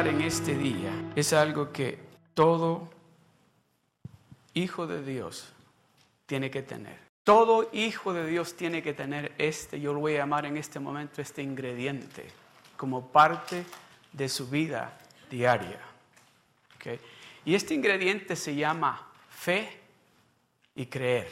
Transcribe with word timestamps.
en 0.00 0.22
este 0.22 0.56
día 0.56 0.90
es 1.14 1.32
algo 1.32 1.70
que 1.70 2.00
todo 2.34 2.90
hijo 4.52 4.88
de 4.88 5.04
Dios 5.04 5.52
tiene 6.26 6.50
que 6.50 6.62
tener. 6.62 6.98
Todo 7.22 7.70
hijo 7.72 8.12
de 8.12 8.26
Dios 8.26 8.56
tiene 8.56 8.82
que 8.82 8.92
tener 8.92 9.32
este, 9.38 9.80
yo 9.80 9.92
lo 9.92 10.00
voy 10.00 10.16
a 10.16 10.18
llamar 10.18 10.46
en 10.46 10.56
este 10.56 10.80
momento, 10.80 11.22
este 11.22 11.42
ingrediente 11.42 12.26
como 12.76 13.06
parte 13.06 13.64
de 14.12 14.28
su 14.28 14.48
vida 14.48 14.98
diaria. 15.30 15.78
Y 17.44 17.54
este 17.54 17.74
ingrediente 17.74 18.34
se 18.34 18.54
llama 18.56 19.06
fe 19.30 19.80
y 20.74 20.86
creer. 20.86 21.28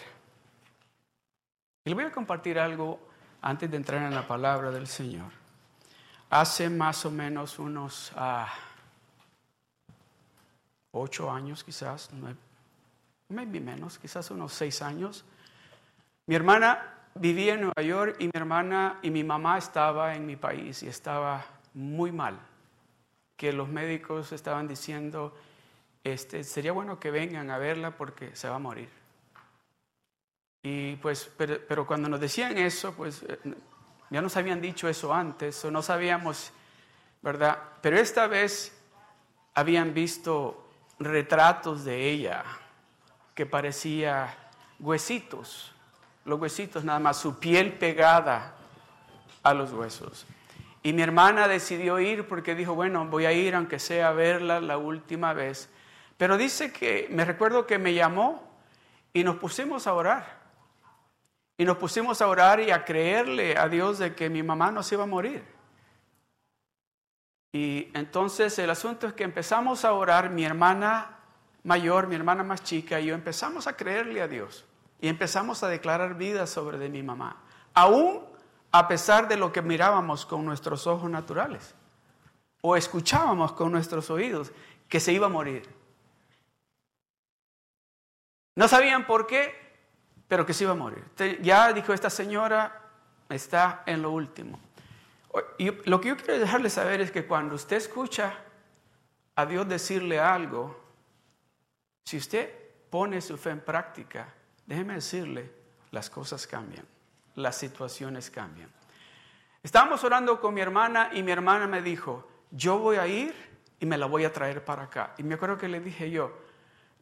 Y 1.85 1.91
le 1.91 1.97
voy 1.97 2.05
a 2.05 2.13
compartir 2.13 2.61
algo 2.61 3.01
antes 3.41 3.69
de 3.69 3.77
entrar 3.77 4.03
en 4.03 4.15
la 4.15 4.27
palabra 4.27 4.71
del 4.71 4.87
Señor. 4.87 5.42
Hace 6.33 6.71
más 6.71 7.05
o 7.05 7.11
menos 7.11 7.59
unos 7.59 8.11
ah, 8.17 8.51
ocho 10.93 11.31
años, 11.31 11.63
quizás, 11.63 12.09
maybe 13.29 13.61
menos, 13.61 13.99
quizás 13.99 14.31
unos 14.31 14.55
seis 14.55 14.81
años, 14.81 15.27
mi 16.25 16.35
hermana 16.35 16.95
vivía 17.17 17.53
en 17.53 17.61
Nueva 17.61 17.83
York 17.83 18.17
y 18.19 18.25
mi 18.25 18.31
hermana 18.33 18.99
y 19.03 19.11
mi 19.11 19.23
mamá 19.23 19.59
estaba 19.59 20.15
en 20.15 20.25
mi 20.25 20.37
país 20.37 20.83
y 20.83 20.89
estaba 20.89 21.45
muy 21.75 22.13
mal, 22.13 22.39
que 23.37 23.53
los 23.53 23.69
médicos 23.69 24.33
estaban 24.33 24.67
diciendo, 24.67 25.37
este, 26.03 26.45
sería 26.45 26.73
bueno 26.73 26.99
que 26.99 27.11
vengan 27.11 27.51
a 27.51 27.59
verla 27.59 27.91
porque 27.91 28.35
se 28.35 28.49
va 28.49 28.57
a 28.57 28.59
morir. 28.59 28.89
Y 30.63 30.97
pues, 30.97 31.31
pero, 31.37 31.87
cuando 31.87 32.09
nos 32.09 32.21
decían 32.21 32.57
eso, 32.57 32.95
pues 32.95 33.23
eh, 33.25 33.39
ya 34.13 34.21
nos 34.21 34.37
habían 34.37 34.61
dicho 34.61 34.91
eso 34.91 35.15
antes, 35.15 35.65
o 35.65 35.71
no 35.71 35.81
sabíamos, 35.81 36.53
¿verdad? 37.23 37.59
Pero 37.81 37.97
esta 37.99 38.27
vez 38.27 38.79
habían 39.55 39.95
visto 39.95 40.69
retratos 40.99 41.85
de 41.85 42.11
ella 42.11 42.45
que 43.35 43.47
parecía 43.47 44.37
huesitos, 44.79 45.73
los 46.27 46.39
huesitos 46.39 46.85
nada 46.85 46.99
más, 46.99 47.17
su 47.17 47.39
piel 47.39 47.73
pegada 47.73 48.55
a 49.43 49.55
los 49.55 49.73
huesos. 49.73 50.27
Y 50.83 50.93
mi 50.93 51.01
hermana 51.01 51.49
decidió 51.49 51.99
ir 51.99 52.29
porque 52.29 52.55
dijo, 52.55 52.75
bueno, 52.75 53.07
voy 53.07 53.25
a 53.25 53.33
ir 53.33 53.55
aunque 53.55 53.79
sea 53.79 54.09
a 54.09 54.13
verla 54.13 54.61
la 54.61 54.77
última 54.77 55.33
vez. 55.33 55.71
Pero 56.19 56.37
dice 56.37 56.71
que, 56.71 57.09
me 57.11 57.25
recuerdo 57.25 57.67
que 57.67 57.79
me 57.79 57.95
llamó 57.95 58.47
y 59.15 59.25
nos 59.25 59.37
pusimos 59.37 59.87
a 59.87 59.95
orar. 59.95 60.42
Y 61.63 61.65
nos 61.65 61.77
pusimos 61.77 62.21
a 62.21 62.27
orar 62.27 62.59
y 62.59 62.73
a 62.73 62.85
creerle 62.85 63.57
a 63.57 63.69
Dios 63.69 64.01
de 64.01 64.17
que 64.17 64.29
mi 64.29 64.43
mamá 64.43 64.73
no 64.73 64.83
se 64.83 64.97
iba 64.97 65.05
a 65.05 65.07
morir. 65.07 65.45
Y 67.53 67.89
entonces 67.95 68.59
el 68.59 68.69
asunto 68.69 69.07
es 69.07 69.13
que 69.13 69.23
empezamos 69.23 69.85
a 69.85 69.93
orar, 69.93 70.29
mi 70.31 70.45
hermana 70.45 71.21
mayor, 71.63 72.09
mi 72.09 72.17
hermana 72.17 72.43
más 72.43 72.65
chica 72.65 72.99
y 72.99 73.07
yo 73.07 73.15
empezamos 73.15 73.69
a 73.69 73.77
creerle 73.77 74.23
a 74.23 74.27
Dios. 74.27 74.65
Y 75.01 75.07
empezamos 75.07 75.63
a 75.63 75.69
declarar 75.69 76.17
vida 76.17 76.49
sobre 76.49 76.79
de 76.79 76.89
mi 76.89 77.05
mamá. 77.05 77.37
Aún 77.75 78.25
a 78.73 78.89
pesar 78.89 79.29
de 79.29 79.37
lo 79.37 79.53
que 79.53 79.63
mirábamos 79.63 80.27
con 80.27 80.45
nuestros 80.45 80.89
ojos 80.89 81.09
naturales. 81.09 81.77
O 82.61 82.75
escuchábamos 82.75 83.53
con 83.53 83.71
nuestros 83.71 84.11
oídos 84.11 84.51
que 84.89 84.99
se 84.99 85.13
iba 85.13 85.27
a 85.27 85.31
morir. 85.31 85.73
No 88.57 88.67
sabían 88.67 89.07
por 89.07 89.29
qué, 89.29 89.63
pero 90.33 90.47
que 90.47 90.55
se 90.55 90.65
iba 90.65 90.73
a 90.73 90.77
morir. 90.77 91.05
Ya 91.43 91.71
dijo 91.75 91.93
esta 91.93 92.09
señora, 92.09 92.81
está 93.29 93.83
en 93.85 94.01
lo 94.01 94.13
último. 94.13 94.59
Y 95.59 95.71
lo 95.87 96.01
que 96.01 96.09
yo 96.09 96.17
quiero 96.17 96.39
dejarle 96.39 96.71
saber 96.71 97.03
es 97.03 97.11
que 97.11 97.27
cuando 97.27 97.55
usted 97.55 97.77
escucha 97.77 98.39
a 99.37 99.45
Dios 99.45 99.69
decirle 99.69 100.19
algo, 100.19 100.81
si 102.07 102.17
usted 102.17 102.51
pone 102.89 103.21
su 103.21 103.37
fe 103.37 103.51
en 103.51 103.61
práctica, 103.61 104.27
déjeme 104.65 104.95
decirle, 104.95 105.53
las 105.91 106.09
cosas 106.09 106.47
cambian, 106.47 106.87
las 107.35 107.59
situaciones 107.59 108.31
cambian. 108.31 108.71
Estábamos 109.63 110.03
orando 110.03 110.41
con 110.41 110.55
mi 110.55 110.63
hermana 110.63 111.11
y 111.13 111.23
mi 111.23 111.31
hermana 111.31 111.67
me 111.67 111.83
dijo, 111.83 112.27
yo 112.51 112.79
voy 112.79 112.97
a 112.97 113.07
ir 113.07 113.35
y 113.81 113.85
me 113.85 113.99
la 113.99 114.07
voy 114.07 114.25
a 114.25 114.33
traer 114.33 114.65
para 114.65 114.85
acá. 114.85 115.13
Y 115.19 115.25
me 115.25 115.35
acuerdo 115.35 115.59
que 115.59 115.69
le 115.69 115.81
dije 115.81 116.11
yo, 116.11 116.33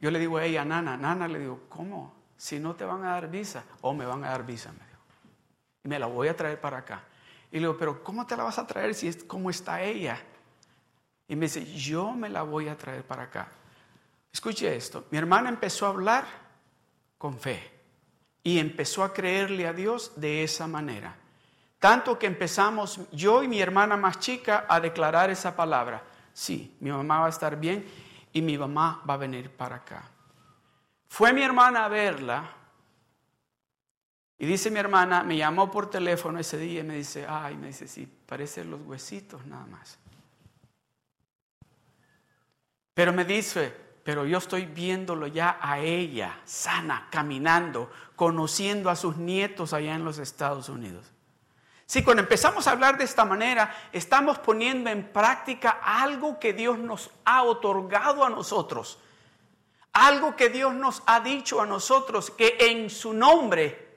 yo 0.00 0.10
le 0.10 0.18
digo 0.18 0.36
a 0.36 0.44
ella, 0.44 0.64
Nana, 0.64 0.96
Nana, 0.96 1.28
le 1.28 1.38
digo, 1.38 1.60
¿cómo? 1.68 2.19
Si 2.40 2.58
no 2.58 2.74
te 2.74 2.86
van 2.86 3.04
a 3.04 3.10
dar 3.10 3.30
visa, 3.30 3.64
o 3.82 3.92
me 3.92 4.06
van 4.06 4.24
a 4.24 4.30
dar 4.30 4.46
visa, 4.46 4.72
me 4.72 4.78
dijo. 4.78 5.02
Y 5.84 5.88
me 5.88 5.98
la 5.98 6.06
voy 6.06 6.26
a 6.26 6.34
traer 6.34 6.58
para 6.58 6.78
acá. 6.78 7.04
Y 7.50 7.56
le 7.56 7.60
digo, 7.66 7.76
pero 7.76 8.02
¿cómo 8.02 8.26
te 8.26 8.34
la 8.34 8.44
vas 8.44 8.58
a 8.58 8.66
traer 8.66 8.94
si 8.94 9.08
es 9.08 9.22
como 9.24 9.50
está 9.50 9.82
ella? 9.82 10.18
Y 11.28 11.36
me 11.36 11.44
dice, 11.46 11.66
yo 11.66 12.12
me 12.12 12.30
la 12.30 12.40
voy 12.40 12.68
a 12.68 12.78
traer 12.78 13.04
para 13.04 13.24
acá. 13.24 13.48
Escuche 14.32 14.74
esto, 14.74 15.04
mi 15.10 15.18
hermana 15.18 15.50
empezó 15.50 15.84
a 15.84 15.90
hablar 15.90 16.24
con 17.18 17.38
fe 17.38 17.70
y 18.42 18.58
empezó 18.58 19.04
a 19.04 19.12
creerle 19.12 19.66
a 19.66 19.74
Dios 19.74 20.12
de 20.16 20.42
esa 20.42 20.66
manera. 20.66 21.14
Tanto 21.78 22.18
que 22.18 22.26
empezamos 22.26 23.00
yo 23.12 23.42
y 23.42 23.48
mi 23.48 23.60
hermana 23.60 23.98
más 23.98 24.18
chica 24.18 24.64
a 24.66 24.80
declarar 24.80 25.28
esa 25.28 25.54
palabra. 25.54 26.02
Sí, 26.32 26.74
mi 26.80 26.90
mamá 26.90 27.20
va 27.20 27.26
a 27.26 27.30
estar 27.30 27.60
bien 27.60 27.84
y 28.32 28.40
mi 28.40 28.56
mamá 28.56 29.02
va 29.06 29.12
a 29.12 29.18
venir 29.18 29.50
para 29.50 29.76
acá. 29.76 30.10
Fue 31.10 31.32
mi 31.32 31.42
hermana 31.42 31.86
a 31.86 31.88
verla 31.88 32.44
y 34.38 34.46
dice 34.46 34.70
mi 34.70 34.78
hermana, 34.78 35.24
me 35.24 35.36
llamó 35.36 35.68
por 35.68 35.90
teléfono 35.90 36.38
ese 36.38 36.56
día 36.56 36.80
y 36.80 36.84
me 36.84 36.94
dice, 36.94 37.26
ay, 37.28 37.56
me 37.56 37.66
dice, 37.66 37.88
sí, 37.88 38.08
parecen 38.26 38.70
los 38.70 38.80
huesitos 38.82 39.44
nada 39.44 39.66
más. 39.66 39.98
Pero 42.94 43.12
me 43.12 43.24
dice, 43.24 43.74
pero 44.04 44.24
yo 44.24 44.38
estoy 44.38 44.66
viéndolo 44.66 45.26
ya 45.26 45.58
a 45.60 45.80
ella, 45.80 46.38
sana, 46.44 47.08
caminando, 47.10 47.90
conociendo 48.14 48.88
a 48.88 48.94
sus 48.94 49.16
nietos 49.16 49.72
allá 49.72 49.96
en 49.96 50.04
los 50.04 50.18
Estados 50.18 50.68
Unidos. 50.68 51.10
Si 51.86 52.04
cuando 52.04 52.22
empezamos 52.22 52.68
a 52.68 52.70
hablar 52.70 52.96
de 52.96 53.04
esta 53.04 53.24
manera, 53.24 53.74
estamos 53.92 54.38
poniendo 54.38 54.90
en 54.90 55.12
práctica 55.12 55.80
algo 55.82 56.38
que 56.38 56.52
Dios 56.52 56.78
nos 56.78 57.10
ha 57.24 57.42
otorgado 57.42 58.24
a 58.24 58.30
nosotros 58.30 59.00
algo 59.92 60.36
que 60.36 60.48
Dios 60.48 60.74
nos 60.74 61.02
ha 61.06 61.20
dicho 61.20 61.60
a 61.60 61.66
nosotros, 61.66 62.30
que 62.30 62.56
en 62.60 62.90
su 62.90 63.12
nombre, 63.12 63.88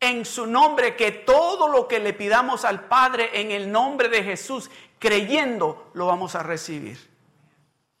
en 0.00 0.24
su 0.24 0.46
nombre, 0.46 0.96
que 0.96 1.12
todo 1.12 1.68
lo 1.68 1.86
que 1.86 2.00
le 2.00 2.12
pidamos 2.12 2.64
al 2.64 2.84
Padre 2.84 3.40
en 3.40 3.50
el 3.50 3.70
nombre 3.70 4.08
de 4.08 4.24
Jesús, 4.24 4.70
creyendo, 4.98 5.90
lo 5.94 6.06
vamos 6.06 6.34
a 6.34 6.42
recibir. 6.42 7.10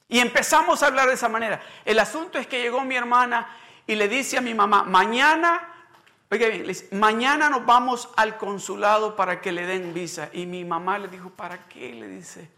Y 0.08 0.18
empezamos 0.18 0.82
a 0.82 0.86
hablar 0.86 1.08
de 1.08 1.14
esa 1.14 1.28
manera. 1.28 1.60
El 1.84 1.98
asunto 1.98 2.38
es 2.38 2.46
que 2.46 2.60
llegó 2.60 2.82
mi 2.84 2.96
hermana 2.96 3.56
y 3.86 3.94
le 3.94 4.08
dice 4.08 4.38
a 4.38 4.40
mi 4.40 4.54
mamá, 4.54 4.84
mañana, 4.84 5.86
oiga 6.30 6.48
bien, 6.48 6.70
mañana 6.92 7.48
nos 7.48 7.64
vamos 7.64 8.10
al 8.16 8.36
consulado 8.36 9.16
para 9.16 9.40
que 9.40 9.52
le 9.52 9.66
den 9.66 9.94
visa. 9.94 10.28
Y 10.32 10.46
mi 10.46 10.64
mamá 10.64 10.98
le 10.98 11.08
dijo, 11.08 11.30
¿para 11.30 11.66
qué? 11.68 11.94
Le 11.94 12.08
dice, 12.08 12.50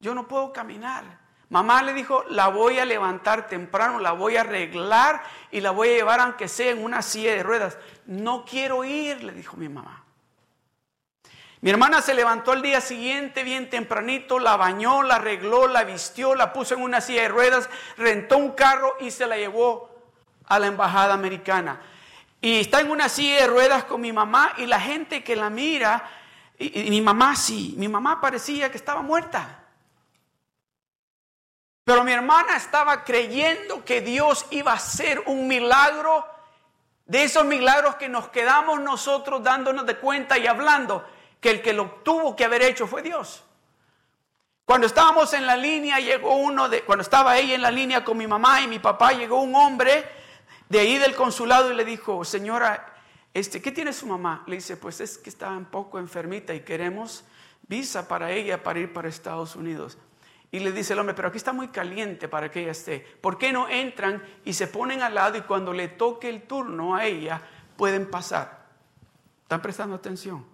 yo 0.00 0.14
no 0.14 0.28
puedo 0.28 0.52
caminar. 0.52 1.04
Mamá 1.50 1.82
le 1.82 1.92
dijo, 1.94 2.24
la 2.30 2.46
voy 2.46 2.78
a 2.78 2.84
levantar 2.84 3.48
temprano, 3.48 3.98
la 3.98 4.12
voy 4.12 4.36
a 4.36 4.42
arreglar 4.42 5.20
y 5.50 5.60
la 5.60 5.72
voy 5.72 5.88
a 5.88 5.96
llevar 5.96 6.20
aunque 6.20 6.46
sea 6.46 6.70
en 6.70 6.82
una 6.82 7.02
silla 7.02 7.34
de 7.34 7.42
ruedas. 7.42 7.76
No 8.06 8.44
quiero 8.44 8.84
ir, 8.84 9.24
le 9.24 9.32
dijo 9.32 9.56
mi 9.56 9.68
mamá. 9.68 10.04
Mi 11.60 11.70
hermana 11.70 12.02
se 12.02 12.14
levantó 12.14 12.52
al 12.52 12.62
día 12.62 12.80
siguiente 12.80 13.42
bien 13.42 13.68
tempranito, 13.68 14.38
la 14.38 14.56
bañó, 14.56 15.02
la 15.02 15.16
arregló, 15.16 15.66
la 15.66 15.82
vistió, 15.82 16.36
la 16.36 16.52
puso 16.52 16.74
en 16.74 16.82
una 16.82 17.00
silla 17.00 17.22
de 17.22 17.28
ruedas, 17.28 17.68
rentó 17.96 18.38
un 18.38 18.52
carro 18.52 18.94
y 19.00 19.10
se 19.10 19.26
la 19.26 19.36
llevó 19.36 19.90
a 20.46 20.60
la 20.60 20.68
embajada 20.68 21.14
americana. 21.14 21.80
Y 22.40 22.60
está 22.60 22.80
en 22.80 22.92
una 22.92 23.08
silla 23.08 23.40
de 23.40 23.46
ruedas 23.48 23.84
con 23.84 24.00
mi 24.00 24.12
mamá 24.12 24.52
y 24.56 24.66
la 24.66 24.80
gente 24.80 25.24
que 25.24 25.34
la 25.34 25.50
mira, 25.50 26.08
y, 26.56 26.86
y 26.86 26.90
mi 26.90 27.00
mamá 27.00 27.34
sí, 27.34 27.74
mi 27.76 27.88
mamá 27.88 28.20
parecía 28.20 28.70
que 28.70 28.76
estaba 28.76 29.02
muerta. 29.02 29.59
Pero 31.90 32.04
mi 32.04 32.12
hermana 32.12 32.56
estaba 32.56 33.02
creyendo 33.02 33.84
que 33.84 34.00
Dios 34.00 34.46
iba 34.50 34.70
a 34.70 34.76
hacer 34.76 35.24
un 35.26 35.48
milagro, 35.48 36.24
de 37.04 37.24
esos 37.24 37.44
milagros 37.44 37.96
que 37.96 38.08
nos 38.08 38.28
quedamos 38.28 38.80
nosotros 38.80 39.42
dándonos 39.42 39.84
de 39.86 39.96
cuenta 39.96 40.38
y 40.38 40.46
hablando, 40.46 41.04
que 41.40 41.50
el 41.50 41.62
que 41.62 41.72
lo 41.72 41.90
tuvo 42.04 42.36
que 42.36 42.44
haber 42.44 42.62
hecho 42.62 42.86
fue 42.86 43.02
Dios. 43.02 43.42
Cuando 44.64 44.86
estábamos 44.86 45.32
en 45.32 45.48
la 45.48 45.56
línea, 45.56 45.98
llegó 45.98 46.36
uno 46.36 46.68
de, 46.68 46.82
cuando 46.82 47.02
estaba 47.02 47.36
ella 47.36 47.56
en 47.56 47.62
la 47.62 47.72
línea 47.72 48.04
con 48.04 48.16
mi 48.16 48.28
mamá 48.28 48.60
y 48.60 48.68
mi 48.68 48.78
papá, 48.78 49.10
llegó 49.10 49.40
un 49.40 49.56
hombre 49.56 50.08
de 50.68 50.78
ahí 50.78 50.96
del 50.96 51.16
consulado 51.16 51.72
y 51.72 51.74
le 51.74 51.84
dijo, 51.84 52.24
señora, 52.24 52.94
este, 53.34 53.60
¿qué 53.60 53.72
tiene 53.72 53.92
su 53.92 54.06
mamá? 54.06 54.44
Le 54.46 54.54
dice, 54.54 54.76
pues 54.76 55.00
es 55.00 55.18
que 55.18 55.28
está 55.28 55.48
un 55.48 55.64
poco 55.64 55.98
enfermita 55.98 56.54
y 56.54 56.60
queremos 56.60 57.24
visa 57.62 58.06
para 58.06 58.30
ella 58.30 58.62
para 58.62 58.78
ir 58.78 58.92
para 58.92 59.08
Estados 59.08 59.56
Unidos. 59.56 59.98
Y 60.52 60.58
le 60.60 60.72
dice 60.72 60.94
el 60.94 60.98
hombre, 60.98 61.14
pero 61.14 61.28
aquí 61.28 61.36
está 61.36 61.52
muy 61.52 61.68
caliente 61.68 62.28
para 62.28 62.50
que 62.50 62.62
ella 62.62 62.72
esté. 62.72 63.00
¿Por 63.20 63.38
qué 63.38 63.52
no 63.52 63.68
entran 63.68 64.22
y 64.44 64.52
se 64.52 64.66
ponen 64.66 65.02
al 65.02 65.14
lado 65.14 65.38
y 65.38 65.42
cuando 65.42 65.72
le 65.72 65.88
toque 65.88 66.28
el 66.28 66.42
turno 66.42 66.96
a 66.96 67.04
ella 67.04 67.40
pueden 67.76 68.10
pasar? 68.10 68.66
¿Están 69.42 69.62
prestando 69.62 69.96
atención? 69.96 70.44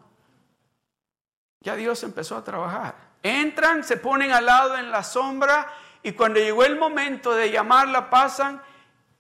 Ya 1.61 1.77
Dios 1.77 2.03
empezó 2.03 2.37
a 2.37 2.45
trabajar. 2.45 2.95
Entran, 3.23 3.85
se 3.85 3.97
ponen 3.97 4.33
al 4.33 4.47
lado 4.47 4.77
en 4.77 4.91
la 4.91 5.03
sombra 5.03 5.67
y 6.03 6.13
cuando 6.13 6.39
llegó 6.39 6.65
el 6.65 6.79
momento 6.79 7.35
de 7.35 7.51
llamarla 7.51 8.11
pasan 8.11 8.61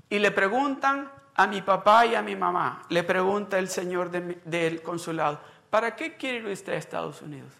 y 0.08 0.18
le 0.18 0.30
preguntan 0.30 1.10
a 1.34 1.46
mi 1.46 1.60
papá 1.62 2.06
y 2.06 2.14
a 2.14 2.22
mi 2.22 2.36
mamá, 2.36 2.82
le 2.88 3.02
pregunta 3.02 3.58
el 3.58 3.68
señor 3.68 4.10
del 4.10 4.82
consulado, 4.82 5.40
¿para 5.68 5.94
qué 5.94 6.16
quiere 6.16 6.38
ir 6.38 6.46
usted 6.46 6.72
a 6.72 6.76
Estados 6.76 7.20
Unidos? 7.20 7.52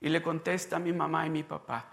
Y 0.00 0.08
le 0.08 0.22
contesta 0.22 0.76
a 0.76 0.78
mi 0.80 0.92
mamá 0.92 1.26
y 1.26 1.30
mi 1.30 1.42
papá, 1.44 1.86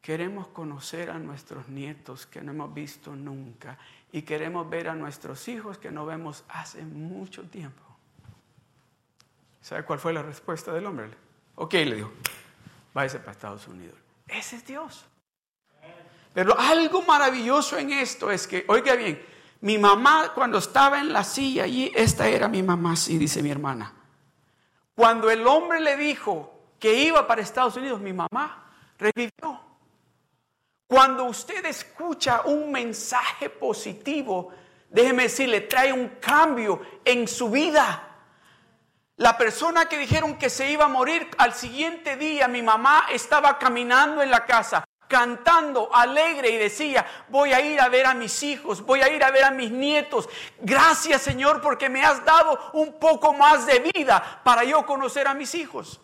queremos 0.00 0.48
conocer 0.48 1.10
a 1.10 1.18
nuestros 1.18 1.68
nietos 1.68 2.26
que 2.26 2.40
no 2.40 2.52
hemos 2.52 2.72
visto 2.72 3.14
nunca 3.14 3.78
y 4.12 4.22
queremos 4.22 4.68
ver 4.68 4.88
a 4.88 4.94
nuestros 4.94 5.48
hijos 5.48 5.78
que 5.78 5.90
no 5.90 6.06
vemos 6.06 6.44
hace 6.48 6.82
mucho 6.82 7.42
tiempo. 7.44 7.82
¿Sabe 9.60 9.84
cuál 9.84 9.98
fue 9.98 10.12
la 10.12 10.22
respuesta 10.22 10.72
del 10.72 10.86
hombre? 10.86 11.10
Ok, 11.56 11.74
le 11.74 11.96
dijo, 11.96 12.12
váyase 12.94 13.18
para 13.18 13.32
Estados 13.32 13.66
Unidos. 13.66 13.98
Ese 14.28 14.56
es 14.56 14.66
Dios. 14.66 15.04
Pero 16.32 16.56
algo 16.58 17.02
maravilloso 17.02 17.78
en 17.78 17.90
esto 17.92 18.30
es 18.30 18.46
que, 18.46 18.64
oiga 18.68 18.94
bien, 18.94 19.20
mi 19.62 19.78
mamá 19.78 20.32
cuando 20.34 20.58
estaba 20.58 21.00
en 21.00 21.12
la 21.12 21.24
silla 21.24 21.64
allí, 21.64 21.90
esta 21.94 22.28
era 22.28 22.46
mi 22.46 22.62
mamá, 22.62 22.94
sí, 22.94 23.18
dice 23.18 23.42
mi 23.42 23.50
hermana. 23.50 23.92
Cuando 24.94 25.30
el 25.30 25.46
hombre 25.46 25.80
le 25.80 25.96
dijo 25.96 26.56
que 26.78 26.94
iba 27.02 27.26
para 27.26 27.42
Estados 27.42 27.76
Unidos, 27.76 28.00
mi 28.00 28.12
mamá 28.12 28.70
revivió. 28.98 29.65
Cuando 30.86 31.24
usted 31.24 31.64
escucha 31.66 32.42
un 32.44 32.70
mensaje 32.70 33.50
positivo, 33.50 34.52
déjeme 34.88 35.24
decirle, 35.24 35.62
trae 35.62 35.92
un 35.92 36.08
cambio 36.20 36.80
en 37.04 37.26
su 37.26 37.50
vida. 37.50 38.02
La 39.16 39.36
persona 39.36 39.88
que 39.88 39.98
dijeron 39.98 40.38
que 40.38 40.48
se 40.48 40.70
iba 40.70 40.84
a 40.84 40.88
morir 40.88 41.28
al 41.38 41.54
siguiente 41.54 42.16
día, 42.16 42.46
mi 42.46 42.62
mamá 42.62 43.06
estaba 43.10 43.58
caminando 43.58 44.22
en 44.22 44.30
la 44.30 44.44
casa, 44.44 44.84
cantando 45.08 45.92
alegre 45.92 46.50
y 46.50 46.56
decía, 46.56 47.04
voy 47.30 47.52
a 47.52 47.60
ir 47.60 47.80
a 47.80 47.88
ver 47.88 48.06
a 48.06 48.14
mis 48.14 48.42
hijos, 48.44 48.82
voy 48.82 49.00
a 49.00 49.08
ir 49.08 49.24
a 49.24 49.32
ver 49.32 49.44
a 49.44 49.50
mis 49.50 49.72
nietos. 49.72 50.28
Gracias 50.60 51.22
Señor 51.22 51.62
porque 51.62 51.88
me 51.88 52.04
has 52.04 52.24
dado 52.24 52.70
un 52.74 53.00
poco 53.00 53.32
más 53.32 53.66
de 53.66 53.80
vida 53.80 54.40
para 54.44 54.62
yo 54.62 54.86
conocer 54.86 55.26
a 55.26 55.34
mis 55.34 55.54
hijos. 55.56 56.00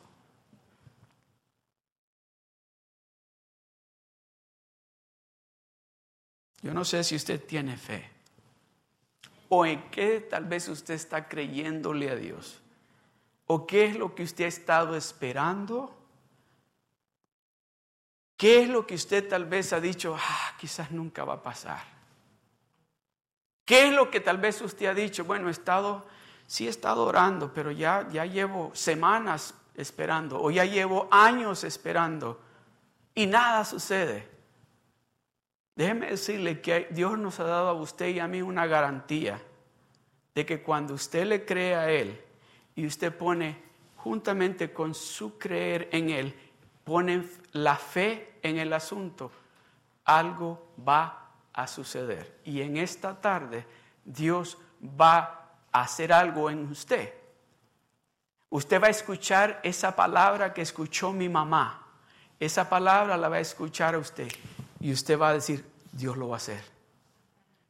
Yo 6.63 6.73
no 6.73 6.85
sé 6.85 7.03
si 7.05 7.17
usted 7.17 7.45
tiene 7.45 7.77
fe 7.77 8.09
o 9.49 9.67
en 9.67 9.91
qué 9.91 10.21
tal 10.21 10.45
vez 10.45 10.69
usted 10.69 10.95
está 10.95 11.29
creyéndole 11.29 12.09
a 12.09 12.17
Dios 12.17 12.63
o 13.47 13.67
qué 13.67 13.85
es 13.85 13.97
lo 13.97 14.15
que 14.15 14.23
usted 14.23 14.45
ha 14.45 14.49
estado 14.49 14.97
esperando. 14.97 15.95
¿Qué 18.37 18.63
es 18.63 18.69
lo 18.69 18.87
que 18.87 18.95
usted 18.95 19.29
tal 19.29 19.45
vez 19.45 19.73
ha 19.75 19.81
dicho, 19.81 20.17
ah, 20.19 20.57
quizás 20.59 20.91
nunca 20.91 21.25
va 21.25 21.35
a 21.35 21.43
pasar? 21.43 21.83
¿Qué 23.65 23.89
es 23.89 23.93
lo 23.93 24.11
que 24.11 24.21
tal 24.21 24.39
vez 24.39 24.61
usted 24.63 24.87
ha 24.87 24.95
dicho? 24.95 25.25
Bueno, 25.25 25.49
he 25.49 25.53
estado, 25.53 26.07
sí 26.47 26.67
he 26.67 26.71
estado 26.71 27.05
orando, 27.05 27.53
pero 27.53 27.71
ya, 27.71 28.09
ya 28.11 28.25
llevo 28.25 28.71
semanas 28.75 29.55
esperando 29.77 30.43
o 30.43 30.51
ya 30.51 30.65
llevo 30.65 31.09
años 31.11 31.63
esperando 31.63 32.41
y 33.15 33.27
nada 33.27 33.65
sucede. 33.65 34.32
Déjeme 35.75 36.11
decirle 36.11 36.61
que 36.61 36.89
Dios 36.91 37.19
nos 37.19 37.41
ha 37.41 37.45
dado 37.45 37.69
a 37.69 37.73
usted 37.75 38.09
y 38.09 38.21
a 38.21 38.29
mí 38.29 38.43
una 38.43 38.67
garantía 38.67 39.41
de 40.35 40.47
que 40.47 40.63
cuando 40.63 40.95
usted 40.95 41.27
le 41.27 41.45
cree 41.45 41.75
a 41.75 41.91
Él 41.91 42.21
y 42.75 42.87
usted 42.87 43.17
pone 43.17 43.57
juntamente 43.97 44.73
con 44.73 44.95
su 44.95 45.39
creer 45.39 45.89
en 45.93 46.11
Él, 46.11 46.35
pone 46.85 47.25
la 47.53 47.77
fe 47.77 48.35
en 48.43 48.59
el 48.59 48.73
asunto, 48.73 49.31
algo 50.05 50.73
va 50.87 51.31
a 51.53 51.67
suceder. 51.67 52.41
Y 52.45 52.61
en 52.61 52.77
esta 52.77 53.21
tarde 53.21 53.65
Dios 54.05 54.59
va 54.83 55.57
a 55.71 55.83
hacer 55.83 56.13
algo 56.13 56.51
en 56.51 56.67
usted. 56.71 57.15
Usted 58.51 58.83
va 58.83 58.89
a 58.89 58.91
escuchar 58.91 59.61
esa 59.63 59.97
palabra 59.97 60.53
que 60.53 60.61
escuchó 60.61 61.13
mi 61.13 61.29
mamá. 61.29 61.87
Esa 62.39 62.69
palabra 62.69 63.17
la 63.17 63.31
va 63.31 63.37
a 63.37 63.41
escuchar 63.41 63.95
a 63.95 63.99
usted. 63.99 64.29
Y 64.83 64.93
usted 64.93 65.17
va 65.17 65.29
a 65.29 65.35
decir, 65.35 65.65
Dios 65.93 66.17
lo 66.17 66.29
va 66.29 66.37
a 66.37 66.39
hacer. 66.39 66.61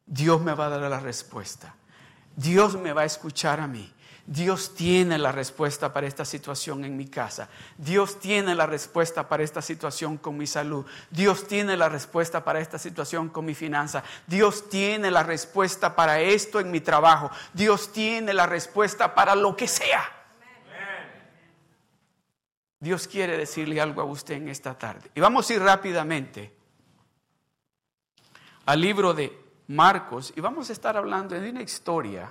Dios 0.07 0.41
me 0.41 0.55
va 0.55 0.67
a 0.67 0.69
dar 0.71 0.91
la 0.91 0.99
respuesta. 0.99 1.75
Dios 2.35 2.75
me 2.77 2.95
va 2.95 3.03
a 3.03 3.05
escuchar 3.05 3.61
a 3.61 3.67
mí. 3.67 3.93
Dios 4.25 4.75
tiene 4.75 5.19
la 5.19 5.31
respuesta 5.31 5.93
para 5.93 6.07
esta 6.07 6.25
situación 6.25 6.87
en 6.87 6.97
mi 6.97 7.09
casa. 7.09 7.51
Dios 7.77 8.19
tiene 8.19 8.55
la 8.55 8.65
respuesta 8.65 9.29
para 9.29 9.43
esta 9.43 9.61
situación 9.61 10.17
con 10.17 10.39
mi 10.39 10.47
salud. 10.47 10.87
Dios 11.11 11.47
tiene 11.47 11.77
la 11.77 11.91
respuesta 11.91 12.43
para 12.45 12.61
esta 12.61 12.79
situación 12.79 13.29
con 13.29 13.45
mi 13.45 13.55
finanza. 13.55 14.03
Dios 14.27 14.71
tiene 14.71 15.11
la 15.11 15.23
respuesta 15.23 15.95
para 15.95 16.19
esto 16.19 16.61
en 16.61 16.71
mi 16.71 16.81
trabajo. 16.81 17.31
Dios 17.53 17.93
tiene 17.93 18.33
la 18.33 18.47
respuesta 18.47 19.15
para 19.15 19.35
lo 19.35 19.55
que 19.55 19.69
sea. 19.69 20.03
Dios 22.81 23.07
quiere 23.07 23.37
decirle 23.37 23.83
algo 23.83 24.01
a 24.01 24.05
usted 24.05 24.37
en 24.37 24.49
esta 24.49 24.79
tarde. 24.79 25.11
Y 25.15 25.21
vamos 25.21 25.51
a 25.51 25.53
ir 25.53 25.61
rápidamente 25.61 26.62
al 28.67 28.81
libro 28.81 29.15
de 29.15 29.39
Marcos 29.69 30.33
y 30.37 30.41
vamos 30.41 30.71
a 30.71 30.73
estar 30.73 30.97
hablando 30.97 31.39
de 31.39 31.51
una 31.51 31.63
historia 31.63 32.31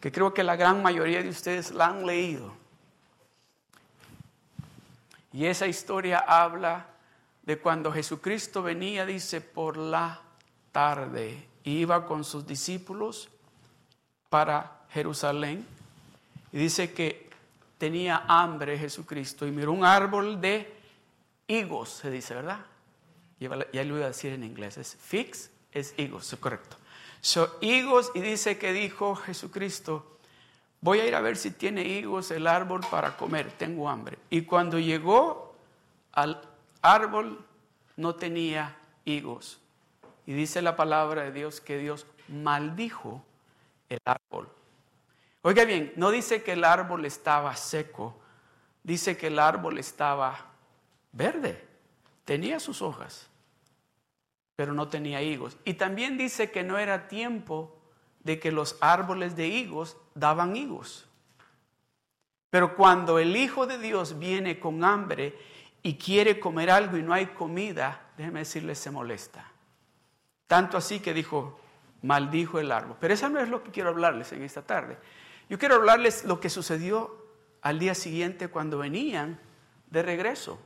que 0.00 0.12
creo 0.12 0.32
que 0.32 0.42
la 0.42 0.56
gran 0.56 0.82
mayoría 0.82 1.22
de 1.22 1.28
ustedes 1.28 1.72
la 1.72 1.86
han 1.86 2.06
leído. 2.06 2.52
Y 5.32 5.44
esa 5.44 5.66
historia 5.66 6.18
habla 6.18 6.86
de 7.42 7.58
cuando 7.58 7.92
Jesucristo 7.92 8.62
venía, 8.62 9.04
dice, 9.04 9.40
por 9.40 9.76
la 9.76 10.20
tarde, 10.72 11.48
iba 11.64 12.06
con 12.06 12.24
sus 12.24 12.46
discípulos 12.46 13.28
para 14.28 14.82
Jerusalén 14.90 15.66
y 16.52 16.58
dice 16.58 16.92
que 16.92 17.28
tenía 17.76 18.24
hambre 18.26 18.78
Jesucristo 18.78 19.46
y 19.46 19.50
miró 19.50 19.72
un 19.72 19.84
árbol 19.84 20.40
de 20.40 20.74
higos, 21.46 21.90
se 21.90 22.10
dice, 22.10 22.34
¿verdad? 22.34 22.60
Ya 23.40 23.84
lo 23.84 23.94
voy 23.94 24.02
a 24.02 24.08
decir 24.08 24.32
en 24.32 24.42
inglés, 24.42 24.78
es 24.78 24.96
fix, 25.00 25.50
es 25.72 25.94
higos, 25.96 26.32
es 26.32 26.38
correcto. 26.38 26.76
So, 27.20 27.56
higos, 27.60 28.10
y 28.14 28.20
dice 28.20 28.58
que 28.58 28.72
dijo 28.72 29.14
Jesucristo, 29.16 30.18
voy 30.80 31.00
a 31.00 31.06
ir 31.06 31.14
a 31.14 31.20
ver 31.20 31.36
si 31.36 31.50
tiene 31.50 31.84
higos 31.84 32.30
el 32.30 32.46
árbol 32.46 32.80
para 32.90 33.16
comer, 33.16 33.50
tengo 33.52 33.88
hambre. 33.88 34.18
Y 34.30 34.42
cuando 34.42 34.78
llegó 34.78 35.54
al 36.12 36.40
árbol 36.82 37.44
no 37.96 38.14
tenía 38.14 38.76
higos. 39.04 39.60
Y 40.26 40.32
dice 40.32 40.62
la 40.62 40.76
palabra 40.76 41.22
de 41.22 41.32
Dios 41.32 41.60
que 41.60 41.78
Dios 41.78 42.06
maldijo 42.28 43.24
el 43.88 44.00
árbol. 44.04 44.48
Oiga 45.42 45.64
bien, 45.64 45.92
no 45.96 46.10
dice 46.10 46.42
que 46.42 46.52
el 46.52 46.64
árbol 46.64 47.04
estaba 47.04 47.54
seco, 47.56 48.18
dice 48.82 49.16
que 49.16 49.28
el 49.28 49.38
árbol 49.38 49.78
estaba 49.78 50.46
verde, 51.12 51.67
tenía 52.28 52.60
sus 52.60 52.82
hojas 52.82 53.30
pero 54.58 54.74
no 54.74 54.88
tenía 54.88 55.22
higos. 55.22 55.56
Y 55.64 55.74
también 55.74 56.18
dice 56.18 56.50
que 56.50 56.64
no 56.64 56.78
era 56.78 57.06
tiempo 57.06 57.78
de 58.24 58.40
que 58.40 58.50
los 58.50 58.76
árboles 58.80 59.36
de 59.36 59.46
higos 59.46 59.96
daban 60.16 60.56
higos. 60.56 61.06
Pero 62.50 62.74
cuando 62.74 63.20
el 63.20 63.36
Hijo 63.36 63.68
de 63.68 63.78
Dios 63.78 64.18
viene 64.18 64.58
con 64.58 64.82
hambre 64.82 65.38
y 65.80 65.94
quiere 65.94 66.40
comer 66.40 66.72
algo 66.72 66.96
y 66.96 67.04
no 67.04 67.12
hay 67.12 67.26
comida, 67.26 68.10
déjeme 68.16 68.40
decirle, 68.40 68.74
se 68.74 68.90
molesta. 68.90 69.46
Tanto 70.48 70.76
así 70.76 70.98
que 70.98 71.14
dijo, 71.14 71.60
maldijo 72.02 72.58
el 72.58 72.72
árbol. 72.72 72.96
Pero 72.98 73.14
eso 73.14 73.28
no 73.28 73.38
es 73.38 73.48
lo 73.48 73.62
que 73.62 73.70
quiero 73.70 73.90
hablarles 73.90 74.32
en 74.32 74.42
esta 74.42 74.62
tarde. 74.62 74.98
Yo 75.48 75.56
quiero 75.56 75.76
hablarles 75.76 76.24
lo 76.24 76.40
que 76.40 76.50
sucedió 76.50 77.16
al 77.62 77.78
día 77.78 77.94
siguiente 77.94 78.48
cuando 78.48 78.78
venían 78.78 79.38
de 79.88 80.02
regreso. 80.02 80.58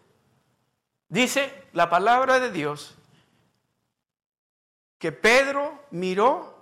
Dice 1.12 1.52
la 1.74 1.90
palabra 1.90 2.40
de 2.40 2.50
Dios 2.50 2.94
que 4.98 5.12
Pedro 5.12 5.84
miró 5.90 6.56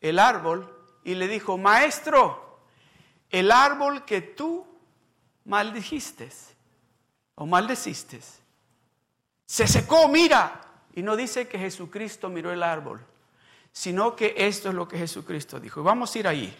el 0.00 0.20
árbol 0.20 0.72
y 1.02 1.16
le 1.16 1.26
dijo, 1.26 1.58
maestro, 1.58 2.60
el 3.28 3.50
árbol 3.50 4.04
que 4.04 4.20
tú 4.20 4.64
maldijiste 5.46 6.30
o 7.34 7.44
maldeciste, 7.44 8.20
se 9.44 9.66
secó, 9.66 10.06
mira. 10.06 10.60
Y 10.94 11.02
no 11.02 11.16
dice 11.16 11.48
que 11.48 11.58
Jesucristo 11.58 12.28
miró 12.28 12.52
el 12.52 12.62
árbol, 12.62 13.04
sino 13.72 14.14
que 14.14 14.32
esto 14.36 14.68
es 14.68 14.76
lo 14.76 14.86
que 14.86 14.96
Jesucristo 14.96 15.58
dijo. 15.58 15.82
Vamos 15.82 16.14
a 16.14 16.18
ir 16.20 16.28
ahí. 16.28 16.56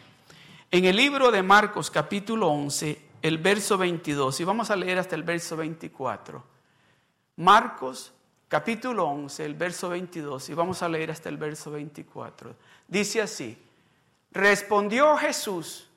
En 0.73 0.85
el 0.87 0.97
libro 0.97 1.31
de 1.31 1.45
Marcos 1.45 1.89
capítulo 1.89 2.49
11, 2.49 3.01
el 3.23 3.39
verso 3.39 3.79
22, 3.79 4.41
y 4.41 4.45
vamos 4.45 4.73
a 4.73 4.77
leer 4.77 4.99
hasta 4.99 5.15
el 5.15 5.23
verso 5.23 5.57
24. 5.57 6.58
Marcos 7.39 8.13
capítulo 8.49 9.07
11, 9.07 9.45
el 9.45 9.55
verso 9.55 9.89
22, 9.91 10.49
y 10.49 10.55
vamos 10.55 10.83
a 10.83 10.89
leer 10.89 11.13
hasta 11.13 11.29
el 11.29 11.37
verso 11.37 11.71
24. 11.71 12.57
Dice 12.89 13.23
así, 13.23 13.57
respondió 14.33 15.17
Jesús, 15.17 15.89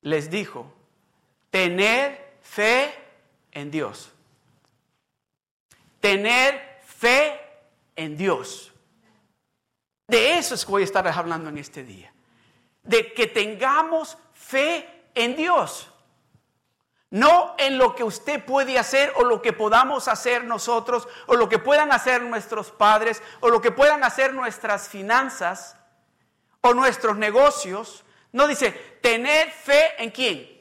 les 0.00 0.30
dijo, 0.30 0.72
tener 1.50 2.38
fe 2.40 2.94
en 3.52 3.70
Dios. 3.70 4.10
tener 6.00 6.80
fe 6.84 7.40
en 7.94 8.16
Dios. 8.16 8.72
De 10.08 10.36
eso 10.36 10.56
es 10.56 10.64
que 10.64 10.72
voy 10.72 10.82
a 10.82 10.84
estar 10.84 11.06
hablando 11.06 11.50
en 11.50 11.58
este 11.58 11.84
día. 11.84 12.12
De 12.82 13.12
que 13.12 13.28
tengamos 13.28 14.18
fe 14.32 15.04
en 15.14 15.36
Dios. 15.36 15.91
No 17.12 17.54
en 17.58 17.76
lo 17.76 17.94
que 17.94 18.04
usted 18.04 18.42
puede 18.42 18.78
hacer 18.78 19.12
o 19.16 19.24
lo 19.24 19.42
que 19.42 19.52
podamos 19.52 20.08
hacer 20.08 20.44
nosotros 20.44 21.06
o 21.26 21.34
lo 21.34 21.46
que 21.46 21.58
puedan 21.58 21.92
hacer 21.92 22.22
nuestros 22.22 22.70
padres 22.70 23.22
o 23.40 23.50
lo 23.50 23.60
que 23.60 23.70
puedan 23.70 24.02
hacer 24.02 24.32
nuestras 24.32 24.88
finanzas 24.88 25.76
o 26.62 26.72
nuestros 26.72 27.18
negocios. 27.18 28.02
No 28.32 28.46
dice, 28.46 28.70
tener 29.02 29.50
fe 29.50 30.02
en 30.02 30.10
quién. 30.10 30.58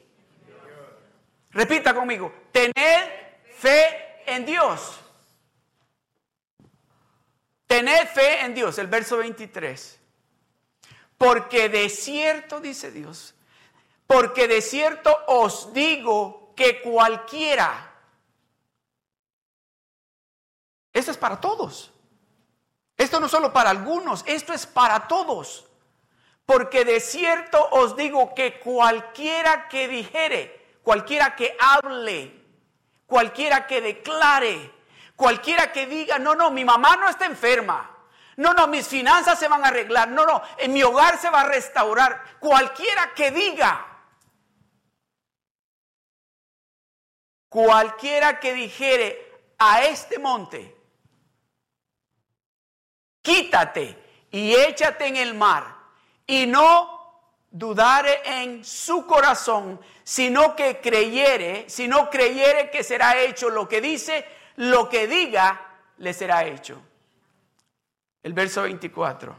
Repita 1.51 1.93
conmigo, 1.93 2.33
tener 2.51 3.39
fe 3.57 4.21
en 4.25 4.45
Dios. 4.45 4.99
Tener 7.65 8.07
fe 8.07 8.41
en 8.41 8.53
Dios, 8.53 8.77
el 8.77 8.87
verso 8.87 9.15
23. 9.15 10.01
Porque 11.17 11.69
de 11.69 11.87
cierto, 11.87 12.59
dice 12.59 12.91
Dios, 12.91 13.35
porque 14.05 14.49
de 14.49 14.61
cierto 14.61 15.17
os 15.27 15.71
digo 15.71 16.40
que 16.55 16.81
cualquiera. 16.81 17.91
Esto 20.93 21.11
es 21.11 21.17
para 21.17 21.39
todos. 21.39 21.91
Esto 22.97 23.19
no 23.19 23.27
solo 23.27 23.51
para 23.51 23.69
algunos, 23.69 24.23
esto 24.27 24.53
es 24.53 24.65
para 24.67 25.07
todos. 25.07 25.65
Porque 26.45 26.85
de 26.85 26.99
cierto 26.99 27.67
os 27.71 27.95
digo 27.95 28.35
que 28.35 28.59
cualquiera 28.59 29.67
que 29.69 29.87
dijere, 29.87 30.77
cualquiera 30.83 31.35
que 31.35 31.55
hable, 31.59 32.39
cualquiera 33.05 33.65
que 33.65 33.81
declare, 33.81 34.71
cualquiera 35.15 35.71
que 35.71 35.85
diga, 35.87 36.19
no, 36.19 36.35
no, 36.35 36.51
mi 36.51 36.65
mamá 36.65 36.95
no 36.97 37.07
está 37.07 37.25
enferma. 37.25 37.89
No, 38.37 38.53
no, 38.53 38.67
mis 38.67 38.87
finanzas 38.87 39.37
se 39.39 39.47
van 39.47 39.63
a 39.63 39.67
arreglar. 39.67 40.09
No, 40.09 40.25
no, 40.25 40.41
en 40.57 40.73
mi 40.73 40.83
hogar 40.83 41.17
se 41.17 41.29
va 41.29 41.41
a 41.41 41.45
restaurar. 41.45 42.23
Cualquiera 42.39 43.13
que 43.13 43.31
diga, 43.31 43.90
Cualquiera 47.51 48.39
que 48.39 48.53
dijere 48.53 49.29
a 49.57 49.83
este 49.83 50.19
monte, 50.19 50.73
quítate 53.21 54.25
y 54.31 54.53
échate 54.53 55.07
en 55.07 55.17
el 55.17 55.33
mar, 55.33 55.75
y 56.25 56.47
no 56.47 57.27
dudare 57.51 58.21
en 58.23 58.63
su 58.63 59.05
corazón, 59.05 59.81
sino 60.01 60.55
que 60.55 60.79
creyere, 60.79 61.65
si 61.67 61.89
no 61.89 62.09
creyere 62.09 62.71
que 62.71 62.85
será 62.85 63.19
hecho 63.19 63.49
lo 63.49 63.67
que 63.67 63.81
dice, 63.81 64.25
lo 64.55 64.87
que 64.87 65.07
diga, 65.07 65.75
le 65.97 66.13
será 66.13 66.45
hecho. 66.45 66.81
El 68.23 68.31
verso 68.31 68.61
24. 68.61 69.37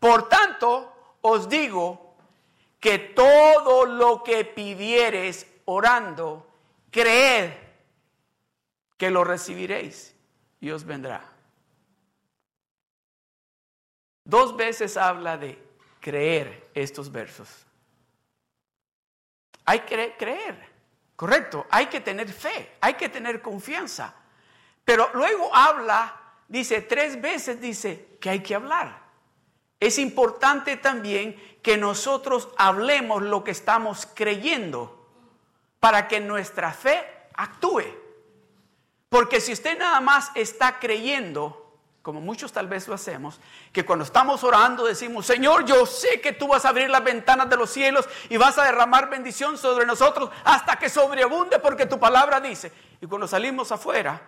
Por 0.00 0.30
tanto, 0.30 1.18
os 1.20 1.46
digo 1.46 2.16
que 2.80 2.98
todo 2.98 3.84
lo 3.84 4.22
que 4.22 4.46
pidieres 4.46 5.46
orando, 5.66 6.47
creed 6.90 7.50
que 8.96 9.10
lo 9.10 9.24
recibiréis 9.24 10.14
y 10.60 10.70
os 10.70 10.84
vendrá. 10.84 11.24
Dos 14.24 14.56
veces 14.56 14.96
habla 14.96 15.38
de 15.38 15.58
creer 16.00 16.70
estos 16.74 17.10
versos. 17.10 17.48
Hay 19.64 19.80
que 19.80 20.14
creer, 20.18 20.66
correcto, 21.16 21.66
hay 21.70 21.86
que 21.86 22.00
tener 22.00 22.28
fe, 22.28 22.76
hay 22.80 22.94
que 22.94 23.08
tener 23.08 23.40
confianza. 23.40 24.14
Pero 24.84 25.10
luego 25.14 25.54
habla, 25.54 26.34
dice, 26.48 26.80
tres 26.82 27.20
veces 27.20 27.60
dice 27.60 28.16
que 28.20 28.30
hay 28.30 28.42
que 28.42 28.54
hablar. 28.54 29.08
Es 29.80 29.98
importante 29.98 30.76
también 30.76 31.36
que 31.62 31.76
nosotros 31.76 32.48
hablemos 32.56 33.22
lo 33.22 33.44
que 33.44 33.52
estamos 33.52 34.06
creyendo 34.14 34.97
para 35.80 36.08
que 36.08 36.20
nuestra 36.20 36.72
fe 36.72 37.04
actúe. 37.34 37.84
Porque 39.08 39.40
si 39.40 39.52
usted 39.52 39.78
nada 39.78 40.00
más 40.00 40.30
está 40.34 40.78
creyendo, 40.78 41.68
como 42.02 42.20
muchos 42.20 42.52
tal 42.52 42.68
vez 42.68 42.88
lo 42.88 42.94
hacemos, 42.94 43.40
que 43.72 43.84
cuando 43.84 44.04
estamos 44.04 44.44
orando 44.44 44.84
decimos, 44.84 45.26
Señor, 45.26 45.64
yo 45.64 45.86
sé 45.86 46.20
que 46.20 46.32
tú 46.32 46.48
vas 46.48 46.64
a 46.64 46.70
abrir 46.70 46.90
las 46.90 47.04
ventanas 47.04 47.48
de 47.48 47.56
los 47.56 47.70
cielos 47.70 48.08
y 48.28 48.36
vas 48.36 48.58
a 48.58 48.64
derramar 48.64 49.08
bendición 49.08 49.56
sobre 49.56 49.86
nosotros 49.86 50.30
hasta 50.44 50.76
que 50.76 50.88
sobreabunde 50.88 51.58
porque 51.58 51.86
tu 51.86 51.98
palabra 51.98 52.40
dice. 52.40 52.72
Y 53.00 53.06
cuando 53.06 53.26
salimos 53.26 53.72
afuera 53.72 54.20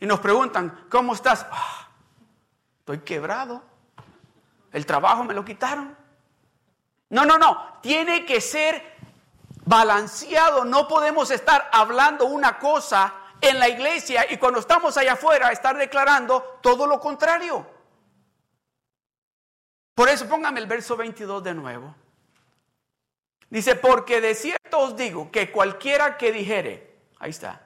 y 0.00 0.06
nos 0.06 0.20
preguntan, 0.20 0.86
¿cómo 0.90 1.14
estás? 1.14 1.46
Ah, 1.50 1.88
estoy 2.80 2.98
quebrado. 3.00 3.62
El 4.72 4.84
trabajo 4.84 5.24
me 5.24 5.32
lo 5.32 5.44
quitaron. 5.44 5.96
No, 7.08 7.24
no, 7.24 7.38
no. 7.38 7.78
Tiene 7.80 8.26
que 8.26 8.40
ser 8.40 8.95
balanceado. 9.66 10.64
No 10.64 10.88
podemos 10.88 11.30
estar 11.30 11.68
hablando 11.70 12.24
una 12.24 12.58
cosa 12.58 13.12
en 13.40 13.58
la 13.58 13.68
iglesia 13.68 14.24
y 14.30 14.38
cuando 14.38 14.60
estamos 14.60 14.96
allá 14.96 15.12
afuera 15.12 15.52
estar 15.52 15.76
declarando 15.76 16.58
todo 16.62 16.86
lo 16.86 16.98
contrario. 16.98 17.66
Por 19.94 20.08
eso 20.08 20.26
póngame 20.26 20.60
el 20.60 20.66
verso 20.66 20.96
22 20.96 21.44
de 21.44 21.54
nuevo. 21.54 21.94
Dice, 23.50 23.76
porque 23.76 24.20
de 24.20 24.34
cierto 24.34 24.78
os 24.78 24.96
digo 24.96 25.30
que 25.30 25.52
cualquiera 25.52 26.16
que 26.16 26.32
dijere, 26.32 26.98
ahí 27.18 27.30
está, 27.30 27.62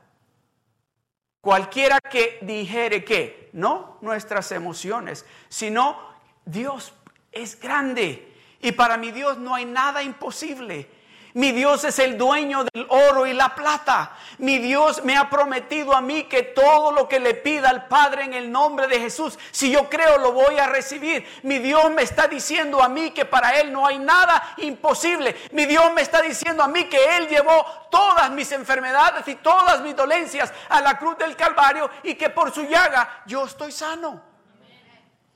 cualquiera 1.41 2.01
que 2.01 2.39
dijere 2.43 3.05
que, 3.05 3.51
no 3.53 3.99
nuestras 4.01 4.53
emociones, 4.53 5.25
sino 5.49 5.99
Dios 6.45 6.93
es 7.33 7.59
grande 7.59 8.33
y 8.61 8.73
para 8.73 8.97
mi 8.97 9.11
Dios 9.11 9.39
no 9.39 9.55
hay 9.55 9.65
nada 9.65 10.03
imposible. 10.03 11.00
Mi 11.35 11.53
Dios 11.53 11.85
es 11.85 11.99
el 11.99 12.19
dueño 12.19 12.65
del 12.65 12.87
oro 12.89 13.27
y 13.27 13.33
la 13.33 13.55
plata. 13.55 14.17
Mi 14.39 14.59
Dios 14.59 15.05
me 15.05 15.17
ha 15.17 15.31
prometido 15.31 15.95
a 15.95 16.01
mí 16.01 16.25
que 16.25 16.43
todo 16.43 16.93
lo 16.93 17.09
que 17.09 17.21
le 17.21 17.35
pida 17.35 17.71
al 17.71 17.87
Padre 17.87 18.25
en 18.25 18.35
el 18.35 18.51
nombre 18.51 18.87
de 18.89 18.99
Jesús, 18.99 19.39
si 19.51 19.71
yo 19.71 19.89
creo 19.89 20.19
lo 20.19 20.33
voy 20.33 20.59
a 20.59 20.67
recibir. 20.67 21.27
Mi 21.43 21.59
Dios 21.59 21.91
me 21.91 22.03
está 22.03 22.27
diciendo 22.27 22.83
a 22.83 22.89
mí 22.89 23.13
que 23.13 23.25
para 23.25 23.59
Él 23.61 23.73
no 23.73 23.87
hay 23.87 23.99
nada 23.99 24.55
imposible. 24.59 25.37
Mi 25.53 25.67
Dios 25.67 25.93
me 25.93 26.03
está 26.03 26.21
diciendo 26.21 26.63
a 26.63 26.69
mí 26.69 26.85
que 26.85 27.17
Él 27.17 27.29
llevó 27.29 27.65
todas 27.91 28.31
mis 28.31 28.51
enfermedades 28.53 29.27
y 29.29 29.37
todas 29.37 29.81
mis 29.83 29.95
dolencias 29.95 30.53
a 30.69 30.81
la 30.81 30.99
cruz 30.99 31.17
del 31.19 31.37
Calvario 31.37 31.91
y 32.03 32.15
que 32.15 32.31
por 32.31 32.53
su 32.53 32.65
llaga 32.65 33.23
yo 33.27 33.45
estoy 33.45 33.73
sano. 33.73 34.23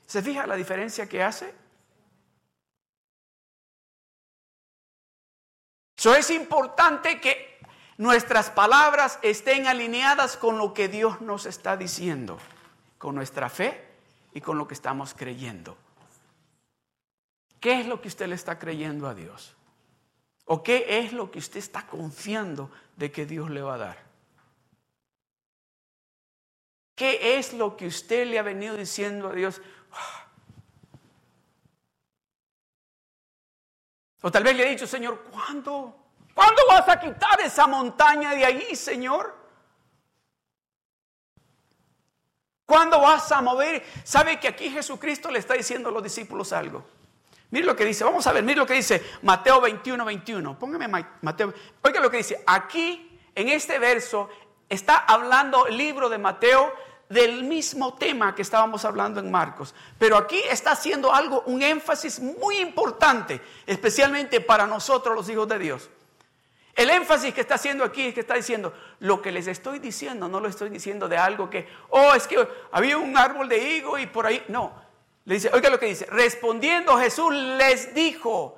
¿Se 0.05 0.21
fija 0.21 0.45
la 0.45 0.55
diferencia 0.55 1.07
que 1.07 1.23
hace? 1.23 1.64
Es 6.13 6.29
importante 6.29 7.19
que 7.21 7.57
nuestras 7.97 8.49
palabras 8.49 9.17
estén 9.21 9.65
alineadas 9.65 10.37
con 10.37 10.57
lo 10.57 10.73
que 10.73 10.89
Dios 10.89 11.21
nos 11.21 11.45
está 11.45 11.77
diciendo, 11.77 12.37
con 12.97 13.15
nuestra 13.15 13.49
fe 13.49 13.87
y 14.33 14.41
con 14.41 14.57
lo 14.57 14.67
que 14.67 14.73
estamos 14.73 15.13
creyendo. 15.13 15.77
¿Qué 17.59 17.79
es 17.79 17.87
lo 17.87 18.01
que 18.01 18.09
usted 18.09 18.27
le 18.27 18.35
está 18.35 18.59
creyendo 18.59 19.07
a 19.07 19.15
Dios? 19.15 19.55
¿O 20.45 20.61
qué 20.61 20.99
es 20.99 21.13
lo 21.13 21.31
que 21.31 21.39
usted 21.39 21.57
está 21.57 21.87
confiando 21.87 22.69
de 22.97 23.11
que 23.11 23.25
Dios 23.25 23.49
le 23.49 23.61
va 23.61 23.75
a 23.75 23.79
dar? 23.79 23.97
¿Qué 26.95 27.37
es 27.37 27.53
lo 27.53 27.75
que 27.75 27.87
usted 27.87 28.27
le 28.27 28.37
ha 28.37 28.43
venido 28.43 28.77
diciendo 28.77 29.29
a 29.29 29.33
Dios? 29.33 29.61
O 34.25 34.31
tal 34.31 34.43
vez 34.43 34.55
le 34.55 34.65
ha 34.65 34.69
dicho, 34.71 34.87
Señor, 34.87 35.21
¿cuándo? 35.29 35.95
¿Cuándo 36.33 36.63
vas 36.67 36.89
a 36.89 36.99
quitar 36.99 37.39
esa 37.41 37.67
montaña 37.67 38.31
de 38.33 38.43
ahí, 38.43 38.75
Señor? 38.75 39.35
¿Cuándo 42.65 42.99
vas 42.99 43.31
a 43.31 43.39
mover? 43.43 43.85
¿Sabe 44.03 44.39
que 44.39 44.47
aquí 44.47 44.71
Jesucristo 44.71 45.29
le 45.29 45.37
está 45.37 45.53
diciendo 45.53 45.89
a 45.89 45.91
los 45.91 46.01
discípulos 46.01 46.53
algo? 46.53 46.83
Mire 47.51 47.67
lo 47.67 47.75
que 47.75 47.85
dice, 47.85 48.03
vamos 48.03 48.25
a 48.25 48.31
ver, 48.31 48.41
mire 48.41 48.57
lo 48.57 48.65
que 48.65 48.73
dice 48.73 49.03
Mateo 49.21 49.61
21, 49.61 50.03
21. 50.03 50.57
Póngame 50.57 50.87
Mateo. 51.21 51.53
Oiga 51.83 51.99
lo 51.99 52.09
que 52.09 52.17
dice, 52.17 52.43
aquí 52.47 53.19
en 53.35 53.49
este 53.49 53.77
verso 53.77 54.27
está 54.67 54.97
hablando 54.97 55.67
el 55.67 55.77
libro 55.77 56.09
de 56.09 56.17
Mateo 56.17 56.73
del 57.09 57.43
mismo 57.43 57.93
tema 57.95 58.33
que 58.33 58.41
estábamos 58.41 58.85
hablando 58.85 59.19
en 59.19 59.29
Marcos. 59.29 59.75
Pero 59.99 60.17
aquí 60.17 60.41
está 60.49 60.71
haciendo 60.71 61.13
algo, 61.13 61.43
un 61.45 61.61
énfasis 61.61 62.19
muy 62.19 62.57
importante, 62.57 63.41
especialmente 63.65 64.41
para 64.41 64.65
nosotros 64.65 65.15
los 65.15 65.29
hijos 65.29 65.47
de 65.47 65.59
Dios. 65.59 65.89
El 66.75 66.89
énfasis 66.89 67.33
que 67.33 67.41
está 67.41 67.55
haciendo 67.55 67.85
aquí 67.85 68.07
es 68.07 68.13
que 68.13 68.19
está 68.19 68.35
diciendo, 68.35 68.73
lo 68.99 69.21
que 69.21 69.31
les 69.31 69.47
estoy 69.47 69.79
diciendo, 69.79 70.27
no 70.27 70.41
lo 70.41 70.49
estoy 70.49 70.69
diciendo 70.69 71.07
de 71.07 71.17
algo 71.17 71.49
que, 71.49 71.67
oh, 71.89 72.13
es 72.13 72.27
que 72.27 72.45
había 72.71 72.97
un 72.97 73.17
árbol 73.17 73.47
de 73.47 73.75
higo 73.75 73.97
y 73.97 74.07
por 74.07 74.27
ahí, 74.27 74.43
no. 74.49 74.73
Le 75.23 75.35
dice, 75.35 75.49
oiga 75.53 75.69
lo 75.69 75.79
que 75.79 75.85
dice, 75.85 76.05
respondiendo 76.07 76.97
Jesús 76.97 77.33
les 77.33 77.95
dijo, 77.95 78.57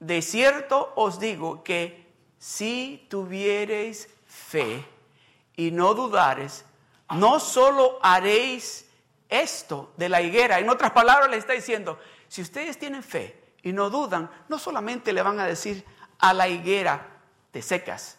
de 0.00 0.22
cierto 0.22 0.92
os 0.96 1.20
digo 1.20 1.62
que 1.62 2.08
si 2.38 3.06
tuviereis 3.10 4.08
fe 4.26 4.84
y 5.54 5.70
no 5.70 5.92
dudares, 5.92 6.64
no 7.16 7.40
solo 7.40 7.98
haréis 8.02 8.86
esto 9.28 9.92
de 9.96 10.08
la 10.08 10.22
higuera, 10.22 10.58
en 10.58 10.68
otras 10.68 10.92
palabras 10.92 11.30
le 11.30 11.36
está 11.36 11.52
diciendo, 11.52 11.98
si 12.28 12.42
ustedes 12.42 12.78
tienen 12.78 13.02
fe 13.02 13.54
y 13.62 13.72
no 13.72 13.90
dudan, 13.90 14.30
no 14.48 14.58
solamente 14.58 15.12
le 15.12 15.22
van 15.22 15.40
a 15.40 15.46
decir 15.46 15.84
a 16.18 16.32
la 16.32 16.48
higuera, 16.48 17.20
te 17.50 17.62
secas. 17.62 18.18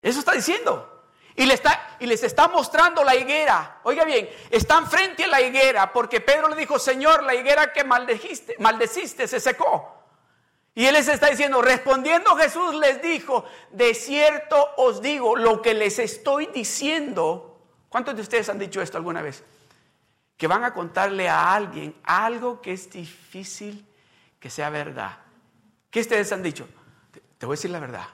Eso 0.00 0.18
está 0.18 0.32
diciendo. 0.32 0.88
Y, 1.34 1.46
le 1.46 1.54
está, 1.54 1.96
y 1.98 2.06
les 2.06 2.22
está 2.22 2.48
mostrando 2.48 3.02
la 3.04 3.14
higuera. 3.14 3.80
Oiga 3.84 4.04
bien, 4.04 4.28
están 4.50 4.90
frente 4.90 5.24
a 5.24 5.28
la 5.28 5.40
higuera 5.40 5.92
porque 5.92 6.20
Pedro 6.20 6.48
le 6.48 6.56
dijo, 6.56 6.78
Señor, 6.78 7.22
la 7.22 7.34
higuera 7.34 7.72
que 7.72 7.84
maldeciste, 7.84 8.56
maldeciste 8.58 9.26
se 9.26 9.40
secó. 9.40 10.01
Y 10.74 10.86
él 10.86 10.94
les 10.94 11.08
está 11.08 11.28
diciendo, 11.28 11.60
respondiendo 11.60 12.34
Jesús 12.36 12.74
les 12.76 13.02
dijo, 13.02 13.44
de 13.70 13.94
cierto 13.94 14.70
os 14.78 15.02
digo, 15.02 15.36
lo 15.36 15.60
que 15.60 15.74
les 15.74 15.98
estoy 15.98 16.46
diciendo, 16.46 17.60
¿cuántos 17.90 18.16
de 18.16 18.22
ustedes 18.22 18.48
han 18.48 18.58
dicho 18.58 18.80
esto 18.80 18.96
alguna 18.96 19.20
vez? 19.20 19.44
Que 20.36 20.46
van 20.46 20.64
a 20.64 20.72
contarle 20.72 21.28
a 21.28 21.54
alguien 21.54 21.94
algo 22.04 22.62
que 22.62 22.72
es 22.72 22.90
difícil 22.90 23.86
que 24.40 24.48
sea 24.48 24.70
verdad. 24.70 25.18
¿Qué 25.90 26.00
ustedes 26.00 26.32
han 26.32 26.42
dicho? 26.42 26.66
Te, 27.38 27.44
voy 27.44 27.54
a 27.54 27.56
decir 27.56 27.70
la 27.70 27.78
verdad. 27.78 28.06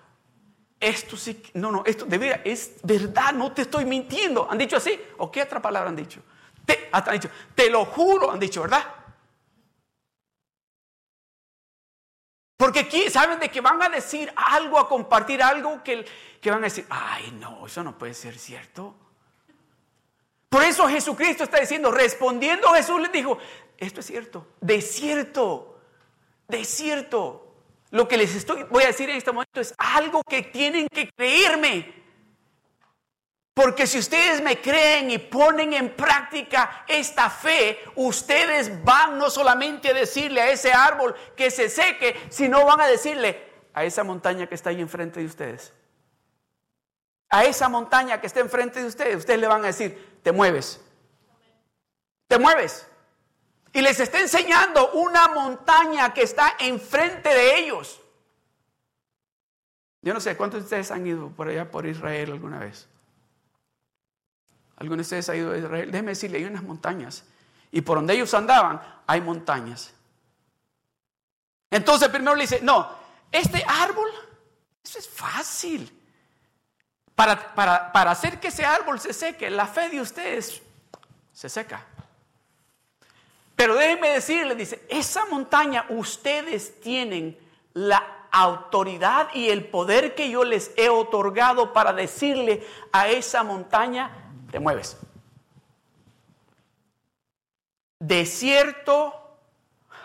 Esto 0.80 1.16
sí, 1.16 1.40
no, 1.54 1.70
no, 1.70 1.84
esto 1.86 2.06
de 2.06 2.18
verdad 2.18 2.40
es 2.44 2.74
verdad, 2.82 3.32
no 3.32 3.52
te 3.52 3.62
estoy 3.62 3.84
mintiendo. 3.84 4.50
¿Han 4.50 4.58
dicho 4.58 4.76
así? 4.76 5.00
¿O 5.18 5.30
qué 5.30 5.42
otra 5.42 5.62
palabra 5.62 5.88
han 5.88 5.96
dicho? 5.96 6.20
Te, 6.66 6.88
han 6.90 7.04
dicho, 7.12 7.30
te 7.54 7.70
lo 7.70 7.84
juro, 7.84 8.32
han 8.32 8.40
dicho, 8.40 8.62
¿verdad? 8.62 8.97
Porque 12.58 12.80
aquí 12.80 13.08
saben 13.08 13.38
de 13.38 13.50
que 13.50 13.60
van 13.60 13.80
a 13.80 13.88
decir 13.88 14.32
algo, 14.34 14.80
a 14.80 14.88
compartir 14.88 15.40
algo 15.40 15.80
que, 15.84 16.04
que 16.40 16.50
van 16.50 16.58
a 16.58 16.64
decir, 16.64 16.84
ay 16.90 17.30
no, 17.38 17.64
eso 17.64 17.84
no 17.84 17.96
puede 17.96 18.14
ser 18.14 18.36
cierto. 18.36 18.96
Por 20.48 20.64
eso 20.64 20.88
Jesucristo 20.88 21.44
está 21.44 21.60
diciendo, 21.60 21.92
respondiendo 21.92 22.68
Jesús 22.72 23.00
les 23.00 23.12
dijo, 23.12 23.38
esto 23.76 24.00
es 24.00 24.06
cierto, 24.06 24.48
de 24.60 24.82
cierto, 24.82 25.78
de 26.48 26.64
cierto. 26.64 27.44
Lo 27.90 28.08
que 28.08 28.16
les 28.16 28.34
estoy, 28.34 28.64
voy 28.64 28.82
a 28.82 28.88
decir 28.88 29.08
en 29.08 29.16
este 29.16 29.30
momento 29.30 29.60
es 29.60 29.72
algo 29.78 30.24
que 30.24 30.42
tienen 30.42 30.88
que 30.88 31.10
creerme. 31.16 31.97
Porque 33.58 33.88
si 33.88 33.98
ustedes 33.98 34.40
me 34.40 34.60
creen 34.60 35.10
y 35.10 35.18
ponen 35.18 35.72
en 35.72 35.96
práctica 35.96 36.84
esta 36.86 37.28
fe, 37.28 37.80
ustedes 37.96 38.84
van 38.84 39.18
no 39.18 39.30
solamente 39.30 39.88
a 39.88 39.94
decirle 39.94 40.40
a 40.40 40.48
ese 40.48 40.72
árbol 40.72 41.12
que 41.36 41.50
se 41.50 41.68
seque, 41.68 42.28
sino 42.28 42.64
van 42.64 42.80
a 42.80 42.86
decirle 42.86 43.50
a 43.74 43.82
esa 43.82 44.04
montaña 44.04 44.46
que 44.46 44.54
está 44.54 44.70
ahí 44.70 44.80
enfrente 44.80 45.18
de 45.18 45.26
ustedes. 45.26 45.72
A 47.30 47.46
esa 47.46 47.68
montaña 47.68 48.20
que 48.20 48.28
está 48.28 48.38
enfrente 48.38 48.80
de 48.80 48.86
ustedes, 48.86 49.16
ustedes 49.16 49.40
le 49.40 49.48
van 49.48 49.64
a 49.64 49.66
decir, 49.66 50.20
te 50.22 50.30
mueves. 50.30 50.80
Te 52.28 52.38
mueves. 52.38 52.86
Y 53.72 53.80
les 53.80 53.98
está 53.98 54.20
enseñando 54.20 54.92
una 54.92 55.26
montaña 55.26 56.14
que 56.14 56.22
está 56.22 56.54
enfrente 56.60 57.28
de 57.28 57.58
ellos. 57.58 58.00
Yo 60.02 60.14
no 60.14 60.20
sé, 60.20 60.36
¿cuántos 60.36 60.60
de 60.60 60.64
ustedes 60.64 60.92
han 60.92 61.04
ido 61.04 61.30
por 61.30 61.48
allá 61.48 61.68
por 61.68 61.86
Israel 61.86 62.30
alguna 62.30 62.60
vez? 62.60 62.88
¿Algunos 64.78 64.98
de 64.98 65.18
ustedes 65.18 65.28
han 65.28 65.36
ido 65.36 65.52
a 65.52 65.58
Israel? 65.58 65.90
Déjenme 65.90 66.12
decirle, 66.12 66.38
hay 66.38 66.44
unas 66.44 66.62
montañas. 66.62 67.24
Y 67.72 67.80
por 67.80 67.98
donde 67.98 68.14
ellos 68.14 68.32
andaban, 68.32 68.80
hay 69.06 69.20
montañas. 69.20 69.92
Entonces 71.70 72.08
primero 72.08 72.34
le 72.34 72.42
dice, 72.42 72.60
no, 72.62 72.88
este 73.32 73.64
árbol, 73.66 74.08
eso 74.82 74.98
es 74.98 75.08
fácil. 75.08 75.92
Para, 77.14 77.54
para, 77.54 77.92
para 77.92 78.12
hacer 78.12 78.38
que 78.38 78.48
ese 78.48 78.64
árbol 78.64 79.00
se 79.00 79.12
seque, 79.12 79.50
la 79.50 79.66
fe 79.66 79.88
de 79.88 80.00
ustedes 80.00 80.62
se 81.32 81.48
seca. 81.48 81.84
Pero 83.56 83.74
déjenme 83.74 84.10
decirle, 84.10 84.54
dice, 84.54 84.86
esa 84.88 85.26
montaña 85.26 85.84
ustedes 85.88 86.80
tienen 86.80 87.36
la 87.74 88.18
autoridad 88.30 89.28
y 89.34 89.48
el 89.48 89.64
poder 89.64 90.14
que 90.14 90.30
yo 90.30 90.44
les 90.44 90.70
he 90.76 90.88
otorgado 90.88 91.72
para 91.72 91.92
decirle 91.92 92.64
a 92.92 93.08
esa 93.08 93.42
montaña, 93.42 94.27
te 94.50 94.60
mueves. 94.60 94.96
De 97.98 98.24
cierto, 98.26 99.12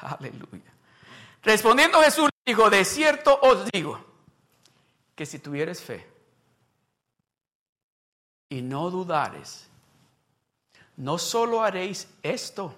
aleluya. 0.01 0.73
Respondiendo 1.41 2.01
Jesús 2.01 2.29
dijo, 2.45 2.69
de 2.69 2.85
cierto 2.85 3.39
os 3.41 3.69
digo, 3.71 4.03
que 5.15 5.25
si 5.25 5.39
tuvieres 5.39 5.81
fe 5.81 6.07
y 8.49 8.61
no 8.61 8.89
dudares, 8.89 9.67
no 10.97 11.17
solo 11.17 11.63
haréis 11.63 12.07
esto, 12.23 12.75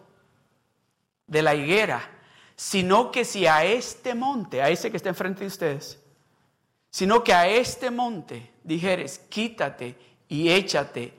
de 1.28 1.42
la 1.42 1.56
higuera, 1.56 2.08
sino 2.56 3.12
que 3.12 3.26
si 3.26 3.48
a 3.48 3.66
este 3.66 4.14
monte, 4.14 4.62
a 4.62 4.70
ese 4.70 4.92
que 4.92 4.98
está 4.98 5.10
enfrente 5.10 5.42
de 5.42 5.48
ustedes, 5.48 6.00
sino 6.90 7.24
que 7.24 7.34
a 7.34 7.48
este 7.48 7.92
monte 7.92 8.54
dijeres, 8.64 9.20
quítate 9.30 9.98
y 10.28 10.50
échate 10.50 11.14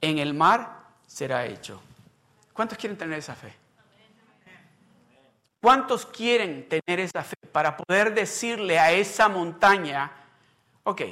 en 0.00 0.18
el 0.18 0.34
mar, 0.34 0.84
será 1.06 1.46
hecho. 1.46 1.80
¿Cuántos 2.52 2.78
quieren 2.78 2.96
tener 2.96 3.18
esa 3.18 3.34
fe? 3.34 3.54
¿Cuántos 5.60 6.06
quieren 6.06 6.68
tener 6.68 7.00
esa 7.00 7.22
fe 7.22 7.36
para 7.50 7.76
poder 7.76 8.14
decirle 8.14 8.78
a 8.78 8.92
esa 8.92 9.28
montaña, 9.28 10.12
ok, 10.84 11.02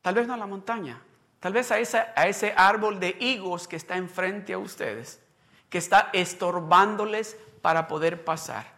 tal 0.00 0.14
vez 0.14 0.26
no 0.26 0.34
a 0.34 0.36
la 0.36 0.46
montaña, 0.46 1.00
tal 1.40 1.52
vez 1.52 1.70
a, 1.72 1.78
esa, 1.78 2.12
a 2.14 2.28
ese 2.28 2.54
árbol 2.56 3.00
de 3.00 3.16
higos 3.18 3.66
que 3.66 3.76
está 3.76 3.96
enfrente 3.96 4.52
a 4.52 4.58
ustedes, 4.58 5.20
que 5.68 5.78
está 5.78 6.10
estorbándoles 6.12 7.36
para 7.62 7.88
poder 7.88 8.24
pasar. 8.24 8.74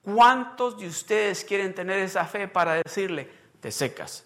¿Cuántos 0.00 0.78
de 0.78 0.86
ustedes 0.86 1.44
quieren 1.44 1.74
tener 1.74 1.98
esa 1.98 2.24
fe 2.24 2.48
para 2.48 2.74
decirle, 2.74 3.30
te 3.60 3.70
secas? 3.70 4.24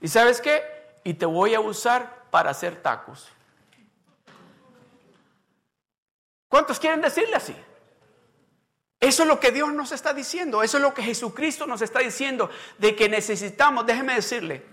¿Y 0.00 0.08
sabes 0.08 0.40
qué? 0.40 0.75
Y 1.06 1.14
te 1.14 1.24
voy 1.24 1.54
a 1.54 1.60
usar 1.60 2.24
para 2.32 2.50
hacer 2.50 2.82
tacos. 2.82 3.28
¿Cuántos 6.48 6.80
quieren 6.80 7.00
decirle 7.00 7.36
así? 7.36 7.54
Eso 8.98 9.22
es 9.22 9.28
lo 9.28 9.38
que 9.38 9.52
Dios 9.52 9.72
nos 9.72 9.92
está 9.92 10.12
diciendo, 10.12 10.64
eso 10.64 10.78
es 10.78 10.82
lo 10.82 10.92
que 10.94 11.04
Jesucristo 11.04 11.64
nos 11.64 11.80
está 11.80 12.00
diciendo, 12.00 12.50
de 12.78 12.96
que 12.96 13.08
necesitamos, 13.08 13.86
déjeme 13.86 14.16
decirle, 14.16 14.66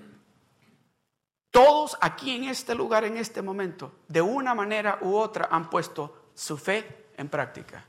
todos 1.52 1.96
aquí 2.02 2.36
en 2.36 2.46
este 2.46 2.74
lugar, 2.74 3.04
en 3.04 3.18
este 3.18 3.44
momento, 3.44 4.00
de 4.08 4.24
una 4.24 4.56
manera 4.56 4.98
u 5.02 5.16
otra 5.16 5.50
han 5.52 5.70
puesto 5.70 6.32
su 6.34 6.58
fe 6.58 7.12
en 7.16 7.30
práctica. 7.30 7.86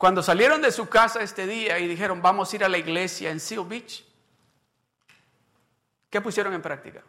Cuando 0.00 0.22
salieron 0.22 0.62
de 0.62 0.72
su 0.72 0.88
casa 0.88 1.20
este 1.20 1.46
día 1.46 1.78
y 1.78 1.86
dijeron, 1.86 2.22
vamos 2.22 2.50
a 2.50 2.56
ir 2.56 2.64
a 2.64 2.70
la 2.70 2.78
iglesia 2.78 3.30
en 3.30 3.38
Seal 3.38 3.66
Beach, 3.66 4.02
¿qué 6.08 6.22
pusieron 6.22 6.54
en 6.54 6.62
práctica? 6.62 7.04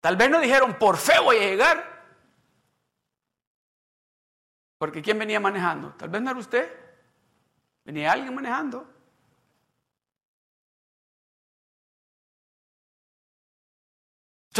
Tal 0.00 0.16
vez 0.16 0.28
no 0.28 0.40
dijeron, 0.40 0.76
por 0.76 0.96
fe 0.96 1.20
voy 1.20 1.36
a 1.36 1.40
llegar. 1.42 2.04
Porque 4.76 5.00
¿quién 5.00 5.16
venía 5.16 5.38
manejando? 5.38 5.92
Tal 5.92 6.08
vez 6.08 6.20
no 6.20 6.32
era 6.32 6.40
usted. 6.40 6.68
Venía 7.84 8.10
alguien 8.10 8.34
manejando. 8.34 8.92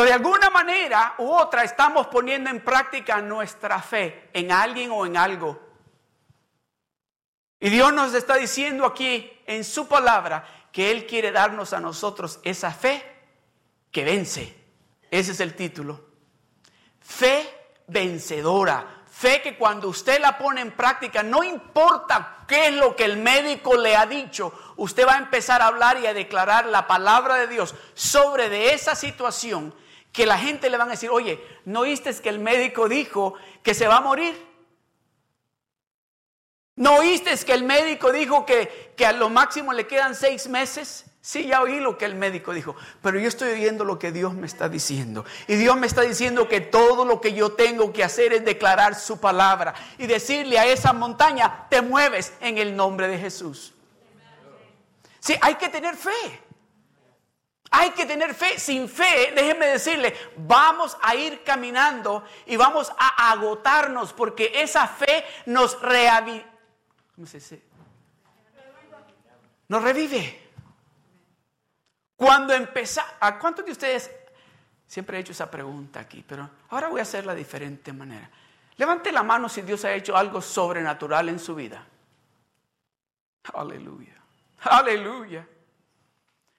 De 0.02 0.12
alguna 0.12 0.50
manera 0.50 1.14
u 1.18 1.30
otra 1.30 1.62
estamos 1.62 2.08
poniendo 2.08 2.50
en 2.50 2.64
práctica 2.64 3.20
nuestra 3.20 3.80
fe 3.80 4.28
en 4.32 4.50
alguien 4.50 4.90
o 4.90 5.06
en 5.06 5.16
algo. 5.16 5.60
Y 7.60 7.70
Dios 7.70 7.92
nos 7.92 8.12
está 8.12 8.34
diciendo 8.34 8.84
aquí 8.84 9.30
en 9.46 9.62
su 9.62 9.86
palabra 9.86 10.44
que 10.72 10.90
Él 10.90 11.06
quiere 11.06 11.30
darnos 11.30 11.72
a 11.72 11.80
nosotros 11.80 12.40
esa 12.42 12.72
fe 12.72 13.02
que 13.92 14.04
vence. 14.04 14.52
Ese 15.12 15.30
es 15.30 15.38
el 15.38 15.54
título. 15.54 16.04
Fe 17.00 17.48
vencedora. 17.86 19.02
Fe 19.08 19.40
que 19.42 19.56
cuando 19.56 19.88
usted 19.88 20.20
la 20.20 20.36
pone 20.36 20.60
en 20.60 20.72
práctica, 20.72 21.22
no 21.22 21.44
importa 21.44 22.44
qué 22.48 22.66
es 22.66 22.74
lo 22.74 22.96
que 22.96 23.04
el 23.04 23.16
médico 23.18 23.76
le 23.76 23.94
ha 23.94 24.06
dicho, 24.06 24.52
usted 24.76 25.06
va 25.06 25.14
a 25.14 25.18
empezar 25.18 25.62
a 25.62 25.68
hablar 25.68 26.00
y 26.00 26.06
a 26.08 26.14
declarar 26.14 26.66
la 26.66 26.88
palabra 26.88 27.36
de 27.36 27.46
Dios 27.46 27.76
sobre 27.94 28.48
de 28.48 28.74
esa 28.74 28.96
situación 28.96 29.72
que 30.14 30.26
la 30.26 30.38
gente 30.38 30.70
le 30.70 30.76
van 30.76 30.86
a 30.88 30.92
decir, 30.92 31.10
oye, 31.10 31.44
¿no 31.64 31.80
oíste 31.80 32.14
que 32.14 32.28
el 32.28 32.38
médico 32.38 32.88
dijo 32.88 33.34
que 33.64 33.74
se 33.74 33.88
va 33.88 33.96
a 33.96 34.00
morir? 34.00 34.34
¿No 36.76 36.98
oíste 36.98 37.36
que 37.44 37.52
el 37.52 37.64
médico 37.64 38.12
dijo 38.12 38.46
que, 38.46 38.94
que 38.96 39.06
a 39.06 39.12
lo 39.12 39.28
máximo 39.28 39.72
le 39.72 39.88
quedan 39.88 40.14
seis 40.14 40.46
meses? 40.48 41.04
Sí, 41.20 41.48
ya 41.48 41.62
oí 41.62 41.80
lo 41.80 41.98
que 41.98 42.04
el 42.04 42.14
médico 42.14 42.52
dijo, 42.52 42.76
pero 43.02 43.18
yo 43.18 43.26
estoy 43.26 43.54
oyendo 43.54 43.84
lo 43.84 43.98
que 43.98 44.12
Dios 44.12 44.34
me 44.34 44.46
está 44.46 44.68
diciendo. 44.68 45.24
Y 45.48 45.56
Dios 45.56 45.76
me 45.76 45.88
está 45.88 46.02
diciendo 46.02 46.46
que 46.46 46.60
todo 46.60 47.04
lo 47.04 47.20
que 47.20 47.32
yo 47.32 47.52
tengo 47.52 47.92
que 47.92 48.04
hacer 48.04 48.32
es 48.34 48.44
declarar 48.44 48.94
su 48.94 49.18
palabra 49.18 49.74
y 49.98 50.06
decirle 50.06 50.60
a 50.60 50.66
esa 50.66 50.92
montaña, 50.92 51.66
te 51.70 51.82
mueves 51.82 52.34
en 52.40 52.58
el 52.58 52.76
nombre 52.76 53.08
de 53.08 53.18
Jesús. 53.18 53.74
Sí, 55.18 55.34
hay 55.40 55.56
que 55.56 55.70
tener 55.70 55.96
fe. 55.96 56.43
Hay 57.76 57.90
que 57.90 58.06
tener 58.06 58.34
fe. 58.34 58.58
Sin 58.58 58.88
fe, 58.88 59.32
déjenme 59.34 59.66
decirle, 59.66 60.14
vamos 60.36 60.96
a 61.02 61.16
ir 61.16 61.42
caminando 61.42 62.24
y 62.46 62.56
vamos 62.56 62.92
a 62.96 63.32
agotarnos 63.32 64.12
porque 64.12 64.52
esa 64.54 64.86
fe 64.86 65.24
nos 65.46 65.80
reaviva. 65.82 66.44
¿Cómo 67.16 67.26
se 67.26 67.38
dice? 67.38 67.62
Nos 69.66 69.82
revive. 69.82 70.40
Cuando 72.14 72.54
empezó, 72.54 73.00
¿a 73.18 73.38
cuántos 73.40 73.64
de 73.64 73.72
ustedes 73.72 74.08
siempre 74.86 75.16
he 75.16 75.20
hecho 75.20 75.32
esa 75.32 75.50
pregunta 75.50 75.98
aquí? 75.98 76.24
Pero 76.26 76.48
ahora 76.70 76.88
voy 76.88 77.00
a 77.00 77.02
hacerla 77.02 77.32
de 77.32 77.38
diferente 77.38 77.92
manera. 77.92 78.30
Levante 78.76 79.10
la 79.10 79.24
mano 79.24 79.48
si 79.48 79.62
Dios 79.62 79.84
ha 79.84 79.92
hecho 79.92 80.16
algo 80.16 80.40
sobrenatural 80.40 81.28
en 81.28 81.40
su 81.40 81.56
vida. 81.56 81.84
Aleluya. 83.52 84.14
Aleluya. 84.62 85.46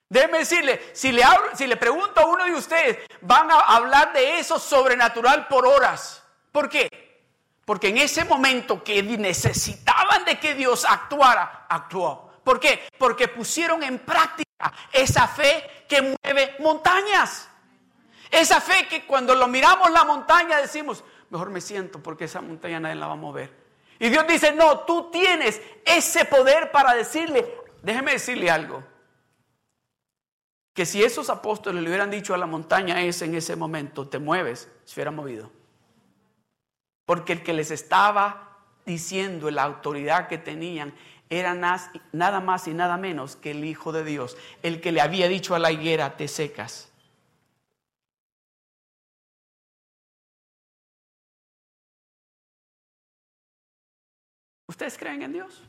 Déjeme 0.07 0.39
decirle, 0.39 0.91
si 0.93 1.11
le, 1.11 1.23
si 1.55 1.65
le 1.65 1.77
pregunto 1.77 2.21
a 2.21 2.25
uno 2.25 2.45
de 2.45 2.53
ustedes, 2.53 2.99
van 3.21 3.49
a 3.49 3.59
hablar 3.59 4.13
de 4.13 4.39
eso 4.39 4.59
sobrenatural 4.59 5.47
por 5.47 5.65
horas. 5.65 6.23
¿Por 6.51 6.69
qué? 6.69 6.89
Porque 7.65 7.87
en 7.87 7.97
ese 7.97 8.23
momento 8.25 8.83
que 8.83 9.01
necesitaban 9.01 10.23
de 10.25 10.39
que 10.39 10.53
Dios 10.53 10.85
actuara, 10.87 11.65
actuó. 11.67 12.31
¿Por 12.43 12.59
qué? 12.59 12.87
Porque 12.99 13.27
pusieron 13.27 13.81
en 13.81 13.97
práctica 13.99 14.71
esa 14.93 15.27
fe 15.27 15.85
que 15.89 16.01
mueve 16.01 16.55
montañas. 16.59 17.49
Esa 18.29 18.61
fe 18.61 18.87
que 18.87 19.05
cuando 19.05 19.33
lo 19.33 19.47
miramos 19.47 19.89
la 19.91 20.03
montaña 20.03 20.57
decimos, 20.57 21.03
mejor 21.31 21.49
me 21.49 21.61
siento 21.61 22.01
porque 22.01 22.25
esa 22.25 22.41
montaña 22.41 22.79
nadie 22.79 22.95
la 22.95 23.07
va 23.07 23.13
a 23.13 23.17
mover. 23.17 23.51
Y 23.97 24.09
Dios 24.09 24.27
dice, 24.27 24.51
no, 24.51 24.81
tú 24.81 25.09
tienes 25.09 25.61
ese 25.83 26.25
poder 26.25 26.71
para 26.71 26.93
decirle, 26.93 27.49
déjeme 27.81 28.11
decirle 28.11 28.51
algo, 28.51 28.83
que 30.75 30.85
si 30.85 31.01
esos 31.01 31.29
apóstoles 31.29 31.81
le 31.81 31.87
hubieran 31.87 32.11
dicho 32.11 32.33
a 32.33 32.37
la 32.37 32.45
montaña 32.45 33.01
ese 33.01 33.23
en 33.23 33.35
ese 33.35 33.55
momento, 33.55 34.09
te 34.09 34.19
mueves, 34.19 34.69
se 34.83 34.95
hubiera 34.95 35.09
movido. 35.09 35.49
Porque 37.05 37.31
el 37.31 37.43
que 37.43 37.53
les 37.53 37.71
estaba 37.71 38.59
diciendo 38.85 39.49
la 39.49 39.63
autoridad 39.63 40.27
que 40.27 40.37
tenían 40.37 40.93
era 41.29 41.53
nada 42.11 42.41
más 42.41 42.67
y 42.67 42.73
nada 42.73 42.97
menos 42.97 43.37
que 43.37 43.51
el 43.51 43.63
Hijo 43.63 43.93
de 43.93 44.03
Dios, 44.03 44.37
el 44.63 44.81
que 44.81 44.91
le 44.91 44.99
había 44.99 45.29
dicho 45.29 45.55
a 45.55 45.59
la 45.59 45.71
higuera, 45.71 46.17
te 46.17 46.27
secas. 46.27 46.91
¿Ustedes 54.67 54.97
creen 54.97 55.21
en 55.21 55.31
Dios? 55.31 55.63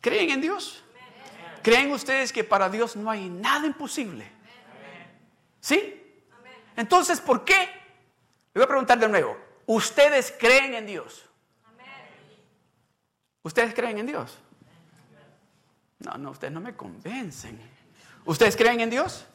¿Creen 0.00 0.30
en 0.30 0.40
Dios? 0.40 0.82
¿Creen 1.66 1.90
ustedes 1.90 2.32
que 2.32 2.44
para 2.44 2.68
Dios 2.68 2.94
no 2.94 3.10
hay 3.10 3.28
nada 3.28 3.66
imposible? 3.66 4.24
¿Sí? 5.58 6.00
Entonces, 6.76 7.20
¿por 7.20 7.44
qué? 7.44 7.56
Le 8.54 8.60
voy 8.60 8.62
a 8.62 8.68
preguntar 8.68 9.00
de 9.00 9.08
nuevo. 9.08 9.36
¿Ustedes 9.66 10.32
creen 10.38 10.74
en 10.74 10.86
Dios? 10.86 11.24
¿Ustedes 13.42 13.74
creen 13.74 13.98
en 13.98 14.06
Dios? 14.06 14.38
No, 15.98 16.16
no, 16.18 16.30
ustedes 16.30 16.52
no 16.52 16.60
me 16.60 16.76
convencen. 16.76 17.60
¿Ustedes 18.24 18.56
creen 18.56 18.78
en 18.78 18.90
Dios? 18.90 19.26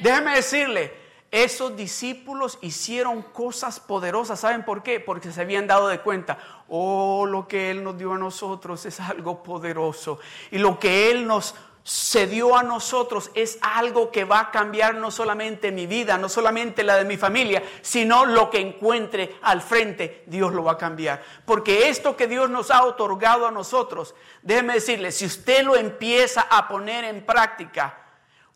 Déjeme 0.00 0.36
decirle, 0.36 0.90
esos 1.30 1.76
discípulos 1.76 2.58
hicieron 2.62 3.20
cosas 3.20 3.78
poderosas. 3.78 4.40
¿Saben 4.40 4.64
por 4.64 4.82
qué? 4.82 5.00
Porque 5.00 5.30
se 5.30 5.42
habían 5.42 5.66
dado 5.66 5.88
de 5.88 6.00
cuenta, 6.00 6.38
oh, 6.66 7.26
lo 7.26 7.46
que 7.46 7.70
Él 7.70 7.84
nos 7.84 7.98
dio 7.98 8.14
a 8.14 8.18
nosotros 8.18 8.86
es 8.86 9.00
algo 9.00 9.42
poderoso. 9.42 10.18
Y 10.50 10.56
lo 10.56 10.78
que 10.78 11.10
Él 11.10 11.26
nos 11.26 11.54
se 11.84 12.26
dio 12.26 12.56
a 12.56 12.62
nosotros 12.62 13.30
es 13.34 13.58
algo 13.60 14.10
que 14.10 14.24
va 14.24 14.40
a 14.40 14.50
cambiar 14.50 14.94
no 14.94 15.10
solamente 15.10 15.70
mi 15.70 15.86
vida, 15.86 16.16
no 16.16 16.30
solamente 16.30 16.82
la 16.82 16.96
de 16.96 17.04
mi 17.04 17.18
familia, 17.18 17.62
sino 17.82 18.24
lo 18.24 18.48
que 18.48 18.58
encuentre 18.58 19.36
al 19.42 19.60
frente, 19.60 20.24
Dios 20.26 20.54
lo 20.54 20.64
va 20.64 20.72
a 20.72 20.78
cambiar. 20.78 21.22
Porque 21.44 21.90
esto 21.90 22.16
que 22.16 22.26
Dios 22.26 22.48
nos 22.48 22.70
ha 22.70 22.84
otorgado 22.84 23.46
a 23.46 23.50
nosotros, 23.50 24.14
déjeme 24.40 24.74
decirle, 24.74 25.12
si 25.12 25.26
usted 25.26 25.62
lo 25.62 25.76
empieza 25.76 26.46
a 26.50 26.66
poner 26.68 27.04
en 27.04 27.26
práctica, 27.26 27.98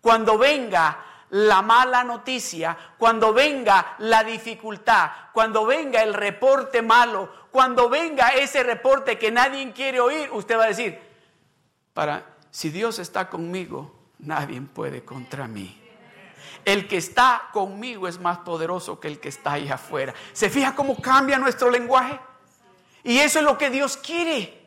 cuando 0.01 0.39
venga 0.39 1.05
la 1.29 1.61
mala 1.61 2.05
noticia, 2.05 2.79
cuando 2.97 3.35
venga 3.35 3.95
la 3.99 4.25
dificultad, 4.25 5.11
cuando 5.35 5.67
venga 5.67 6.03
el 6.03 6.15
reporte 6.15 6.81
malo, 6.81 7.31
cuando 7.51 7.91
venga 7.91 8.29
ese 8.29 8.63
reporte 8.63 9.19
que 9.19 9.31
nadie 9.31 9.71
quiere 9.73 10.01
oír, 10.01 10.31
usted 10.33 10.57
va 10.57 10.65
a 10.65 10.69
decir, 10.69 10.99
para 11.93 12.38
si 12.51 12.71
Dios 12.71 12.99
está 12.99 13.29
conmigo, 13.29 13.95
nadie 14.19 14.61
puede 14.61 15.05
contra 15.05 15.47
mí. 15.47 15.81
El 16.65 16.89
que 16.89 16.97
está 16.97 17.49
conmigo 17.53 18.09
es 18.09 18.19
más 18.19 18.39
poderoso 18.39 19.01
que 19.01 19.09
el 19.09 19.21
que 19.21 19.29
está 19.29 19.53
allá 19.53 19.75
afuera. 19.75 20.15
¿Se 20.33 20.51
fija 20.51 20.75
cómo 20.75 21.01
cambia 21.01 21.39
nuestro 21.39 21.71
lenguaje? 21.71 22.19
Y 23.05 23.19
eso 23.19 23.39
es 23.39 23.45
lo 23.45 23.57
que 23.57 23.71
Dios 23.71 23.97
quiere. 23.97 24.59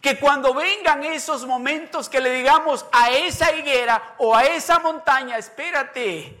Que 0.00 0.18
cuando 0.18 0.52
vengan 0.52 1.04
esos 1.04 1.46
momentos 1.46 2.08
que 2.08 2.20
le 2.20 2.32
digamos 2.32 2.86
a 2.92 3.10
esa 3.10 3.54
higuera 3.54 4.14
o 4.18 4.34
a 4.34 4.44
esa 4.44 4.80
montaña, 4.80 5.38
espérate, 5.38 6.40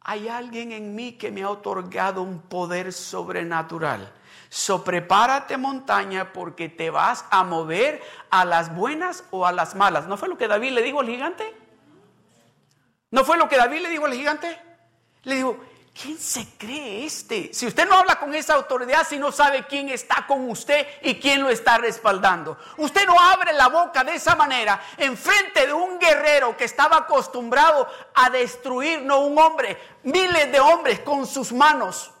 hay 0.00 0.28
alguien 0.28 0.72
en 0.72 0.94
mí 0.94 1.12
que 1.12 1.30
me 1.30 1.42
ha 1.42 1.48
otorgado 1.48 2.22
un 2.22 2.42
poder 2.42 2.92
sobrenatural 2.92 4.12
So 4.54 4.84
prepárate 4.84 5.56
montaña 5.56 6.32
porque 6.32 6.68
te 6.68 6.88
vas 6.88 7.24
a 7.30 7.42
mover 7.42 8.00
a 8.30 8.44
las 8.44 8.72
buenas 8.72 9.24
o 9.32 9.44
a 9.44 9.50
las 9.50 9.74
malas. 9.74 10.06
¿No 10.06 10.16
fue 10.16 10.28
lo 10.28 10.38
que 10.38 10.46
David 10.46 10.70
le 10.70 10.82
dijo 10.82 11.00
al 11.00 11.08
gigante? 11.08 11.52
¿No 13.10 13.24
fue 13.24 13.36
lo 13.36 13.48
que 13.48 13.56
David 13.56 13.80
le 13.80 13.88
dijo 13.88 14.06
al 14.06 14.14
gigante? 14.14 14.56
Le 15.24 15.34
dijo, 15.34 15.58
¿quién 15.92 16.16
se 16.20 16.56
cree 16.56 17.04
este? 17.04 17.52
Si 17.52 17.66
usted 17.66 17.88
no 17.88 17.96
habla 17.96 18.20
con 18.20 18.32
esa 18.32 18.54
autoridad, 18.54 19.04
si 19.04 19.18
no 19.18 19.32
sabe 19.32 19.64
quién 19.66 19.88
está 19.88 20.24
con 20.24 20.48
usted 20.48 20.86
y 21.02 21.16
quién 21.16 21.42
lo 21.42 21.48
está 21.48 21.78
respaldando. 21.78 22.56
Usted 22.76 23.08
no 23.08 23.18
abre 23.18 23.54
la 23.54 23.66
boca 23.66 24.04
de 24.04 24.14
esa 24.14 24.36
manera 24.36 24.80
en 24.98 25.16
frente 25.16 25.66
de 25.66 25.72
un 25.72 25.98
guerrero 25.98 26.56
que 26.56 26.62
estaba 26.62 26.98
acostumbrado 26.98 27.88
a 28.14 28.30
destruir, 28.30 29.02
no 29.02 29.18
un 29.18 29.36
hombre, 29.36 29.76
miles 30.04 30.52
de 30.52 30.60
hombres 30.60 31.00
con 31.00 31.26
sus 31.26 31.52
manos. 31.52 32.13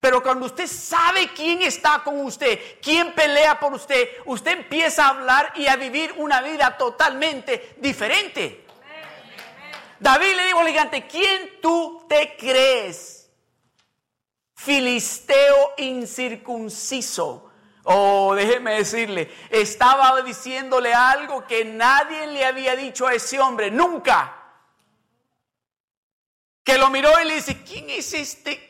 Pero 0.00 0.22
cuando 0.22 0.46
usted 0.46 0.66
sabe 0.66 1.28
quién 1.34 1.62
está 1.62 2.02
con 2.04 2.20
usted, 2.20 2.60
quién 2.80 3.14
pelea 3.14 3.58
por 3.58 3.74
usted, 3.74 4.08
usted 4.26 4.52
empieza 4.52 5.04
a 5.04 5.08
hablar 5.08 5.52
y 5.56 5.66
a 5.66 5.76
vivir 5.76 6.14
una 6.18 6.40
vida 6.40 6.76
totalmente 6.76 7.74
diferente. 7.78 8.64
David 9.98 10.36
le 10.36 10.46
dijo 10.46 10.60
al 10.60 10.68
gigante, 10.68 11.06
¿quién 11.08 11.60
tú 11.60 12.06
te 12.08 12.36
crees? 12.36 13.28
Filisteo 14.54 15.74
incircunciso. 15.78 17.50
Oh, 17.82 18.34
déjeme 18.36 18.74
decirle, 18.74 19.32
estaba 19.50 20.20
diciéndole 20.22 20.94
algo 20.94 21.44
que 21.44 21.64
nadie 21.64 22.28
le 22.28 22.44
había 22.44 22.76
dicho 22.76 23.06
a 23.06 23.14
ese 23.14 23.40
hombre, 23.40 23.70
nunca. 23.70 24.36
Que 26.62 26.78
lo 26.78 26.90
miró 26.90 27.20
y 27.20 27.24
le 27.24 27.34
dice, 27.36 27.64
¿quién 27.64 27.90
es 27.90 28.12
este 28.12 28.67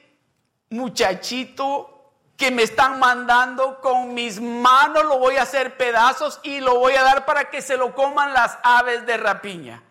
muchachito 0.71 2.13
que 2.37 2.51
me 2.53 2.63
están 2.63 3.01
mandando 3.01 3.81
con 3.81 4.15
mis 4.15 4.41
manos, 4.41 5.05
lo 5.05 5.19
voy 5.19 5.37
a 5.37 5.43
hacer 5.43 5.77
pedazos 5.77 6.41
y 6.45 6.61
lo 6.61 6.79
voy 6.79 6.95
a 6.95 7.03
dar 7.03 7.27
para 7.27 7.51
que 7.51 7.61
se 7.61 7.77
lo 7.77 7.95
coman 7.95 8.33
las 8.33 8.59
aves 8.63 9.05
de 9.07 9.17
rapiña. 9.17 9.83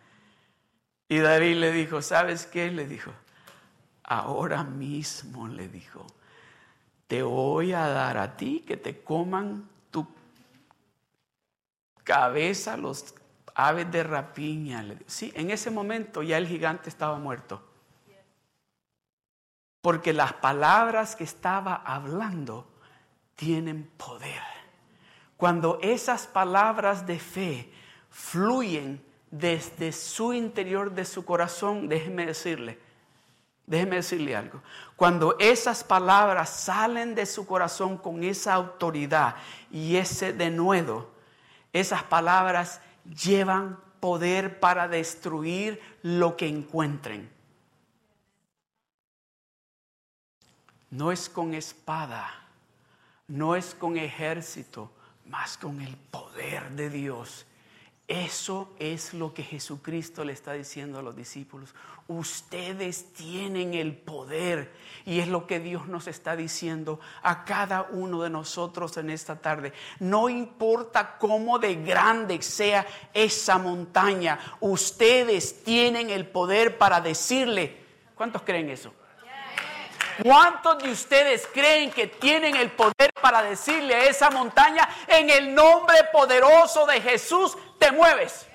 Y 1.09 1.19
David 1.19 1.57
le 1.57 1.71
dijo, 1.71 2.01
¿sabes 2.01 2.45
qué? 2.45 2.71
Le 2.71 2.85
dijo, 2.85 3.11
ahora 4.03 4.63
mismo 4.63 5.49
le 5.49 5.67
dijo, 5.67 6.05
te 7.07 7.21
voy 7.21 7.73
a 7.73 7.87
dar 7.89 8.17
a 8.17 8.37
ti 8.37 8.63
que 8.65 8.77
te 8.77 9.01
coman 9.01 9.67
tu 9.91 10.07
cabeza 12.05 12.77
los 12.77 13.13
aves 13.55 13.91
de 13.91 14.03
rapiña. 14.03 14.85
Sí, 15.05 15.33
en 15.35 15.49
ese 15.51 15.69
momento 15.69 16.23
ya 16.23 16.37
el 16.37 16.47
gigante 16.47 16.89
estaba 16.89 17.17
muerto 17.17 17.61
porque 19.81 20.13
las 20.13 20.33
palabras 20.33 21.15
que 21.15 21.23
estaba 21.23 21.75
hablando 21.75 22.67
tienen 23.35 23.89
poder. 23.97 24.41
Cuando 25.37 25.79
esas 25.81 26.27
palabras 26.27 27.05
de 27.05 27.19
fe 27.19 27.71
fluyen 28.09 29.03
desde 29.29 29.91
su 29.91 30.33
interior 30.33 30.91
de 30.91 31.05
su 31.05 31.23
corazón, 31.23 31.87
déjeme 31.87 32.25
decirle, 32.25 32.79
déjeme 33.67 33.97
decirle 33.97 34.35
algo. 34.35 34.61
Cuando 34.95 35.37
esas 35.39 35.83
palabras 35.83 36.49
salen 36.49 37.13
de 37.13 37.25
su 37.25 37.45
corazón 37.45 37.97
con 37.97 38.23
esa 38.23 38.55
autoridad 38.55 39.35
y 39.71 39.97
ese 39.97 40.33
denuedo, 40.33 41.11
esas 41.71 42.03
palabras 42.03 42.81
llevan 43.05 43.79
poder 43.99 44.59
para 44.59 44.87
destruir 44.87 45.79
lo 46.01 46.35
que 46.35 46.47
encuentren. 46.47 47.36
No 50.89 51.11
es 51.11 51.29
con 51.29 51.53
espada, 51.53 52.29
no 53.27 53.55
es 53.55 53.75
con 53.75 53.97
ejército, 53.97 54.91
más 55.25 55.57
con 55.57 55.81
el 55.81 55.95
poder 55.95 56.71
de 56.71 56.89
Dios. 56.89 57.45
Eso 58.07 58.73
es 58.79 59.13
lo 59.13 59.33
que 59.33 59.43
Jesucristo 59.43 60.23
le 60.23 60.31
está 60.31 60.53
diciendo 60.53 60.97
a 60.97 61.01
los 61.01 61.13
discípulos. 61.13 61.75
Ustedes 62.07 63.11
tienen 63.11 63.73
el 63.73 63.97
poder 63.97 64.71
y 65.05 65.19
es 65.19 65.27
lo 65.27 65.45
que 65.45 65.59
Dios 65.59 65.87
nos 65.87 66.07
está 66.07 66.37
diciendo 66.37 67.01
a 67.21 67.43
cada 67.43 67.81
uno 67.91 68.21
de 68.23 68.29
nosotros 68.29 68.95
en 68.95 69.09
esta 69.09 69.41
tarde. 69.41 69.73
No 69.99 70.29
importa 70.29 71.17
cómo 71.17 71.59
de 71.59 71.75
grande 71.75 72.41
sea 72.41 72.87
esa 73.13 73.57
montaña, 73.57 74.39
ustedes 74.61 75.65
tienen 75.65 76.09
el 76.09 76.25
poder 76.27 76.77
para 76.77 77.01
decirle, 77.01 77.75
¿cuántos 78.15 78.43
creen 78.43 78.69
eso? 78.69 78.93
¿Cuántos 80.23 80.81
de 80.83 80.91
ustedes 80.91 81.47
creen 81.53 81.91
que 81.91 82.07
tienen 82.07 82.55
el 82.55 82.71
poder 82.71 83.11
para 83.21 83.41
decirle 83.43 83.95
a 83.95 84.03
esa 84.05 84.29
montaña, 84.29 84.87
en 85.07 85.29
el 85.29 85.53
nombre 85.53 85.97
poderoso 86.11 86.85
de 86.85 87.01
Jesús, 87.01 87.57
te 87.79 87.91
mueves? 87.91 88.47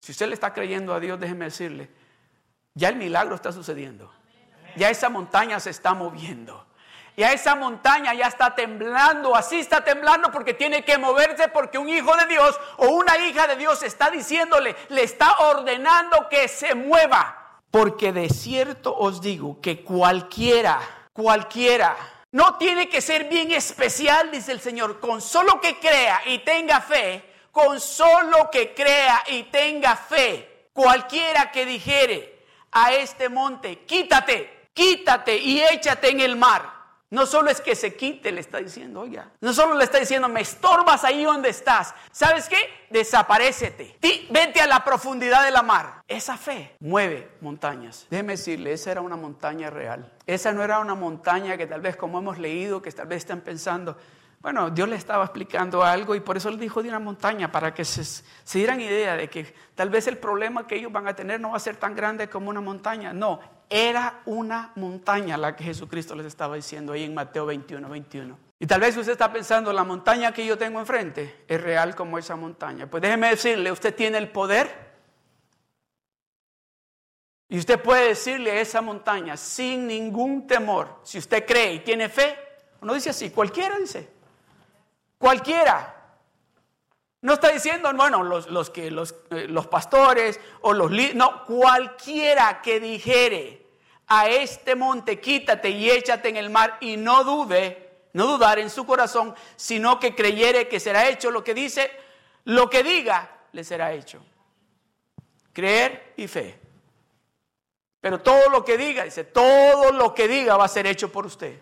Si 0.00 0.12
usted 0.12 0.28
le 0.28 0.34
está 0.34 0.54
creyendo 0.54 0.94
a 0.94 1.00
Dios, 1.00 1.20
déjeme 1.20 1.46
decirle, 1.46 1.90
ya 2.74 2.88
el 2.88 2.96
milagro 2.96 3.34
está 3.34 3.52
sucediendo. 3.52 4.12
Ya 4.76 4.90
esa 4.90 5.08
montaña 5.08 5.60
se 5.60 5.70
está 5.70 5.94
moviendo. 5.94 6.66
Ya 7.16 7.32
esa 7.32 7.56
montaña 7.56 8.14
ya 8.14 8.28
está 8.28 8.54
temblando, 8.54 9.34
así 9.34 9.58
está 9.58 9.82
temblando 9.82 10.30
porque 10.30 10.54
tiene 10.54 10.84
que 10.84 10.98
moverse 10.98 11.48
porque 11.48 11.76
un 11.76 11.88
hijo 11.88 12.16
de 12.16 12.26
Dios 12.26 12.58
o 12.76 12.90
una 12.90 13.18
hija 13.18 13.48
de 13.48 13.56
Dios 13.56 13.82
está 13.82 14.08
diciéndole, 14.08 14.76
le 14.88 15.02
está 15.02 15.32
ordenando 15.38 16.28
que 16.28 16.46
se 16.46 16.76
mueva. 16.76 17.37
Porque 17.70 18.12
de 18.12 18.28
cierto 18.28 18.96
os 18.96 19.20
digo 19.20 19.60
que 19.60 19.82
cualquiera, 19.82 20.80
cualquiera, 21.12 21.96
no 22.32 22.56
tiene 22.56 22.88
que 22.88 23.00
ser 23.00 23.28
bien 23.28 23.52
especial, 23.52 24.30
dice 24.30 24.52
el 24.52 24.60
Señor, 24.60 25.00
con 25.00 25.20
solo 25.20 25.60
que 25.60 25.78
crea 25.78 26.22
y 26.26 26.38
tenga 26.38 26.80
fe, 26.80 27.24
con 27.52 27.80
solo 27.80 28.50
que 28.50 28.74
crea 28.74 29.22
y 29.28 29.44
tenga 29.44 29.96
fe, 29.96 30.68
cualquiera 30.72 31.50
que 31.50 31.66
dijere 31.66 32.44
a 32.72 32.92
este 32.92 33.28
monte, 33.28 33.84
quítate, 33.84 34.68
quítate 34.72 35.36
y 35.36 35.60
échate 35.62 36.10
en 36.10 36.20
el 36.20 36.36
mar 36.36 36.77
no 37.10 37.24
solo 37.24 37.50
es 37.50 37.60
que 37.60 37.74
se 37.74 37.96
quite, 37.96 38.30
le 38.32 38.40
está 38.40 38.58
diciendo, 38.58 39.00
oiga. 39.00 39.30
No 39.40 39.52
solo 39.54 39.74
le 39.74 39.84
está 39.84 39.98
diciendo, 39.98 40.28
me 40.28 40.42
estorbas 40.42 41.04
ahí 41.04 41.24
donde 41.24 41.48
estás. 41.48 41.94
¿Sabes 42.10 42.48
qué? 42.48 42.56
Desaparecete. 42.90 43.96
Vete 44.30 44.60
a 44.60 44.66
la 44.66 44.84
profundidad 44.84 45.44
de 45.44 45.50
la 45.50 45.62
mar. 45.62 46.02
Esa 46.06 46.36
fe 46.36 46.76
mueve 46.80 47.30
montañas. 47.40 48.06
Déjeme 48.10 48.34
decirle, 48.34 48.72
esa 48.72 48.90
era 48.92 49.00
una 49.00 49.16
montaña 49.16 49.70
real. 49.70 50.12
Esa 50.26 50.52
no 50.52 50.62
era 50.62 50.80
una 50.80 50.94
montaña 50.94 51.56
que 51.56 51.66
tal 51.66 51.80
vez 51.80 51.96
como 51.96 52.18
hemos 52.18 52.38
leído, 52.38 52.82
que 52.82 52.92
tal 52.92 53.06
vez 53.06 53.18
están 53.18 53.40
pensando, 53.40 53.96
bueno, 54.40 54.70
Dios 54.70 54.88
le 54.88 54.96
estaba 54.96 55.24
explicando 55.24 55.82
algo 55.82 56.14
y 56.14 56.20
por 56.20 56.36
eso 56.36 56.50
le 56.50 56.58
dijo 56.58 56.82
de 56.82 56.88
una 56.88 57.00
montaña, 57.00 57.50
para 57.50 57.74
que 57.74 57.84
se, 57.84 58.22
dieran 58.52 58.80
idea 58.80 59.16
de 59.16 59.28
que 59.28 59.52
tal 59.74 59.90
vez 59.90 60.06
el 60.06 60.16
problema 60.16 60.66
que 60.66 60.76
ellos 60.76 60.92
van 60.92 61.08
a 61.08 61.16
tener 61.16 61.40
no 61.40 61.50
va 61.50 61.56
a 61.56 61.60
ser 61.60 61.76
tan 61.76 61.96
grande 61.96 62.28
como 62.28 62.50
una 62.50 62.60
montaña. 62.60 63.12
No, 63.12 63.40
era 63.70 64.22
una 64.26 64.72
montaña 64.76 65.36
la 65.36 65.54
que 65.54 65.64
Jesucristo 65.64 66.14
les 66.14 66.26
estaba 66.26 66.56
diciendo 66.56 66.92
ahí 66.92 67.04
en 67.04 67.14
Mateo 67.14 67.46
21, 67.46 67.88
21. 67.88 68.38
Y 68.60 68.66
tal 68.66 68.80
vez 68.80 68.96
usted 68.96 69.12
está 69.12 69.32
pensando, 69.32 69.72
la 69.72 69.84
montaña 69.84 70.32
que 70.32 70.44
yo 70.44 70.58
tengo 70.58 70.80
enfrente 70.80 71.44
es 71.46 71.60
real 71.60 71.94
como 71.94 72.18
esa 72.18 72.34
montaña. 72.36 72.86
Pues 72.88 73.02
déjeme 73.02 73.30
decirle, 73.30 73.70
usted 73.70 73.94
tiene 73.94 74.18
el 74.18 74.28
poder. 74.28 74.88
Y 77.48 77.58
usted 77.58 77.80
puede 77.80 78.08
decirle 78.08 78.50
a 78.52 78.60
esa 78.60 78.82
montaña 78.82 79.36
sin 79.36 79.86
ningún 79.86 80.46
temor, 80.46 81.00
si 81.02 81.18
usted 81.18 81.46
cree 81.46 81.74
y 81.74 81.78
tiene 81.80 82.08
fe, 82.08 82.36
uno 82.80 82.92
dice 82.92 83.10
así, 83.10 83.30
cualquiera 83.30 83.78
dice, 83.78 84.18
Cualquiera. 85.18 85.96
No 87.20 87.34
está 87.34 87.50
diciendo, 87.50 87.92
bueno, 87.94 88.22
los, 88.22 88.70
que, 88.70 88.90
los, 88.90 89.14
eh, 89.30 89.46
los 89.48 89.66
pastores 89.66 90.38
o 90.60 90.72
los 90.72 90.90
no, 91.14 91.44
cualquiera 91.44 92.62
que 92.62 92.78
dijere 92.78 93.66
a 94.06 94.28
este 94.28 94.76
monte, 94.76 95.20
quítate 95.20 95.70
y 95.70 95.90
échate 95.90 96.28
en 96.28 96.36
el 96.36 96.48
mar 96.48 96.78
y 96.80 96.96
no 96.96 97.24
dude, 97.24 98.06
no 98.12 98.26
dudar 98.26 98.60
en 98.60 98.70
su 98.70 98.86
corazón, 98.86 99.34
sino 99.56 99.98
que 99.98 100.14
creyere 100.14 100.68
que 100.68 100.78
será 100.78 101.08
hecho 101.08 101.30
lo 101.30 101.42
que 101.42 101.54
dice, 101.54 101.90
lo 102.44 102.70
que 102.70 102.84
diga, 102.84 103.28
le 103.52 103.64
será 103.64 103.92
hecho. 103.92 104.24
Creer 105.52 106.14
y 106.16 106.28
fe. 106.28 106.58
Pero 108.00 108.20
todo 108.20 108.48
lo 108.48 108.64
que 108.64 108.78
diga, 108.78 109.02
dice, 109.02 109.24
todo 109.24 109.90
lo 109.90 110.14
que 110.14 110.28
diga 110.28 110.56
va 110.56 110.66
a 110.66 110.68
ser 110.68 110.86
hecho 110.86 111.10
por 111.10 111.26
usted. 111.26 111.60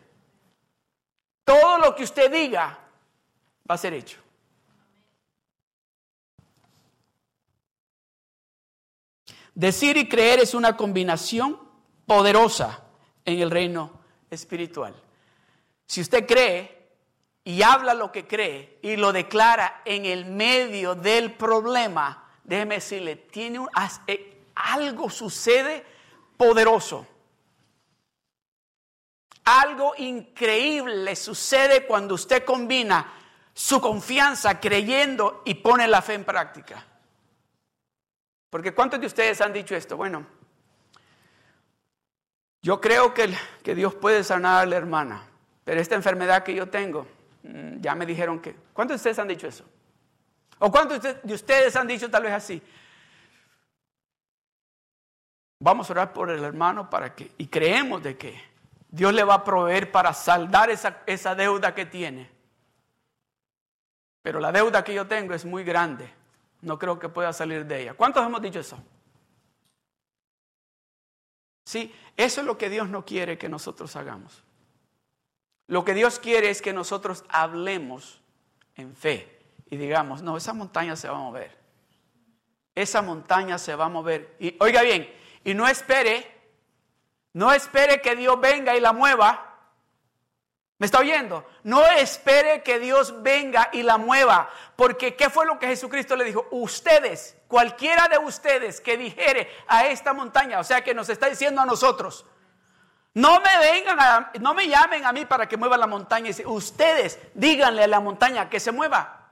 Todo 1.44 1.78
lo 1.78 1.94
que 1.94 2.04
usted 2.04 2.30
diga 2.30 2.78
va 3.68 3.74
a 3.74 3.78
ser 3.78 3.94
hecho. 3.94 4.18
Decir 9.56 9.96
y 9.96 10.06
creer 10.06 10.40
es 10.40 10.52
una 10.52 10.76
combinación 10.76 11.58
poderosa 12.04 12.84
en 13.24 13.40
el 13.40 13.50
reino 13.50 13.90
espiritual. 14.30 14.94
Si 15.86 16.02
usted 16.02 16.26
cree 16.26 16.90
y 17.42 17.62
habla 17.62 17.94
lo 17.94 18.12
que 18.12 18.26
cree 18.26 18.78
y 18.82 18.96
lo 18.96 19.14
declara 19.14 19.80
en 19.86 20.04
el 20.04 20.26
medio 20.26 20.94
del 20.94 21.32
problema, 21.32 22.28
déjeme 22.44 22.74
decirle, 22.74 23.16
tiene 23.16 23.60
un, 23.60 23.70
eh, 24.06 24.42
algo 24.54 25.08
sucede 25.08 25.86
poderoso. 26.36 27.06
Algo 29.42 29.94
increíble 29.96 31.16
sucede 31.16 31.86
cuando 31.86 32.14
usted 32.14 32.44
combina 32.44 33.10
su 33.54 33.80
confianza 33.80 34.60
creyendo 34.60 35.40
y 35.46 35.54
pone 35.54 35.88
la 35.88 36.02
fe 36.02 36.12
en 36.12 36.24
práctica. 36.26 36.84
Porque 38.50 38.74
¿cuántos 38.74 39.00
de 39.00 39.06
ustedes 39.06 39.40
han 39.40 39.52
dicho 39.52 39.74
esto? 39.74 39.96
Bueno, 39.96 40.26
yo 42.62 42.80
creo 42.80 43.12
que, 43.12 43.34
que 43.62 43.74
Dios 43.74 43.94
puede 43.94 44.24
sanar 44.24 44.62
a 44.62 44.66
la 44.66 44.76
hermana, 44.76 45.22
pero 45.64 45.80
esta 45.80 45.94
enfermedad 45.94 46.42
que 46.42 46.54
yo 46.54 46.68
tengo, 46.68 47.06
mm, 47.42 47.80
ya 47.80 47.94
me 47.94 48.06
dijeron 48.06 48.40
que... 48.40 48.56
¿Cuántos 48.72 48.94
de 48.94 48.96
ustedes 48.96 49.18
han 49.18 49.28
dicho 49.28 49.46
eso? 49.46 49.64
¿O 50.58 50.70
cuántos 50.70 51.02
de 51.02 51.34
ustedes 51.34 51.76
han 51.76 51.86
dicho 51.86 52.10
tal 52.10 52.22
vez 52.22 52.32
así? 52.32 52.62
Vamos 55.58 55.88
a 55.88 55.92
orar 55.92 56.12
por 56.12 56.30
el 56.30 56.42
hermano 56.42 56.88
para 56.88 57.14
que, 57.14 57.32
y 57.38 57.46
creemos 57.48 58.02
de 58.02 58.16
que 58.16 58.40
Dios 58.88 59.12
le 59.12 59.24
va 59.24 59.34
a 59.34 59.44
proveer 59.44 59.90
para 59.90 60.12
saldar 60.12 60.70
esa, 60.70 61.02
esa 61.06 61.34
deuda 61.34 61.74
que 61.74 61.86
tiene 61.86 62.36
pero 64.26 64.40
la 64.40 64.50
deuda 64.50 64.82
que 64.82 64.92
yo 64.92 65.06
tengo 65.06 65.34
es 65.34 65.44
muy 65.44 65.62
grande. 65.62 66.12
No 66.62 66.78
creo 66.78 66.98
que 66.98 67.08
pueda 67.08 67.32
salir 67.32 67.66
de 67.66 67.82
ella. 67.82 67.94
¿Cuántos 67.94 68.24
hemos 68.24 68.40
dicho 68.42 68.60
eso? 68.60 68.78
Sí, 71.64 71.94
eso 72.16 72.40
es 72.40 72.46
lo 72.46 72.56
que 72.56 72.70
Dios 72.70 72.88
no 72.88 73.04
quiere 73.04 73.38
que 73.38 73.48
nosotros 73.48 73.96
hagamos. 73.96 74.44
Lo 75.66 75.84
que 75.84 75.94
Dios 75.94 76.18
quiere 76.18 76.50
es 76.50 76.62
que 76.62 76.72
nosotros 76.72 77.24
hablemos 77.28 78.20
en 78.76 78.94
fe 78.94 79.36
y 79.68 79.76
digamos, 79.76 80.22
no, 80.22 80.36
esa 80.36 80.52
montaña 80.52 80.94
se 80.94 81.08
va 81.08 81.16
a 81.16 81.20
mover. 81.20 81.58
Esa 82.74 83.02
montaña 83.02 83.58
se 83.58 83.74
va 83.74 83.86
a 83.86 83.88
mover. 83.88 84.36
Y 84.38 84.56
oiga 84.60 84.82
bien, 84.82 85.12
y 85.44 85.54
no 85.54 85.66
espere, 85.66 86.30
no 87.32 87.52
espere 87.52 88.00
que 88.00 88.14
Dios 88.14 88.40
venga 88.40 88.76
y 88.76 88.80
la 88.80 88.92
mueva 88.92 89.45
¿Me 90.78 90.84
está 90.84 90.98
oyendo? 90.98 91.46
No 91.62 91.86
espere 91.86 92.62
que 92.62 92.78
Dios 92.78 93.22
venga 93.22 93.70
y 93.72 93.82
la 93.82 93.96
mueva, 93.96 94.50
porque 94.76 95.16
¿qué 95.16 95.30
fue 95.30 95.46
lo 95.46 95.58
que 95.58 95.68
Jesucristo 95.68 96.16
le 96.16 96.24
dijo? 96.24 96.46
Ustedes, 96.50 97.36
cualquiera 97.48 98.08
de 98.08 98.18
ustedes 98.18 98.82
que 98.82 98.98
dijere 98.98 99.48
a 99.68 99.86
esta 99.86 100.12
montaña, 100.12 100.60
o 100.60 100.64
sea 100.64 100.84
que 100.84 100.92
nos 100.92 101.08
está 101.08 101.30
diciendo 101.30 101.62
a 101.62 101.66
nosotros, 101.66 102.26
no 103.14 103.40
me 103.40 103.58
vengan, 103.58 104.30
no 104.40 104.52
me 104.52 104.68
llamen 104.68 105.06
a 105.06 105.12
mí 105.12 105.24
para 105.24 105.48
que 105.48 105.56
mueva 105.56 105.78
la 105.78 105.86
montaña, 105.86 106.30
ustedes 106.44 107.18
díganle 107.32 107.84
a 107.84 107.86
la 107.86 108.00
montaña 108.00 108.50
que 108.50 108.60
se 108.60 108.70
mueva. 108.70 109.30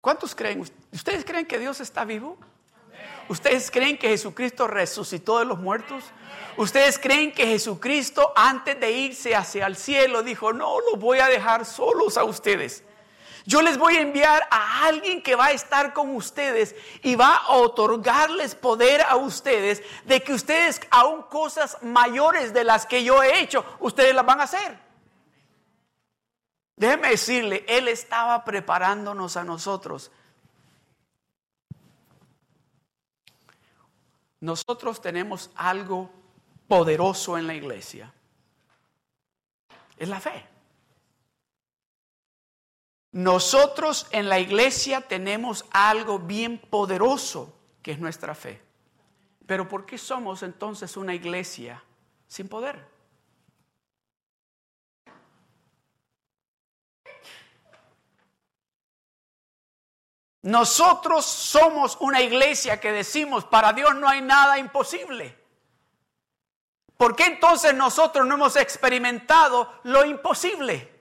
¿Cuántos 0.00 0.34
creen? 0.34 0.60
¿Ustedes 0.92 1.26
creen 1.26 1.46
que 1.46 1.58
Dios 1.58 1.78
está 1.80 2.06
vivo? 2.06 2.38
¿Ustedes 3.28 3.70
creen 3.70 3.98
que 3.98 4.08
Jesucristo 4.08 4.66
resucitó 4.66 5.38
de 5.38 5.44
los 5.44 5.58
muertos? 5.58 6.04
¿Ustedes 6.56 6.98
creen 6.98 7.32
que 7.32 7.46
Jesucristo 7.46 8.32
antes 8.36 8.78
de 8.78 8.90
irse 8.92 9.34
hacia 9.34 9.66
el 9.66 9.76
cielo 9.76 10.22
dijo, 10.22 10.52
no 10.52 10.80
los 10.80 11.00
voy 11.00 11.20
a 11.20 11.28
dejar 11.28 11.64
solos 11.64 12.16
a 12.16 12.24
ustedes? 12.24 12.84
Yo 13.44 13.60
les 13.62 13.76
voy 13.76 13.96
a 13.96 14.02
enviar 14.02 14.46
a 14.50 14.86
alguien 14.86 15.22
que 15.22 15.34
va 15.34 15.46
a 15.46 15.52
estar 15.52 15.92
con 15.92 16.14
ustedes 16.14 16.76
y 17.02 17.16
va 17.16 17.36
a 17.36 17.52
otorgarles 17.52 18.54
poder 18.54 19.02
a 19.02 19.16
ustedes 19.16 19.82
de 20.04 20.22
que 20.22 20.32
ustedes 20.32 20.80
aún 20.90 21.22
cosas 21.22 21.78
mayores 21.82 22.52
de 22.52 22.64
las 22.64 22.86
que 22.86 23.02
yo 23.02 23.22
he 23.22 23.40
hecho, 23.40 23.64
ustedes 23.80 24.14
las 24.14 24.24
van 24.24 24.40
a 24.40 24.44
hacer. 24.44 24.78
Déjeme 26.76 27.10
decirle, 27.10 27.64
Él 27.68 27.88
estaba 27.88 28.44
preparándonos 28.44 29.36
a 29.36 29.44
nosotros. 29.44 30.10
Nosotros 34.42 35.00
tenemos 35.00 35.50
algo 35.54 36.10
poderoso 36.66 37.38
en 37.38 37.46
la 37.46 37.54
iglesia. 37.54 38.12
Es 39.96 40.08
la 40.08 40.18
fe. 40.18 40.44
Nosotros 43.12 44.08
en 44.10 44.28
la 44.28 44.40
iglesia 44.40 45.00
tenemos 45.02 45.64
algo 45.70 46.18
bien 46.18 46.58
poderoso 46.58 47.54
que 47.82 47.92
es 47.92 48.00
nuestra 48.00 48.34
fe. 48.34 48.60
Pero 49.46 49.68
¿por 49.68 49.86
qué 49.86 49.96
somos 49.96 50.42
entonces 50.42 50.96
una 50.96 51.14
iglesia 51.14 51.80
sin 52.26 52.48
poder? 52.48 52.91
Nosotros 60.42 61.24
somos 61.24 61.96
una 62.00 62.20
iglesia 62.20 62.80
que 62.80 62.90
decimos, 62.90 63.44
para 63.44 63.72
Dios 63.72 63.94
no 63.94 64.08
hay 64.08 64.20
nada 64.20 64.58
imposible. 64.58 65.38
¿Por 66.96 67.16
qué 67.16 67.26
entonces 67.26 67.74
nosotros 67.74 68.26
no 68.26 68.34
hemos 68.34 68.56
experimentado 68.56 69.72
lo 69.84 70.04
imposible? 70.04 70.92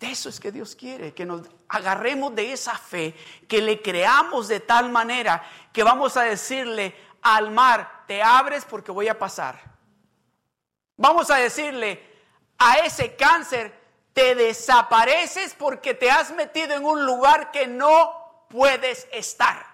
Eso 0.00 0.28
es 0.28 0.40
que 0.40 0.52
Dios 0.52 0.76
quiere, 0.76 1.14
que 1.14 1.24
nos 1.24 1.42
agarremos 1.68 2.34
de 2.34 2.52
esa 2.52 2.76
fe, 2.76 3.14
que 3.48 3.62
le 3.62 3.80
creamos 3.80 4.48
de 4.48 4.60
tal 4.60 4.90
manera 4.90 5.42
que 5.72 5.82
vamos 5.82 6.16
a 6.16 6.22
decirle 6.22 6.94
al 7.22 7.50
mar, 7.50 8.04
te 8.06 8.22
abres 8.22 8.64
porque 8.64 8.92
voy 8.92 9.08
a 9.08 9.18
pasar. 9.18 9.58
Vamos 10.96 11.30
a 11.30 11.36
decirle 11.36 12.02
a 12.58 12.74
ese 12.78 13.16
cáncer, 13.16 13.85
te 14.16 14.34
desapareces 14.34 15.52
porque 15.52 15.92
te 15.92 16.10
has 16.10 16.30
metido 16.30 16.74
en 16.74 16.86
un 16.86 17.04
lugar 17.04 17.50
que 17.50 17.66
no 17.66 18.46
puedes 18.48 19.06
estar. 19.12 19.66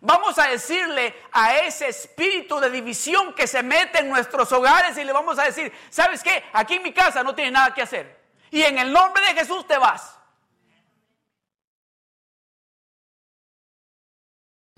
Vamos 0.00 0.36
a 0.40 0.48
decirle 0.48 1.14
a 1.30 1.58
ese 1.58 1.86
espíritu 1.86 2.58
de 2.58 2.70
división 2.70 3.36
que 3.36 3.46
se 3.46 3.62
mete 3.62 4.00
en 4.00 4.08
nuestros 4.08 4.50
hogares 4.50 4.98
y 4.98 5.04
le 5.04 5.12
vamos 5.12 5.38
a 5.38 5.44
decir, 5.44 5.72
¿sabes 5.90 6.24
qué? 6.24 6.42
Aquí 6.52 6.74
en 6.74 6.82
mi 6.82 6.92
casa 6.92 7.22
no 7.22 7.36
tiene 7.36 7.52
nada 7.52 7.72
que 7.72 7.82
hacer. 7.82 8.20
Y 8.50 8.62
en 8.62 8.78
el 8.78 8.92
nombre 8.92 9.24
de 9.26 9.34
Jesús 9.34 9.64
te 9.68 9.78
vas. 9.78 10.18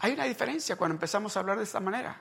Hay 0.01 0.13
una 0.13 0.25
diferencia 0.25 0.77
cuando 0.77 0.97
empezamos 0.97 1.35
a 1.35 1.41
hablar 1.41 1.57
de 1.57 1.65
esta 1.65 1.81
manera. 1.81 2.21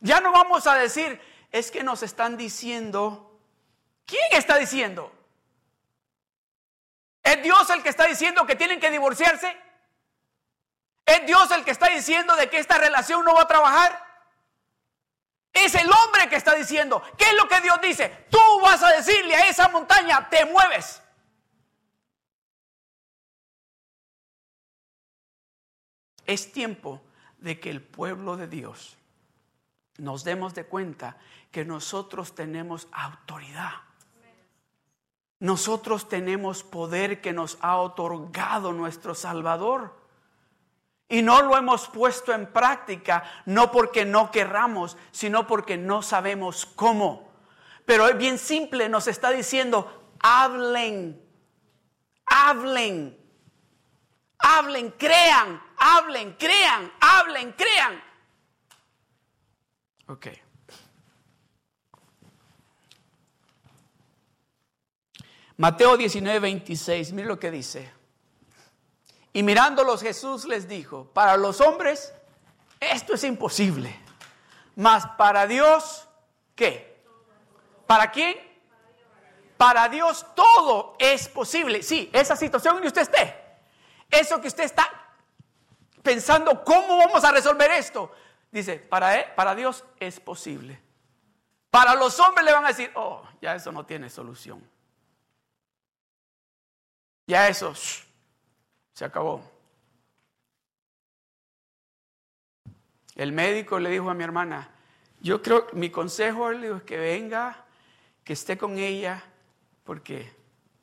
Ya 0.00 0.20
no 0.20 0.32
vamos 0.32 0.66
a 0.66 0.74
decir, 0.74 1.20
es 1.52 1.70
que 1.70 1.84
nos 1.84 2.02
están 2.02 2.36
diciendo, 2.36 3.29
¿quién 4.10 4.32
está 4.32 4.58
diciendo? 4.58 5.12
¿Es 7.22 7.42
Dios 7.42 7.70
el 7.70 7.82
que 7.82 7.88
está 7.90 8.06
diciendo 8.06 8.44
que 8.44 8.56
tienen 8.56 8.80
que 8.80 8.90
divorciarse? 8.90 9.56
¿Es 11.06 11.26
Dios 11.26 11.50
el 11.52 11.64
que 11.64 11.70
está 11.70 11.88
diciendo 11.88 12.34
de 12.36 12.50
que 12.50 12.58
esta 12.58 12.78
relación 12.78 13.24
no 13.24 13.34
va 13.34 13.42
a 13.42 13.48
trabajar? 13.48 14.10
Es 15.52 15.74
el 15.74 15.90
hombre 15.90 16.28
que 16.28 16.36
está 16.36 16.54
diciendo. 16.54 17.02
¿Qué 17.16 17.24
es 17.24 17.34
lo 17.34 17.48
que 17.48 17.60
Dios 17.60 17.80
dice? 17.80 18.26
Tú 18.30 18.38
vas 18.62 18.82
a 18.82 18.92
decirle 18.92 19.34
a 19.34 19.48
esa 19.48 19.68
montaña, 19.68 20.28
te 20.28 20.44
mueves. 20.44 21.02
Es 26.26 26.52
tiempo 26.52 27.02
de 27.38 27.58
que 27.58 27.70
el 27.70 27.82
pueblo 27.82 28.36
de 28.36 28.46
Dios 28.46 28.96
nos 29.98 30.24
demos 30.24 30.54
de 30.54 30.64
cuenta 30.64 31.16
que 31.50 31.64
nosotros 31.64 32.34
tenemos 32.34 32.88
autoridad. 32.92 33.89
Nosotros 35.40 36.08
tenemos 36.08 36.62
poder 36.62 37.22
que 37.22 37.32
nos 37.32 37.56
ha 37.62 37.78
otorgado 37.78 38.72
nuestro 38.72 39.14
Salvador. 39.14 39.98
Y 41.08 41.22
no 41.22 41.42
lo 41.42 41.56
hemos 41.56 41.88
puesto 41.88 42.32
en 42.32 42.46
práctica, 42.52 43.24
no 43.46 43.72
porque 43.72 44.04
no 44.04 44.30
querramos, 44.30 44.96
sino 45.10 45.46
porque 45.46 45.76
no 45.76 46.02
sabemos 46.02 46.66
cómo. 46.66 47.32
Pero 47.86 48.06
es 48.06 48.16
bien 48.16 48.38
simple, 48.38 48.88
nos 48.88 49.08
está 49.08 49.30
diciendo, 49.30 50.14
hablen, 50.20 51.20
hablen, 52.26 53.18
hablen, 54.38 54.90
crean, 54.92 55.60
hablen, 55.78 56.36
crean, 56.38 56.92
hablen, 57.00 57.52
crean. 57.52 58.04
Ok. 60.06 60.26
Mateo 65.60 65.98
19, 65.98 66.38
26, 66.38 67.12
mire 67.12 67.28
lo 67.28 67.38
que 67.38 67.50
dice. 67.50 67.92
Y 69.34 69.42
mirándolos 69.42 70.00
Jesús 70.00 70.46
les 70.46 70.66
dijo, 70.66 71.10
para 71.12 71.36
los 71.36 71.60
hombres 71.60 72.14
esto 72.80 73.12
es 73.12 73.24
imposible, 73.24 73.94
mas 74.74 75.06
para 75.18 75.46
Dios, 75.46 76.08
¿qué? 76.54 77.04
¿Para 77.86 78.10
quién? 78.10 78.38
Para 79.58 79.90
Dios 79.90 80.24
todo 80.34 80.96
es 80.98 81.28
posible. 81.28 81.82
Sí, 81.82 82.08
esa 82.14 82.36
situación 82.36 82.76
en 82.76 82.80
que 82.80 82.88
usted 82.88 83.02
esté, 83.02 83.36
eso 84.10 84.40
que 84.40 84.48
usted 84.48 84.64
está 84.64 84.88
pensando, 86.02 86.64
¿cómo 86.64 86.96
vamos 86.96 87.22
a 87.22 87.32
resolver 87.32 87.70
esto? 87.72 88.10
Dice, 88.50 88.78
para, 88.78 89.14
él, 89.14 89.26
para 89.36 89.54
Dios 89.54 89.84
es 89.98 90.20
posible. 90.20 90.80
Para 91.70 91.94
los 91.96 92.18
hombres 92.18 92.46
le 92.46 92.52
van 92.54 92.64
a 92.64 92.68
decir, 92.68 92.90
oh, 92.94 93.22
ya 93.42 93.56
eso 93.56 93.70
no 93.70 93.84
tiene 93.84 94.08
solución. 94.08 94.69
Ya 97.30 97.46
eso, 97.46 97.72
se 98.92 99.04
acabó. 99.04 99.48
El 103.14 103.30
médico 103.30 103.78
le 103.78 103.88
dijo 103.88 104.10
a 104.10 104.14
mi 104.14 104.24
hermana, 104.24 104.68
yo 105.20 105.40
creo, 105.40 105.68
mi 105.74 105.90
consejo 105.90 106.50
es 106.50 106.82
que 106.82 106.96
venga, 106.96 107.64
que 108.24 108.32
esté 108.32 108.58
con 108.58 108.78
ella, 108.78 109.22
porque 109.84 110.28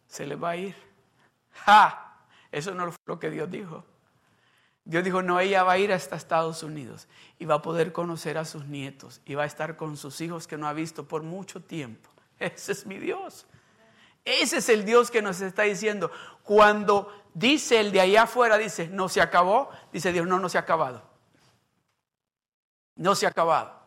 se 0.08 0.26
le 0.26 0.38
va 0.38 0.52
a 0.52 0.56
ir. 0.56 0.76
¡Ja! 1.52 2.16
Eso 2.50 2.74
no 2.74 2.90
fue 2.94 3.02
lo 3.08 3.20
que 3.20 3.30
Dios 3.30 3.52
dijo. 3.52 3.84
Dios 4.86 5.04
dijo, 5.04 5.22
no, 5.22 5.42
ella 5.42 5.64
va 5.64 5.74
a 5.74 5.80
ir 5.80 5.92
hasta 5.92 6.16
Estados 6.16 6.64
Unidos 6.64 7.10
y 7.40 7.44
va 7.44 7.56
a 7.56 7.62
poder 7.62 7.92
conocer 7.92 8.38
a 8.38 8.46
sus 8.46 8.64
nietos 8.68 9.20
y 9.26 9.36
va 9.36 9.44
a 9.44 9.48
estar 9.48 9.76
con 9.76 9.98
sus 9.98 10.22
hijos 10.22 10.48
que 10.48 10.58
no 10.58 10.66
ha 10.66 10.72
visto 10.72 11.10
por 11.10 11.24
mucho 11.24 11.62
tiempo. 11.62 12.10
Ese 12.40 12.72
es 12.72 12.86
mi 12.86 13.00
Dios. 13.00 13.48
Ese 14.28 14.58
es 14.58 14.68
el 14.68 14.84
Dios 14.84 15.10
que 15.10 15.22
nos 15.22 15.40
está 15.40 15.64
diciendo. 15.64 16.12
Cuando 16.48 17.14
dice 17.34 17.78
el 17.78 17.92
de 17.92 18.00
allá 18.00 18.24
afuera, 18.24 18.58
dice, 18.58 18.88
no 18.88 19.10
se 19.10 19.20
acabó, 19.20 19.70
dice 19.92 20.14
Dios, 20.14 20.26
no, 20.26 20.40
no 20.40 20.48
se 20.48 20.58
ha 20.58 20.62
acabado. 20.62 21.04
No 22.96 23.16
se 23.16 23.26
ha 23.26 23.30
acabado. 23.30 23.78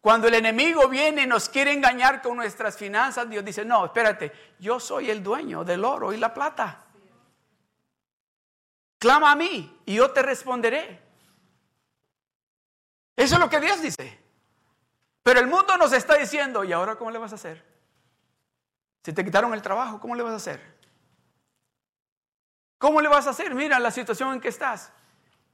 Cuando 0.00 0.28
el 0.28 0.34
enemigo 0.34 0.88
viene 0.88 1.22
y 1.22 1.26
nos 1.26 1.48
quiere 1.48 1.72
engañar 1.72 2.22
con 2.22 2.36
nuestras 2.36 2.76
finanzas, 2.76 3.28
Dios 3.28 3.44
dice, 3.44 3.64
no, 3.64 3.84
espérate, 3.84 4.30
yo 4.60 4.78
soy 4.78 5.10
el 5.10 5.24
dueño 5.24 5.64
del 5.64 5.84
oro 5.84 6.12
y 6.12 6.18
la 6.18 6.32
plata. 6.32 6.84
Clama 9.00 9.32
a 9.32 9.36
mí 9.36 9.80
y 9.84 9.96
yo 9.96 10.12
te 10.12 10.22
responderé. 10.22 11.02
Eso 13.16 13.34
es 13.34 13.40
lo 13.40 13.50
que 13.50 13.58
Dios 13.58 13.82
dice. 13.82 14.22
Pero 15.24 15.40
el 15.40 15.48
mundo 15.48 15.76
nos 15.76 15.92
está 15.92 16.14
diciendo, 16.14 16.62
¿y 16.62 16.72
ahora 16.72 16.94
cómo 16.94 17.10
le 17.10 17.18
vas 17.18 17.32
a 17.32 17.34
hacer? 17.34 17.66
Si 19.02 19.12
te 19.12 19.24
quitaron 19.24 19.52
el 19.52 19.62
trabajo, 19.62 19.98
¿cómo 19.98 20.14
le 20.14 20.22
vas 20.22 20.34
a 20.34 20.36
hacer? 20.36 20.77
¿Cómo 22.78 23.00
le 23.00 23.08
vas 23.08 23.26
a 23.26 23.30
hacer? 23.30 23.54
Mira 23.54 23.78
la 23.78 23.90
situación 23.90 24.34
en 24.34 24.40
que 24.40 24.48
estás. 24.48 24.92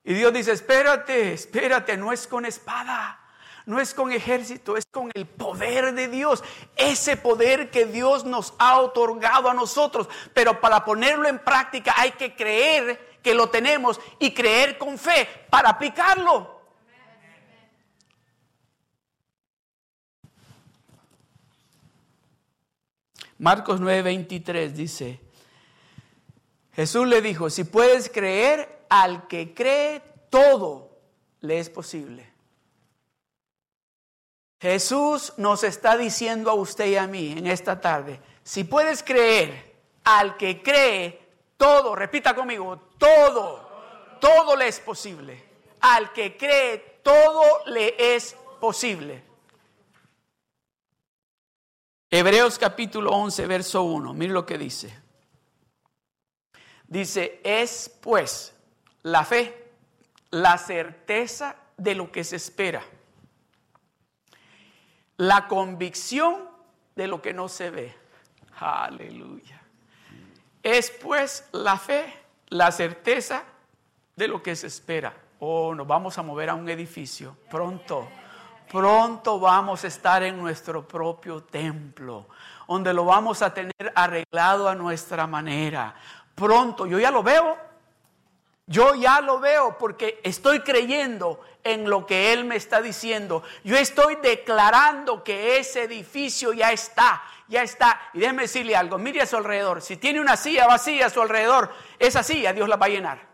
Y 0.05 0.13
Dios 0.13 0.33
dice, 0.33 0.53
espérate, 0.53 1.33
espérate, 1.33 1.97
no 1.97 2.13
es 2.13 2.27
con 2.27 2.45
espada, 2.45 3.19
no 3.65 3.81
es 3.81 3.95
con 3.95 4.13
ejército, 4.13 4.77
es 4.77 4.85
con 4.85 5.11
el 5.15 5.27
poder 5.27 5.95
de 5.95 6.09
Dios. 6.09 6.45
Ese 6.77 7.17
poder 7.17 7.71
que 7.71 7.87
Dios 7.87 8.25
nos 8.25 8.53
ha 8.59 8.79
otorgado 8.79 9.49
a 9.49 9.55
nosotros. 9.55 10.09
Pero 10.35 10.61
para 10.61 10.85
ponerlo 10.85 11.27
en 11.27 11.39
práctica 11.39 11.95
hay 11.97 12.13
que 12.13 12.37
creer 12.37 13.19
que 13.23 13.35
lo 13.35 13.49
tenemos 13.49 13.99
y 14.19 14.35
creer 14.35 14.77
con 14.77 14.99
fe 14.99 15.27
para 15.49 15.71
aplicarlo. 15.71 16.53
Marcos 23.39 23.81
9:23 23.81 24.73
dice, 24.73 25.24
Jesús 26.75 27.07
le 27.07 27.23
dijo, 27.23 27.51
si 27.51 27.65
puedes 27.65 28.09
creer, 28.09 28.87
al 28.89 29.29
que 29.29 29.55
cree, 29.55 30.03
todo 30.31 30.91
le 31.41 31.59
es 31.59 31.71
posible. 31.71 32.33
Jesús 34.61 35.35
nos 35.37 35.63
está 35.63 35.97
diciendo 35.97 36.51
a 36.51 36.55
usted 36.55 36.87
y 36.87 36.97
a 36.97 37.07
mí 37.07 37.33
en 37.33 37.47
esta 37.47 37.81
tarde, 37.81 38.21
si 38.43 38.65
puedes 38.65 39.03
creer, 39.03 39.75
al 40.05 40.37
que 40.37 40.63
cree, 40.63 41.21
todo, 41.57 41.95
repita 41.95 42.35
conmigo, 42.35 42.91
todo, 42.99 43.69
todo 44.21 44.57
le 44.57 44.69
es 44.69 44.81
posible. 44.81 45.43
Al 45.81 46.13
que 46.13 46.37
cree, 46.37 47.01
todo 47.03 47.65
le 47.67 47.95
es 48.17 48.35
posible. 48.59 49.23
Hebreos 52.11 52.59
capítulo 52.59 53.11
11, 53.13 53.47
verso 53.47 53.83
1, 53.83 54.15
mire 54.15 54.33
lo 54.33 54.47
que 54.47 54.57
dice. 54.57 55.04
Dice, 56.95 57.41
es 57.43 57.91
pues 58.01 58.55
la 59.03 59.25
fe, 59.25 59.73
la 60.31 60.59
certeza 60.59 61.57
de 61.77 61.95
lo 61.95 62.13
que 62.13 62.23
se 62.23 62.37
espera 62.37 62.85
la 65.17 65.47
convicción 65.47 66.49
de 66.95 67.07
lo 67.07 67.23
que 67.23 67.33
no 67.33 67.49
se 67.49 67.71
ve. 67.71 67.95
Aleluya. 68.59 69.61
Es 70.63 70.91
pues 70.91 71.49
la 71.53 71.77
fe, 71.77 72.13
la 72.49 72.73
certeza 72.73 73.45
de 74.17 74.29
lo 74.29 74.43
que 74.43 74.57
se 74.57 74.67
espera. 74.67 75.15
Oh, 75.41 75.75
nos 75.75 75.87
vamos 75.87 76.17
a 76.19 76.23
mover 76.23 76.51
a 76.51 76.55
un 76.55 76.69
edificio 76.69 77.37
pronto. 77.51 78.09
Pronto 78.71 79.39
vamos 79.39 79.85
a 79.85 79.89
estar 79.89 80.23
en 80.23 80.39
nuestro 80.39 80.89
propio 80.89 81.43
templo, 81.43 82.27
donde 82.67 82.95
lo 82.95 83.05
vamos 83.05 83.43
a 83.43 83.53
tener 83.53 83.93
arreglado 83.95 84.69
a 84.69 84.75
nuestra 84.75 85.27
manera. 85.27 85.95
Pronto, 86.35 86.87
yo 86.87 86.99
ya 86.99 87.11
lo 87.11 87.23
veo, 87.23 87.57
yo 88.67 88.95
ya 88.95 89.21
lo 89.21 89.39
veo 89.41 89.79
porque 89.79 90.21
estoy 90.25 90.61
creyendo 90.61 91.41
en 91.63 91.89
lo 91.89 92.07
que 92.07 92.33
Él 92.33 92.45
me 92.45 92.57
está 92.57 92.83
diciendo. 92.83 93.43
Yo 93.63 93.77
estoy 93.77 94.17
declarando 94.17 95.23
que 95.23 95.59
ese 95.59 95.85
edificio 95.85 96.53
ya 96.53 96.73
está, 96.73 97.23
ya 97.49 97.63
está. 97.63 98.01
Y 98.13 98.21
déjeme 98.21 98.43
decirle 98.43 98.77
algo, 98.77 98.99
mire 98.99 99.23
a 99.23 99.27
su 99.27 99.37
alrededor. 99.37 99.83
Si 99.83 99.97
tiene 99.97 100.21
una 100.21 100.37
silla 100.37 100.67
vacía 100.67 101.07
a 101.07 101.11
su 101.11 101.21
alrededor, 101.21 101.73
esa 101.99 102.23
silla 102.23 102.53
Dios 102.53 102.69
la 102.69 102.77
va 102.77 102.87
a 102.87 102.91
llenar. 102.91 103.34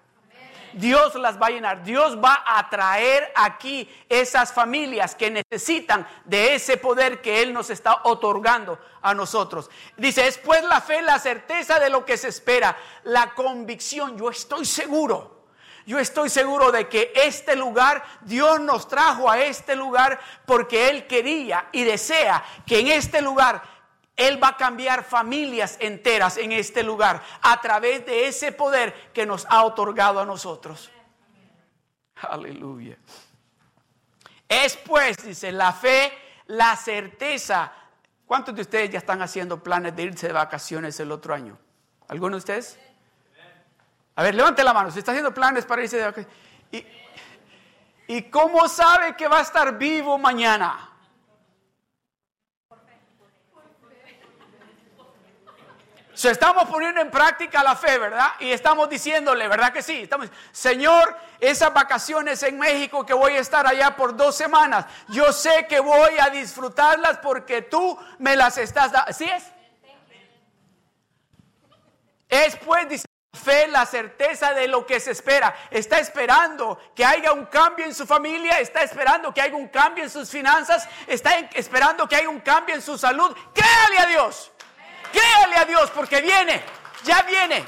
Dios 0.75 1.15
las 1.17 1.41
va 1.41 1.47
a 1.47 1.51
llenar. 1.51 1.83
Dios 1.83 2.19
va 2.19 2.45
a 2.47 2.69
traer 2.69 3.33
aquí 3.35 3.89
esas 4.09 4.53
familias 4.53 5.15
que 5.15 5.31
necesitan 5.31 6.07
de 6.25 6.55
ese 6.55 6.77
poder 6.77 7.21
que 7.21 7.43
Él 7.43 7.53
nos 7.53 7.71
está 7.71 8.01
otorgando 8.05 8.79
a 9.03 9.15
nosotros. 9.15 9.71
Dice, 9.97 10.27
es 10.27 10.39
pues 10.39 10.63
la 10.65 10.81
fe, 10.81 11.03
la 11.03 11.19
certeza 11.19 11.79
de 11.79 11.91
lo 11.91 12.05
que 12.05 12.17
se 12.17 12.29
espera, 12.29 12.77
la 13.05 13.35
convicción. 13.35 14.17
Yo 14.17 14.31
estoy 14.31 14.65
seguro. 14.65 15.41
Yo 15.87 15.99
estoy 15.99 16.29
seguro 16.29 16.71
de 16.71 16.89
que 16.89 17.13
este 17.15 17.57
lugar, 17.57 18.05
Dios 18.21 18.61
nos 18.61 18.87
trajo 18.87 19.31
a 19.31 19.41
este 19.41 19.75
lugar 19.75 20.21
porque 20.47 20.89
Él 20.89 21.07
quería 21.07 21.69
y 21.73 21.85
desea 21.85 22.45
que 22.67 22.81
en 22.81 22.89
este 22.89 23.23
lugar 23.23 23.80
él 24.21 24.43
va 24.43 24.49
a 24.49 24.57
cambiar 24.59 25.03
familias 25.03 25.79
enteras 25.81 26.37
en 26.37 26.53
este 26.53 26.83
lugar 26.83 27.23
a 27.41 27.59
través 27.59 28.05
de 28.05 28.29
ese 28.29 28.53
poder 28.53 29.11
que 29.15 29.25
nos 29.25 29.47
ha 29.49 29.65
otorgado 29.65 30.21
a 30.21 30.27
nosotros. 30.27 30.91
Aleluya. 32.29 32.99
Es 34.47 34.77
pues, 34.77 35.17
dice, 35.25 35.51
la 35.53 35.73
fe, 35.73 36.13
la 36.49 36.77
certeza. 36.77 37.73
¿Cuántos 38.27 38.55
de 38.55 38.61
ustedes 38.61 38.91
ya 38.91 38.99
están 38.99 39.23
haciendo 39.23 39.63
planes 39.63 39.97
de 39.97 40.03
irse 40.03 40.27
de 40.27 40.35
vacaciones 40.35 41.01
el 41.01 41.13
otro 41.13 41.33
año? 41.33 41.59
¿Alguno 42.09 42.33
de 42.33 42.41
ustedes? 42.41 42.79
A 44.17 44.23
ver, 44.23 44.35
levante 44.35 44.63
la 44.63 44.75
mano. 44.75 44.91
Si 44.91 44.99
está 44.99 45.13
haciendo 45.13 45.33
planes 45.33 45.65
para 45.65 45.83
irse 45.83 45.97
de 45.97 46.05
vacaciones. 46.05 46.39
¿Y, 46.73 46.87
¿Y 48.07 48.23
cómo 48.25 48.69
sabe 48.69 49.17
que 49.17 49.29
va 49.29 49.39
a 49.39 49.43
estar 49.43 49.79
vivo 49.79 50.19
mañana? 50.19 50.90
Estamos 56.25 56.69
poniendo 56.69 57.01
en 57.01 57.11
práctica 57.11 57.63
la 57.63 57.77
fe, 57.77 57.99
¿verdad? 57.99 58.33
Y 58.41 58.51
estamos 58.53 58.89
diciéndole, 58.89 59.49
¿verdad 59.49 59.73
que 59.73 59.83
sí? 59.83 60.03
Estamos, 60.03 60.29
Señor, 60.53 61.17
esas 61.39 61.73
vacaciones 61.73 62.43
en 62.43 62.59
México 62.59 63.07
que 63.07 63.15
voy 63.15 63.33
a 63.33 63.41
estar 63.41 63.67
allá 63.67 63.97
por 63.97 64.17
dos 64.17 64.37
semanas, 64.37 64.87
yo 65.09 65.33
sé 65.33 65.67
que 65.69 65.81
voy 65.81 66.19
a 66.21 66.31
disfrutarlas 66.31 67.19
porque 67.19 67.63
tú 67.63 67.99
me 68.19 68.37
las 68.37 68.59
estás 68.59 68.93
dando. 68.93 69.13
¿Sí 69.13 69.25
es? 69.25 69.45
Es 72.29 72.57
pues, 72.57 72.89
dice 72.89 73.07
fe, 73.33 73.69
la 73.69 73.87
certeza 73.87 74.53
de 74.53 74.69
lo 74.69 74.87
que 74.87 75.01
se 75.01 75.13
espera. 75.13 75.55
Está 75.71 75.99
esperando 75.99 76.79
que 76.95 77.05
haya 77.05 77.33
un 77.33 77.47
cambio 77.47 77.87
en 77.87 77.95
su 77.95 78.07
familia, 78.07 78.61
está 78.61 78.83
esperando 78.83 79.33
que 79.33 79.41
haya 79.41 79.57
un 79.57 79.69
cambio 79.69 80.05
en 80.05 80.11
sus 80.11 80.31
finanzas, 80.31 80.89
está 81.07 81.39
esperando 81.55 82.09
que 82.09 82.17
haya 82.17 82.29
un 82.29 82.41
cambio 82.41 82.75
en 82.75 82.83
su 82.83 82.99
salud. 82.99 83.35
Créale 83.55 83.99
a 83.99 84.07
Dios. 84.07 84.53
Créale 85.13 85.57
a 85.57 85.65
Dios 85.65 85.91
porque 85.91 86.21
viene, 86.21 86.63
ya 87.05 87.23
viene. 87.23 87.65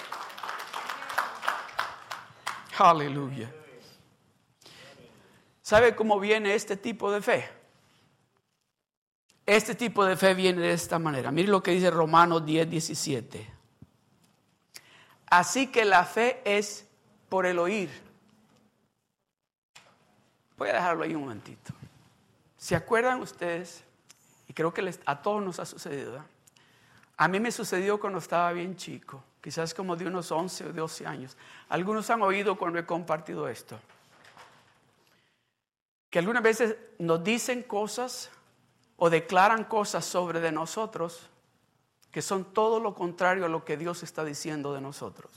Aleluya. 2.78 3.52
¿Sabe 5.60 5.94
cómo 5.94 6.18
viene 6.18 6.54
este 6.54 6.76
tipo 6.76 7.10
de 7.12 7.22
fe? 7.22 7.48
Este 9.46 9.74
tipo 9.74 10.04
de 10.04 10.16
fe 10.16 10.34
viene 10.34 10.62
de 10.62 10.72
esta 10.72 10.98
manera. 10.98 11.30
Mire 11.30 11.48
lo 11.48 11.62
que 11.62 11.72
dice 11.72 11.90
Romanos 11.90 12.44
10, 12.44 12.70
17. 12.70 13.52
Así 15.26 15.68
que 15.68 15.84
la 15.84 16.04
fe 16.04 16.42
es 16.44 16.86
por 17.28 17.46
el 17.46 17.58
oír. 17.58 17.90
Voy 20.56 20.68
a 20.68 20.74
dejarlo 20.74 21.04
ahí 21.04 21.14
un 21.14 21.22
momentito. 21.22 21.72
¿Se 22.56 22.76
acuerdan 22.76 23.20
ustedes? 23.20 23.82
Y 24.46 24.52
creo 24.52 24.72
que 24.72 24.94
a 25.06 25.22
todos 25.22 25.42
nos 25.42 25.58
ha 25.58 25.66
sucedido. 25.66 26.22
A 27.16 27.28
mí 27.28 27.40
me 27.40 27.52
sucedió 27.52 28.00
cuando 28.00 28.18
estaba 28.18 28.52
bien 28.52 28.76
chico, 28.76 29.22
quizás 29.40 29.74
como 29.74 29.96
de 29.96 30.06
unos 30.06 30.32
11 30.32 30.66
o 30.66 30.72
12 30.72 31.06
años. 31.06 31.36
Algunos 31.68 32.08
han 32.10 32.22
oído 32.22 32.56
cuando 32.56 32.78
he 32.78 32.86
compartido 32.86 33.48
esto. 33.48 33.78
Que 36.10 36.18
algunas 36.18 36.42
veces 36.42 36.76
nos 36.98 37.22
dicen 37.22 37.62
cosas 37.62 38.30
o 38.96 39.10
declaran 39.10 39.64
cosas 39.64 40.04
sobre 40.04 40.40
de 40.40 40.52
nosotros 40.52 41.28
que 42.12 42.22
son 42.22 42.52
todo 42.52 42.78
lo 42.78 42.94
contrario 42.94 43.46
a 43.46 43.48
lo 43.48 43.64
que 43.64 43.78
Dios 43.78 44.02
está 44.02 44.22
diciendo 44.22 44.74
de 44.74 44.82
nosotros. 44.82 45.32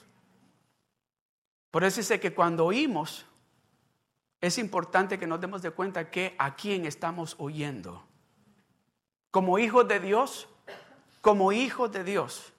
Por 1.71 1.83
eso 1.85 2.01
dice 2.01 2.19
que 2.19 2.33
cuando 2.33 2.65
oímos, 2.65 3.25
es 4.41 4.57
importante 4.57 5.17
que 5.17 5.25
nos 5.25 5.39
demos 5.39 5.61
de 5.61 5.71
cuenta 5.71 6.11
que 6.11 6.35
a 6.37 6.55
quién 6.55 6.85
estamos 6.85 7.35
oyendo. 7.39 8.05
Como 9.31 9.57
hijos 9.57 9.87
de 9.87 9.99
Dios, 10.01 10.49
como 11.25 11.51
hijos 11.51 11.91
de 11.91 12.03
Dios, 12.03 12.53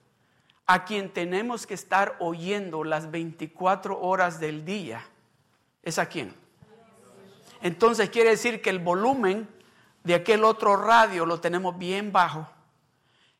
a 0.65 0.83
quien 0.83 1.13
tenemos 1.13 1.65
que 1.65 1.73
estar 1.73 2.17
oyendo 2.19 2.83
las 2.83 3.11
24 3.11 3.97
horas 3.97 4.41
del 4.41 4.65
día, 4.65 5.05
¿es 5.83 5.97
a 5.97 6.07
quién? 6.07 6.35
Entonces 7.61 8.09
quiere 8.09 8.31
decir 8.31 8.61
que 8.61 8.69
el 8.69 8.79
volumen 8.79 9.47
de 10.03 10.15
aquel 10.15 10.43
otro 10.43 10.75
radio 10.75 11.25
lo 11.25 11.39
tenemos 11.39 11.77
bien 11.77 12.11
bajo, 12.11 12.45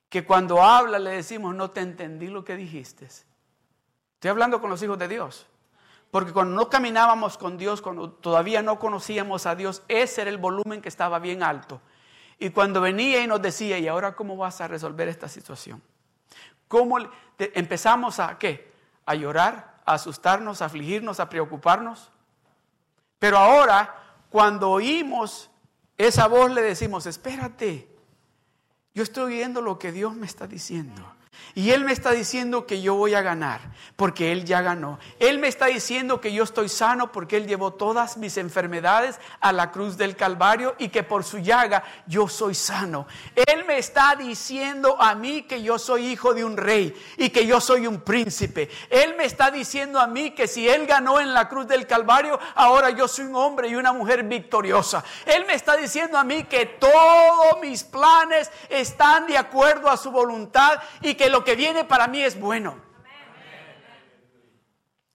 que 0.07 0.25
cuando 0.25 0.63
habla 0.63 0.97
le 0.97 1.09
decimos, 1.09 1.53
no 1.53 1.71
te 1.71 1.81
entendí 1.81 2.27
lo 2.27 2.45
que 2.45 2.55
dijiste. 2.55 3.03
Estoy 3.03 4.29
hablando 4.29 4.61
con 4.61 4.69
los 4.69 4.81
hijos 4.81 4.97
de 4.97 5.09
Dios. 5.09 5.45
Porque 6.09 6.31
cuando 6.31 6.55
no 6.55 6.69
caminábamos 6.69 7.37
con 7.37 7.57
Dios, 7.57 7.81
cuando 7.81 8.11
todavía 8.11 8.61
no 8.61 8.79
conocíamos 8.79 9.45
a 9.45 9.55
Dios, 9.55 9.83
ese 9.89 10.21
era 10.21 10.29
el 10.29 10.37
volumen 10.37 10.81
que 10.81 10.87
estaba 10.87 11.19
bien 11.19 11.43
alto. 11.43 11.81
Y 12.39 12.49
cuando 12.51 12.81
venía 12.81 13.23
y 13.23 13.27
nos 13.27 13.41
decía, 13.41 13.79
¿y 13.79 13.87
ahora 13.87 14.15
cómo 14.15 14.37
vas 14.37 14.61
a 14.61 14.67
resolver 14.67 15.07
esta 15.07 15.27
situación? 15.27 15.81
¿Cómo 16.67 16.97
empezamos 17.37 18.19
a 18.19 18.37
qué? 18.37 18.71
A 19.05 19.15
llorar, 19.15 19.81
a 19.85 19.93
asustarnos, 19.93 20.61
a 20.61 20.65
afligirnos, 20.65 21.19
a 21.19 21.29
preocuparnos. 21.29 22.11
Pero 23.19 23.37
ahora, 23.37 23.95
cuando 24.29 24.69
oímos 24.69 25.49
esa 25.97 26.27
voz, 26.27 26.51
le 26.51 26.61
decimos, 26.61 27.05
espérate, 27.07 27.87
yo 28.93 29.03
estoy 29.03 29.33
oyendo 29.35 29.61
lo 29.61 29.79
que 29.79 29.91
Dios 29.91 30.15
me 30.15 30.25
está 30.25 30.47
diciendo. 30.47 31.16
Y 31.55 31.71
Él 31.71 31.83
me 31.83 31.91
está 31.91 32.11
diciendo 32.11 32.65
que 32.65 32.81
yo 32.81 32.95
voy 32.95 33.15
a 33.15 33.21
ganar, 33.21 33.61
porque 33.95 34.31
Él 34.31 34.45
ya 34.45 34.61
ganó. 34.61 34.99
Él 35.19 35.39
me 35.39 35.47
está 35.47 35.67
diciendo 35.67 36.21
que 36.21 36.31
yo 36.31 36.43
estoy 36.43 36.69
sano 36.69 37.11
porque 37.11 37.37
Él 37.37 37.47
llevó 37.47 37.73
todas 37.73 38.17
mis 38.17 38.37
enfermedades 38.37 39.19
a 39.39 39.51
la 39.51 39.71
cruz 39.71 39.97
del 39.97 40.15
Calvario 40.15 40.75
y 40.77 40.89
que 40.89 41.03
por 41.03 41.23
su 41.23 41.39
llaga 41.39 41.83
yo 42.05 42.27
soy 42.27 42.55
sano. 42.55 43.07
Él 43.35 43.65
me 43.65 43.77
está 43.77 44.15
diciendo 44.15 45.01
a 45.01 45.15
mí 45.15 45.43
que 45.43 45.63
yo 45.63 45.79
soy 45.79 46.07
hijo 46.07 46.33
de 46.33 46.45
un 46.45 46.57
rey 46.57 46.95
y 47.17 47.29
que 47.29 47.45
yo 47.45 47.59
soy 47.59 47.87
un 47.87 48.01
príncipe. 48.01 48.69
Él 48.89 49.15
me 49.17 49.25
está 49.25 49.51
diciendo 49.51 49.99
a 49.99 50.07
mí 50.07 50.31
que 50.31 50.47
si 50.47 50.67
Él 50.67 50.85
ganó 50.85 51.19
en 51.19 51.33
la 51.33 51.49
cruz 51.49 51.67
del 51.67 51.87
Calvario, 51.87 52.39
ahora 52.55 52.89
yo 52.91 53.07
soy 53.07 53.25
un 53.25 53.35
hombre 53.35 53.67
y 53.67 53.75
una 53.75 53.93
mujer 53.93 54.23
victoriosa. 54.23 55.03
Él 55.25 55.45
me 55.45 55.53
está 55.53 55.75
diciendo 55.75 56.17
a 56.17 56.23
mí 56.23 56.43
que 56.43 56.65
todos 56.65 57.59
mis 57.61 57.83
planes 57.83 58.51
están 58.69 59.27
de 59.27 59.37
acuerdo 59.37 59.89
a 59.89 59.97
su 59.97 60.11
voluntad 60.11 60.79
y 61.01 61.15
que 61.15 61.26
que 61.27 61.31
lo 61.31 61.43
que 61.43 61.57
viene 61.57 61.83
para 61.83 62.07
mí 62.07 62.23
es 62.23 62.39
bueno. 62.39 62.81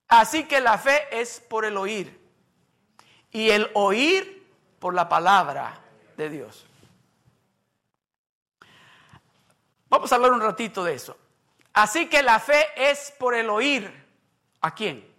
Así 0.08 0.44
que 0.44 0.60
la 0.60 0.76
fe 0.76 1.08
es 1.10 1.40
por 1.40 1.64
el 1.64 1.74
oír 1.78 2.20
y 3.30 3.48
el 3.48 3.70
oír 3.72 4.46
por 4.78 4.92
la 4.92 5.08
palabra 5.08 5.80
de 6.18 6.28
Dios. 6.28 6.66
Vamos 9.88 10.12
a 10.12 10.16
hablar 10.16 10.32
un 10.32 10.42
ratito 10.42 10.84
de 10.84 10.96
eso. 10.96 11.16
Así 11.72 12.10
que 12.10 12.22
la 12.22 12.38
fe 12.38 12.66
es 12.76 13.10
por 13.18 13.34
el 13.34 13.48
oír. 13.48 13.90
¿A 14.60 14.74
quién? 14.74 15.10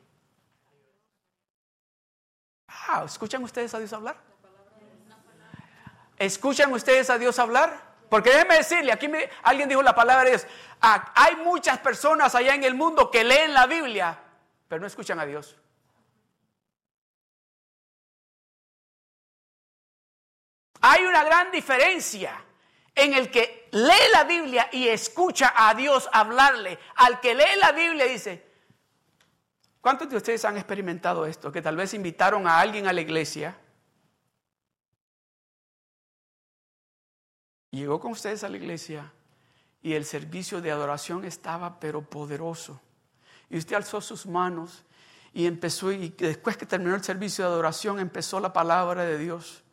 Ah, 2.67 3.01
¿escuchan 3.03 3.43
ustedes 3.43 3.73
a 3.73 3.79
Dios 3.79 3.93
hablar? 3.93 4.17
¿Escuchan 6.19 6.71
ustedes 6.71 7.09
a 7.09 7.17
Dios 7.17 7.39
hablar? 7.39 7.92
Porque 8.13 8.29
déjenme 8.29 8.57
decirle, 8.57 8.91
aquí 8.91 9.09
alguien 9.41 9.67
dijo 9.67 9.81
la 9.81 9.95
palabra 9.95 10.25
de 10.25 10.29
Dios. 10.29 10.45
Ah, 10.79 11.11
hay 11.15 11.35
muchas 11.37 11.79
personas 11.79 12.35
allá 12.35 12.53
en 12.53 12.63
el 12.63 12.75
mundo 12.75 13.09
que 13.09 13.23
leen 13.23 13.55
la 13.55 13.65
Biblia, 13.65 14.19
pero 14.67 14.81
no 14.81 14.85
escuchan 14.85 15.19
a 15.19 15.25
Dios. 15.25 15.57
Hay 20.81 21.03
una 21.05 21.23
gran 21.23 21.49
diferencia 21.49 22.39
en 22.93 23.15
el 23.15 23.31
que 23.31 23.67
lee 23.71 24.11
la 24.11 24.25
Biblia 24.25 24.69
y 24.71 24.89
escucha 24.89 25.51
a 25.55 25.73
Dios 25.73 26.07
hablarle. 26.13 26.77
Al 26.97 27.19
que 27.19 27.33
lee 27.33 27.57
la 27.59 27.71
Biblia 27.71 28.05
dice, 28.05 28.45
¿cuántos 29.81 30.07
de 30.07 30.17
ustedes 30.17 30.45
han 30.45 30.55
experimentado 30.55 31.25
esto? 31.25 31.51
Que 31.51 31.63
tal 31.63 31.77
vez 31.77 31.95
invitaron 31.95 32.45
a 32.45 32.59
alguien 32.59 32.85
a 32.85 32.93
la 32.93 33.01
iglesia. 33.01 33.57
Llegó 37.73 37.99
con 37.99 38.11
ustedes 38.11 38.43
a 38.43 38.49
la 38.49 38.57
iglesia 38.57 39.11
y 39.81 39.93
el 39.93 40.05
servicio 40.05 40.61
de 40.61 40.69
adoración 40.69 41.25
estaba 41.25 41.79
pero 41.79 42.03
poderoso. 42.03 42.79
Y 43.49 43.57
usted 43.57 43.75
alzó 43.75 43.99
sus 43.99 44.27
manos 44.27 44.83
y 45.33 45.47
empezó, 45.47 45.91
y 45.91 46.09
después 46.09 46.55
que 46.55 46.67
terminó 46.67 46.93
el 46.93 47.03
servicio 47.03 47.43
de 47.43 47.51
adoración, 47.51 47.99
empezó 47.99 48.39
la 48.39 48.53
palabra 48.53 49.05
de 49.05 49.17
Dios. 49.17 49.63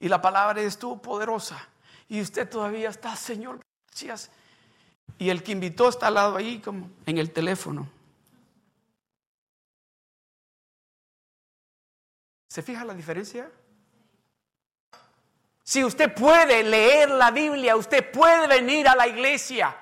Y 0.00 0.08
la 0.08 0.20
palabra 0.20 0.60
estuvo 0.60 1.00
poderosa 1.00 1.68
y 2.08 2.20
usted 2.20 2.50
todavía 2.50 2.88
está, 2.88 3.14
Señor, 3.14 3.60
gracias. 3.86 4.32
Y 5.16 5.30
el 5.30 5.44
que 5.44 5.52
invitó 5.52 5.88
está 5.88 6.08
al 6.08 6.14
lado 6.14 6.36
ahí, 6.36 6.58
como 6.58 6.90
en 7.06 7.18
el 7.18 7.30
teléfono. 7.30 7.88
¿Se 12.48 12.60
fija 12.62 12.84
la 12.84 12.94
diferencia? 12.94 13.48
Si 15.70 15.84
usted 15.84 16.12
puede 16.12 16.64
leer 16.64 17.10
la 17.10 17.30
Biblia, 17.30 17.76
usted 17.76 18.10
puede 18.10 18.48
venir 18.48 18.88
a 18.88 18.96
la 18.96 19.06
iglesia, 19.06 19.76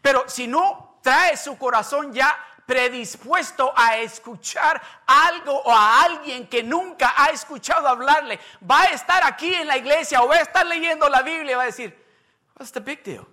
pero 0.00 0.26
si 0.26 0.46
no 0.46 1.00
trae 1.02 1.36
su 1.36 1.58
corazón 1.58 2.14
ya 2.14 2.34
predispuesto 2.64 3.70
a 3.76 3.98
escuchar 3.98 4.80
algo 5.06 5.52
o 5.52 5.70
a 5.70 6.02
alguien 6.02 6.48
que 6.48 6.62
nunca 6.62 7.12
ha 7.14 7.26
escuchado 7.26 7.86
hablarle, 7.86 8.40
va 8.62 8.84
a 8.84 8.86
estar 8.86 9.22
aquí 9.22 9.54
en 9.54 9.66
la 9.66 9.76
iglesia 9.76 10.22
o 10.22 10.28
va 10.28 10.36
a 10.36 10.40
estar 10.40 10.64
leyendo 10.64 11.10
la 11.10 11.20
Biblia 11.20 11.52
y 11.52 11.56
va 11.56 11.62
a 11.64 11.66
decir, 11.66 11.94
what's 12.56 12.72
the 12.72 12.80
big 12.80 13.02
deal? 13.02 13.26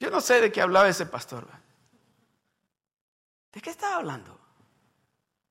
Yo 0.00 0.10
no 0.10 0.20
sé 0.20 0.42
de 0.42 0.52
qué 0.52 0.60
hablaba 0.60 0.86
ese 0.86 1.06
pastor. 1.06 1.48
¿De 3.52 3.62
qué 3.62 3.70
estaba 3.70 3.96
hablando? 3.96 4.38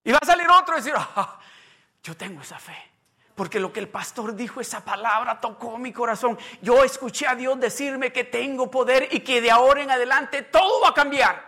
Y 0.03 0.11
va 0.11 0.19
a 0.21 0.25
salir 0.27 0.47
otro 0.47 0.75
y 0.75 0.77
decir, 0.77 0.93
ah, 0.95 1.39
yo 2.07 2.15
tengo 2.15 2.41
esa 2.41 2.57
fe 2.57 2.75
porque 3.35 3.59
lo 3.59 3.71
que 3.71 3.79
el 3.79 3.87
pastor 3.87 4.33
dijo, 4.33 4.61
esa 4.61 4.83
palabra 4.83 5.39
tocó 5.39 5.77
mi 5.77 5.93
corazón. 5.93 6.39
Yo 6.59 6.83
escuché 6.83 7.27
a 7.27 7.35
Dios 7.35 7.59
decirme 7.59 8.11
que 8.11 8.23
tengo 8.23 8.71
poder 8.71 9.09
y 9.11 9.19
que 9.19 9.41
de 9.41 9.51
ahora 9.51 9.83
en 9.83 9.91
adelante 9.91 10.41
todo 10.41 10.81
va 10.81 10.89
a 10.89 10.93
cambiar. 10.95 11.45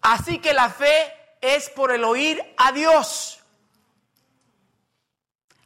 así 0.00 0.38
que 0.38 0.54
la 0.54 0.70
fe 0.70 1.12
es 1.42 1.68
por 1.68 1.92
el 1.92 2.02
oír 2.04 2.42
a 2.56 2.72
Dios. 2.72 3.44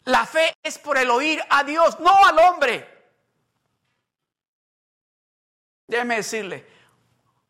La 0.04 0.26
fe 0.26 0.52
es 0.64 0.78
por 0.78 0.98
el 0.98 1.10
oír 1.10 1.40
a 1.48 1.62
Dios, 1.62 2.00
no 2.00 2.26
al 2.26 2.38
hombre. 2.40 2.88
Déjeme 5.86 6.16
decirle, 6.16 6.66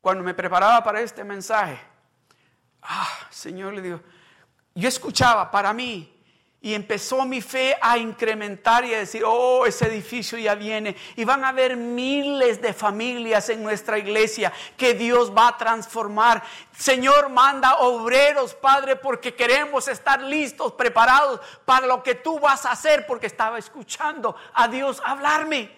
cuando 0.02 0.22
me 0.22 0.34
preparaba 0.34 0.84
para 0.84 1.00
este 1.00 1.24
mensaje, 1.24 1.89
ah, 2.82 3.08
Señor 3.30 3.74
le 3.74 3.82
digo, 3.82 4.00
yo 4.74 4.88
escuchaba 4.88 5.50
para 5.50 5.72
mí 5.72 6.20
y 6.62 6.74
empezó 6.74 7.24
mi 7.24 7.40
fe 7.40 7.74
a 7.80 7.96
incrementar 7.96 8.84
y 8.84 8.92
a 8.92 8.98
decir, 8.98 9.22
oh, 9.24 9.64
ese 9.64 9.86
edificio 9.86 10.36
ya 10.36 10.54
viene. 10.54 10.94
Y 11.16 11.24
van 11.24 11.42
a 11.42 11.48
haber 11.48 11.74
miles 11.74 12.60
de 12.60 12.74
familias 12.74 13.48
en 13.48 13.62
nuestra 13.62 13.96
iglesia 13.96 14.52
que 14.76 14.92
Dios 14.92 15.34
va 15.34 15.48
a 15.48 15.56
transformar. 15.56 16.42
Señor, 16.76 17.30
manda 17.30 17.76
obreros, 17.76 18.52
Padre, 18.52 18.96
porque 18.96 19.34
queremos 19.34 19.88
estar 19.88 20.20
listos, 20.20 20.72
preparados 20.72 21.40
para 21.64 21.86
lo 21.86 22.02
que 22.02 22.16
tú 22.16 22.38
vas 22.38 22.66
a 22.66 22.72
hacer, 22.72 23.06
porque 23.06 23.26
estaba 23.26 23.58
escuchando 23.58 24.36
a 24.52 24.68
Dios 24.68 25.00
hablarme. 25.02 25.74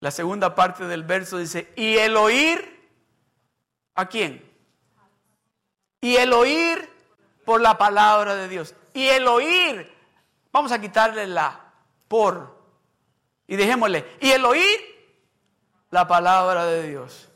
La 0.00 0.10
segunda 0.10 0.54
parte 0.54 0.84
del 0.84 1.04
verso 1.04 1.38
dice, 1.38 1.72
y 1.74 1.96
el 1.96 2.18
oír, 2.18 2.79
¿a 3.94 4.06
quién? 4.06 4.48
Y 6.00 6.16
el 6.16 6.32
oír 6.32 6.88
por 7.44 7.60
la 7.60 7.76
palabra 7.76 8.34
de 8.34 8.48
Dios. 8.48 8.74
Y 8.94 9.06
el 9.06 9.28
oír, 9.28 9.92
vamos 10.52 10.72
a 10.72 10.80
quitarle 10.80 11.26
la 11.26 11.72
por. 12.08 12.58
Y 13.46 13.56
dejémosle. 13.56 14.16
Y 14.20 14.30
el 14.30 14.44
oír 14.44 14.80
la 15.90 16.06
palabra 16.06 16.64
de 16.64 16.88
Dios. 16.88 17.28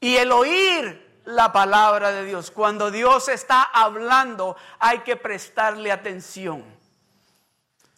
Y 0.00 0.16
el 0.16 0.32
oír 0.32 1.20
la 1.24 1.52
palabra 1.52 2.10
de 2.10 2.24
Dios. 2.24 2.50
Cuando 2.50 2.90
Dios 2.90 3.28
está 3.28 3.62
hablando 3.62 4.56
hay 4.78 5.00
que 5.00 5.16
prestarle 5.16 5.92
atención. 5.92 6.64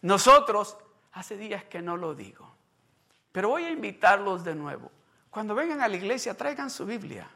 Nosotros, 0.01 0.77
hace 1.13 1.37
días 1.37 1.63
que 1.63 1.81
no 1.81 1.95
lo 1.95 2.13
digo, 2.13 2.49
pero 3.31 3.49
voy 3.49 3.65
a 3.65 3.69
invitarlos 3.69 4.43
de 4.43 4.55
nuevo. 4.55 4.91
Cuando 5.29 5.55
vengan 5.55 5.81
a 5.81 5.87
la 5.87 5.95
iglesia, 5.95 6.35
traigan 6.35 6.69
su 6.69 6.85
Biblia. 6.85 7.29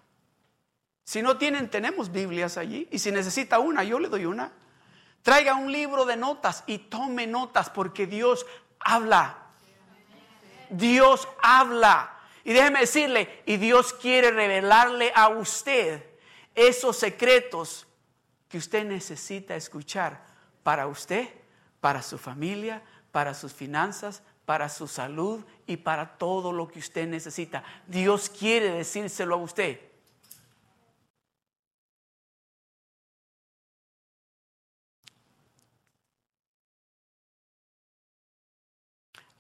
Si 1.06 1.22
no 1.22 1.38
tienen, 1.38 1.70
tenemos 1.70 2.12
Biblias 2.12 2.58
allí. 2.58 2.90
Y 2.92 3.00
si 3.00 3.12
necesita 3.12 3.60
una, 3.60 3.84
yo 3.84 4.00
le 4.00 4.10
doy 4.10 4.26
una. 4.26 4.52
Traiga 5.22 5.56
un 5.56 5.72
libro 5.72 6.04
de 6.04 6.18
notas 6.18 6.64
y 6.68 6.80
tome 6.80 7.28
notas 7.28 7.70
porque 7.70 8.08
Dios 8.08 8.46
habla. 8.80 9.38
Dios 10.70 11.28
habla. 11.42 12.12
Y 12.44 12.54
déjeme 12.54 12.82
decirle, 12.82 13.44
y 13.46 13.58
Dios 13.58 13.94
quiere 13.94 14.32
revelarle 14.32 15.12
a 15.16 15.30
usted 15.30 16.04
esos 16.56 16.98
secretos 16.98 17.88
que 18.50 18.58
usted 18.58 18.84
necesita 18.84 19.56
escuchar 19.56 20.24
para 20.64 20.88
usted, 20.88 21.28
para 21.82 22.02
su 22.02 22.18
familia, 22.18 22.82
para 23.12 23.34
sus 23.36 23.54
finanzas, 23.54 24.24
para 24.46 24.70
su 24.70 24.88
salud 24.88 25.44
y 25.68 25.78
para 25.78 26.18
todo 26.18 26.52
lo 26.52 26.68
que 26.68 26.80
usted 26.80 27.08
necesita. 27.08 27.64
Dios 27.88 28.30
quiere 28.30 28.72
decírselo 28.72 29.36
a 29.36 29.40
usted. 29.40 29.80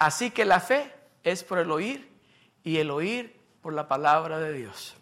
Así 0.06 0.30
que 0.30 0.46
la 0.46 0.60
fe 0.60 0.94
es 1.24 1.44
por 1.44 1.58
el 1.58 1.72
oír 1.72 2.08
y 2.64 2.78
el 2.78 2.92
oír 2.92 3.42
por 3.64 3.74
la 3.74 3.88
palabra 3.88 4.38
de 4.38 4.54
Dios. 4.54 4.94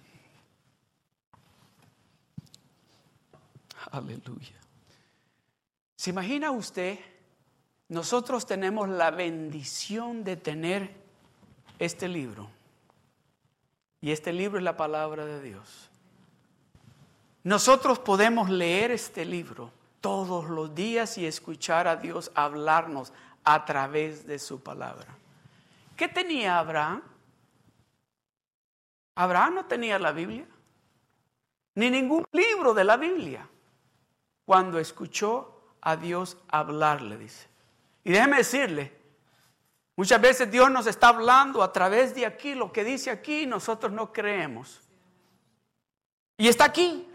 Aleluya. 3.91 4.55
¿Se 5.97 6.11
imagina 6.11 6.51
usted? 6.51 6.99
Nosotros 7.89 8.45
tenemos 8.45 8.87
la 8.87 9.11
bendición 9.11 10.23
de 10.23 10.37
tener 10.37 10.95
este 11.79 12.07
libro. 12.07 12.49
Y 13.99 14.11
este 14.11 14.31
libro 14.31 14.57
es 14.57 14.63
la 14.63 14.77
palabra 14.77 15.25
de 15.25 15.41
Dios. 15.41 15.89
Nosotros 17.43 17.99
podemos 17.99 18.49
leer 18.49 18.91
este 18.91 19.25
libro 19.25 19.69
todos 19.99 20.49
los 20.49 20.73
días 20.73 21.17
y 21.17 21.25
escuchar 21.25 21.89
a 21.89 21.97
Dios 21.97 22.31
hablarnos, 22.35 23.11
a 23.43 23.65
través 23.65 24.25
de 24.25 24.39
su 24.39 24.61
palabra. 24.61 25.07
¿Qué 25.95 26.07
tenía 26.07 26.59
Abraham? 26.59 27.01
Abraham 29.15 29.55
no 29.55 29.65
tenía 29.65 29.99
la 29.99 30.11
Biblia, 30.11 30.45
ni 31.75 31.89
ningún 31.89 32.25
libro 32.31 32.73
de 32.73 32.83
la 32.83 32.97
Biblia, 32.97 33.47
cuando 34.45 34.79
escuchó 34.79 35.75
a 35.81 35.95
Dios 35.95 36.37
hablarle, 36.47 37.17
dice. 37.17 37.47
Y 38.03 38.11
déjeme 38.11 38.37
decirle, 38.37 38.91
muchas 39.95 40.19
veces 40.19 40.49
Dios 40.49 40.71
nos 40.71 40.87
está 40.87 41.09
hablando 41.09 41.61
a 41.61 41.71
través 41.71 42.15
de 42.15 42.25
aquí, 42.25 42.55
lo 42.55 42.71
que 42.71 42.83
dice 42.83 43.11
aquí, 43.11 43.45
nosotros 43.45 43.91
no 43.91 44.11
creemos. 44.11 44.81
Y 46.37 46.47
está 46.47 46.65
aquí, 46.65 47.07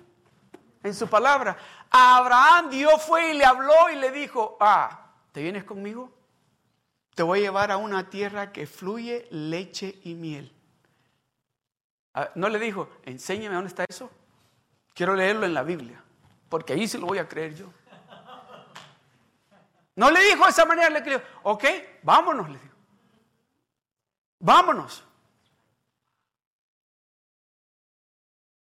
en 0.82 0.94
su 0.94 1.08
palabra. 1.08 1.56
A 1.90 2.18
Abraham 2.18 2.70
Dios 2.70 3.02
fue 3.02 3.32
y 3.32 3.38
le 3.38 3.44
habló 3.44 3.90
y 3.92 3.96
le 3.96 4.10
dijo, 4.10 4.56
ah, 4.60 5.06
¿te 5.32 5.42
vienes 5.42 5.64
conmigo? 5.64 6.10
Te 7.18 7.24
voy 7.24 7.40
a 7.40 7.42
llevar 7.42 7.72
a 7.72 7.78
una 7.78 8.08
tierra 8.10 8.52
que 8.52 8.64
fluye 8.64 9.26
leche 9.32 9.98
y 10.04 10.14
miel. 10.14 10.52
Ah, 12.14 12.30
no 12.36 12.48
le 12.48 12.60
dijo, 12.60 12.88
enséñame 13.02 13.56
dónde 13.56 13.70
está 13.70 13.84
eso. 13.88 14.08
Quiero 14.94 15.16
leerlo 15.16 15.44
en 15.44 15.52
la 15.52 15.64
Biblia, 15.64 16.00
porque 16.48 16.74
ahí 16.74 16.86
se 16.86 16.96
lo 16.96 17.06
voy 17.06 17.18
a 17.18 17.26
creer 17.26 17.56
yo. 17.56 17.66
No 19.96 20.12
le 20.12 20.20
dijo 20.22 20.44
de 20.44 20.50
esa 20.50 20.64
manera, 20.64 20.90
le 20.90 21.00
dijo, 21.00 21.20
ok, 21.42 21.64
vámonos, 22.04 22.50
le 22.50 22.58
dijo. 22.60 22.76
Vámonos. 24.38 25.02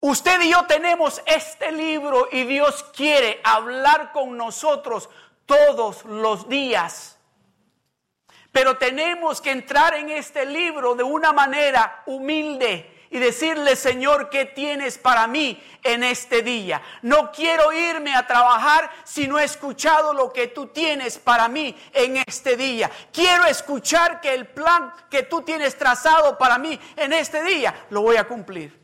Usted 0.02 0.42
y 0.42 0.52
yo 0.52 0.66
tenemos 0.66 1.24
este 1.26 1.72
libro 1.72 2.28
y 2.30 2.44
Dios 2.44 2.84
quiere 2.94 3.40
hablar 3.46 4.12
con 4.12 4.36
nosotros 4.36 5.10
todos 5.46 6.04
los 6.04 6.50
días. 6.50 7.18
Pero 8.52 8.78
tenemos 8.78 9.40
que 9.40 9.52
entrar 9.52 9.94
en 9.94 10.10
este 10.10 10.46
libro 10.46 10.96
de 10.96 11.04
una 11.04 11.32
manera 11.32 12.04
humilde 12.06 13.02
y 13.10 13.20
decirle, 13.20 13.76
Señor, 13.76 14.30
¿qué 14.30 14.46
tienes 14.46 14.98
para 14.98 15.28
mí 15.28 15.62
en 15.84 16.04
este 16.04 16.42
día? 16.42 16.82
No 17.02 17.32
quiero 17.32 17.74
irme 17.74 18.16
a 18.16 18.26
trabajar 18.26 18.90
si 19.04 19.28
no 19.28 19.38
he 19.38 19.44
escuchado 19.44 20.14
lo 20.14 20.32
que 20.32 20.48
tú 20.48 20.68
tienes 20.68 21.18
para 21.18 21.50
mí 21.50 21.76
en 21.94 22.18
este 22.26 22.56
día. 22.56 22.90
Quiero 23.12 23.46
escuchar 23.46 24.22
que 24.22 24.34
el 24.34 24.48
plan 24.48 24.94
que 25.10 25.24
tú 25.24 25.42
tienes 25.42 25.78
trazado 25.78 26.38
para 26.38 26.58
mí 26.58 26.80
en 26.96 27.12
este 27.12 27.44
día 27.44 27.86
lo 27.90 28.02
voy 28.02 28.16
a 28.16 28.26
cumplir. 28.26 28.80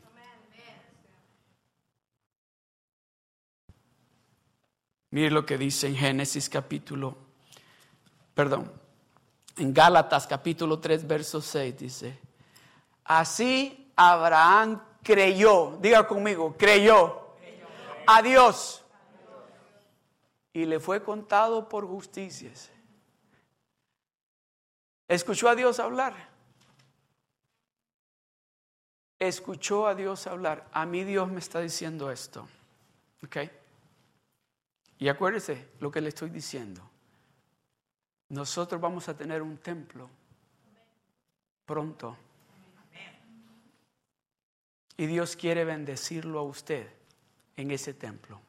Mire 5.10 5.30
lo 5.30 5.46
que 5.46 5.56
dice 5.56 5.86
en 5.86 5.96
Génesis 5.96 6.50
capítulo, 6.50 7.16
perdón, 8.34 8.77
en 9.58 9.74
Gálatas 9.74 10.26
capítulo 10.26 10.78
3, 10.78 11.06
verso 11.06 11.40
6 11.40 11.78
dice, 11.78 12.18
así 13.04 13.92
Abraham 13.96 14.80
creyó, 15.02 15.76
diga 15.80 16.06
conmigo, 16.06 16.54
creyó, 16.56 17.28
a 18.06 18.22
Dios 18.22 18.82
y 20.52 20.64
le 20.64 20.80
fue 20.80 21.02
contado 21.02 21.68
por 21.68 21.86
justicias. 21.86 22.70
¿Escuchó 25.06 25.48
a 25.48 25.54
Dios 25.54 25.78
hablar? 25.78 26.14
Escuchó 29.18 29.86
a 29.86 29.94
Dios 29.94 30.26
hablar. 30.26 30.66
A 30.72 30.86
mí 30.86 31.04
Dios 31.04 31.28
me 31.28 31.38
está 31.38 31.60
diciendo 31.60 32.10
esto. 32.10 32.48
¿Ok? 33.24 33.36
Y 34.98 35.08
acuérdese 35.08 35.68
lo 35.80 35.90
que 35.90 36.00
le 36.00 36.08
estoy 36.08 36.30
diciendo. 36.30 36.87
Nosotros 38.28 38.80
vamos 38.80 39.08
a 39.08 39.16
tener 39.16 39.42
un 39.42 39.56
templo 39.58 40.08
pronto. 41.64 42.16
Y 44.96 45.06
Dios 45.06 45.36
quiere 45.36 45.64
bendecirlo 45.64 46.40
a 46.40 46.42
usted 46.42 46.90
en 47.56 47.70
ese 47.70 47.94
templo. 47.94 48.40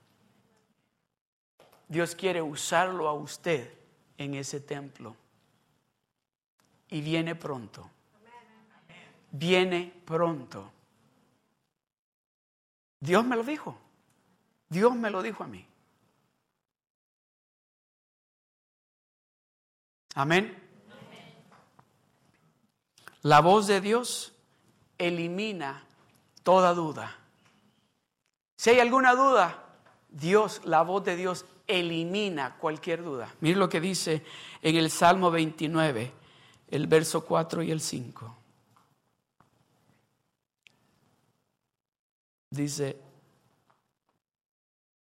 Dios 1.88 2.16
quiere 2.16 2.42
usarlo 2.42 3.08
a 3.08 3.14
usted 3.14 3.72
en 4.18 4.34
ese 4.34 4.60
templo. 4.60 5.16
Y 6.90 7.02
viene 7.02 7.36
pronto. 7.36 7.90
Viene 9.32 9.94
pronto. 10.06 10.72
Dios 13.00 13.26
me 13.26 13.36
lo 13.36 13.44
dijo. 13.44 13.78
Dios 14.70 14.96
me 14.96 15.10
lo 15.10 15.22
dijo 15.22 15.44
a 15.44 15.48
mí. 15.48 15.69
Amén. 20.20 20.54
La 23.22 23.40
voz 23.40 23.68
de 23.68 23.80
Dios 23.80 24.34
elimina 24.98 25.86
toda 26.44 26.74
duda. 26.74 27.16
Si 28.58 28.70
hay 28.70 28.80
alguna 28.82 29.16
duda, 29.16 29.64
Dios, 30.10 30.60
la 30.66 30.82
voz 30.82 31.06
de 31.06 31.16
Dios 31.16 31.46
elimina 31.66 32.58
cualquier 32.58 33.02
duda. 33.02 33.34
Mire 33.40 33.56
lo 33.56 33.70
que 33.70 33.80
dice 33.80 34.26
en 34.62 34.76
el 34.76 34.92
Salmo 34.92 35.32
29, 35.32 36.12
el 36.70 36.88
verso 36.88 37.24
4 37.24 37.64
y 37.64 37.72
el 37.72 37.80
5. 37.80 38.38
Dice, 42.50 43.00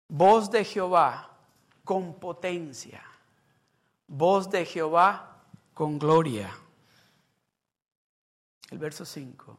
voz 0.09 0.51
de 0.51 0.67
Jehová 0.67 1.31
con 1.83 2.21
potencia 2.21 3.08
voz 4.09 4.51
de 4.51 4.65
Jehová 4.65 5.37
con 5.75 5.99
gloria. 5.99 6.51
El 8.71 8.79
verso 8.79 9.05
5. 9.05 9.57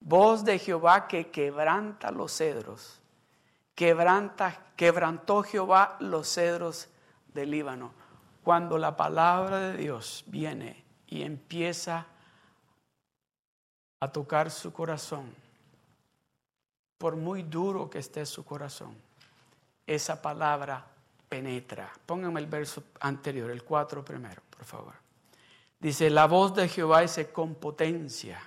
Voz 0.00 0.44
de 0.44 0.58
Jehová 0.58 1.06
que 1.06 1.30
quebranta 1.30 2.10
los 2.10 2.32
cedros. 2.32 3.00
Quebranta, 3.74 4.72
quebrantó 4.76 5.42
Jehová 5.42 5.96
los 6.00 6.28
cedros 6.28 6.88
del 7.34 7.50
Líbano. 7.50 7.92
Cuando 8.42 8.78
la 8.78 8.96
palabra 8.96 9.58
de 9.58 9.76
Dios 9.76 10.24
viene 10.26 10.84
y 11.06 11.22
empieza 11.22 12.06
a 14.00 14.08
tocar 14.08 14.50
su 14.50 14.72
corazón, 14.72 15.34
por 16.96 17.16
muy 17.16 17.42
duro 17.42 17.90
que 17.90 17.98
esté 17.98 18.24
su 18.24 18.44
corazón, 18.44 18.96
esa 19.86 20.20
palabra 20.22 20.86
penetra. 21.30 21.90
El 22.08 22.46
verso 22.46 22.82
anterior, 23.00 23.50
el 23.50 23.62
4 23.64 24.04
primero, 24.04 24.42
por 24.50 24.64
favor. 24.64 24.94
Dice, 25.78 26.10
la 26.10 26.26
voz 26.26 26.54
de 26.54 26.68
Jehová 26.68 27.00
dice 27.00 27.32
con 27.32 27.54
potencia. 27.54 28.42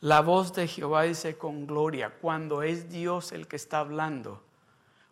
La 0.00 0.22
voz 0.22 0.52
de 0.54 0.66
Jehová 0.66 1.02
dice 1.02 1.38
con 1.38 1.66
gloria. 1.66 2.10
Cuando 2.10 2.62
es 2.62 2.88
Dios 2.88 3.30
el 3.30 3.46
que 3.46 3.56
está 3.56 3.78
hablando. 3.78 4.42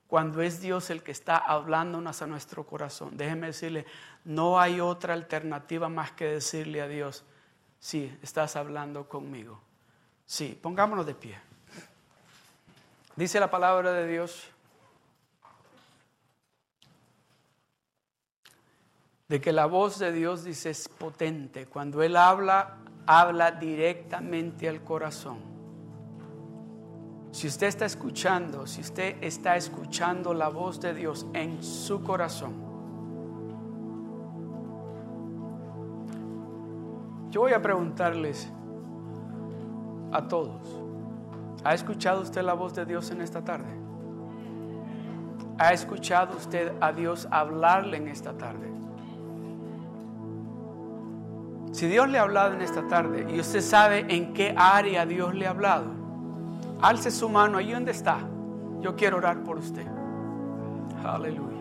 Cuando 0.09 0.43
es 0.43 0.61
Dios 0.61 0.91
el 0.91 1.03
que 1.03 1.13
está 1.13 1.37
hablándonos 1.37 2.23
a 2.23 2.27
nuestro 2.27 2.67
corazón. 2.67 3.17
Déjeme 3.17 3.49
decirle, 3.49 3.87
no 4.25 4.59
hay 4.59 4.81
otra 4.81 5.15
alternativa 5.15 5.89
más 5.89 6.13
que 6.13 6.25
decirle 6.25 6.81
a 6.81 6.89
Dios, 6.89 7.25
sí, 7.79 8.17
estás 8.23 8.57
hablando 8.57 9.09
conmigo. 9.09 9.61
Sí, 10.27 10.59
pongámonos 10.61 11.05
de 11.07 11.15
pie. 11.15 11.39
Dice 13.17 13.39
la 13.39 13.51
palabra 13.51 13.93
de 13.93 14.09
Dios 14.09 14.49
de 19.29 19.41
que 19.41 19.53
la 19.53 19.67
voz 19.67 19.99
de 19.99 20.13
Dios 20.13 20.45
dice 20.45 20.71
es 20.71 20.89
potente. 20.89 21.67
Cuando 21.67 22.03
Él 22.03 22.17
habla, 22.17 22.79
habla 23.07 23.53
directamente 23.53 24.69
al 24.69 24.83
corazón. 24.83 25.39
Si 27.33 27.49
usted 27.49 27.67
está 27.67 27.87
escuchando, 27.87 28.67
si 28.67 28.81
usted 28.81 29.17
está 29.23 29.57
escuchando 29.57 30.35
la 30.35 30.49
voz 30.49 30.81
de 30.81 30.95
Dios 30.95 31.27
en 31.33 31.63
su 31.65 32.03
corazón, 32.05 32.53
yo 37.31 37.41
voy 37.41 37.53
a 37.53 37.61
preguntarles 37.61 38.49
a 40.13 40.29
todos, 40.29 40.81
¿ha 41.65 41.75
escuchado 41.75 42.21
usted 42.21 42.43
la 42.43 42.55
voz 42.55 42.73
de 42.75 42.85
Dios 42.85 43.11
en 43.11 43.21
esta 43.21 43.43
tarde? 43.43 43.75
¿Ha 45.59 45.73
escuchado 45.73 46.37
usted 46.37 46.73
a 46.81 46.93
Dios 46.93 47.27
hablarle 47.33 47.97
en 47.97 48.07
esta 48.07 48.33
tarde? 48.39 48.84
Si 51.75 51.89
Dios 51.89 52.09
le 52.09 52.21
ha 52.21 52.23
hablado 52.23 52.55
en 52.55 52.63
esta 52.63 52.87
tarde 52.87 53.27
y 53.29 53.41
usted 53.41 53.61
sabe 53.61 54.07
en 54.09 54.33
qué 54.33 54.55
área 54.57 55.05
Dios 55.07 55.35
le 55.35 55.49
ha 55.49 55.51
hablado, 55.51 55.87
alce 56.81 57.11
su 57.11 57.29
mano 57.29 57.59
ahí 57.59 57.73
donde 57.73 57.91
está. 57.91 58.19
Yo 58.81 58.95
quiero 58.95 59.17
orar 59.17 59.43
por 59.43 59.59
usted. 59.59 59.85
Aleluya. 61.05 61.54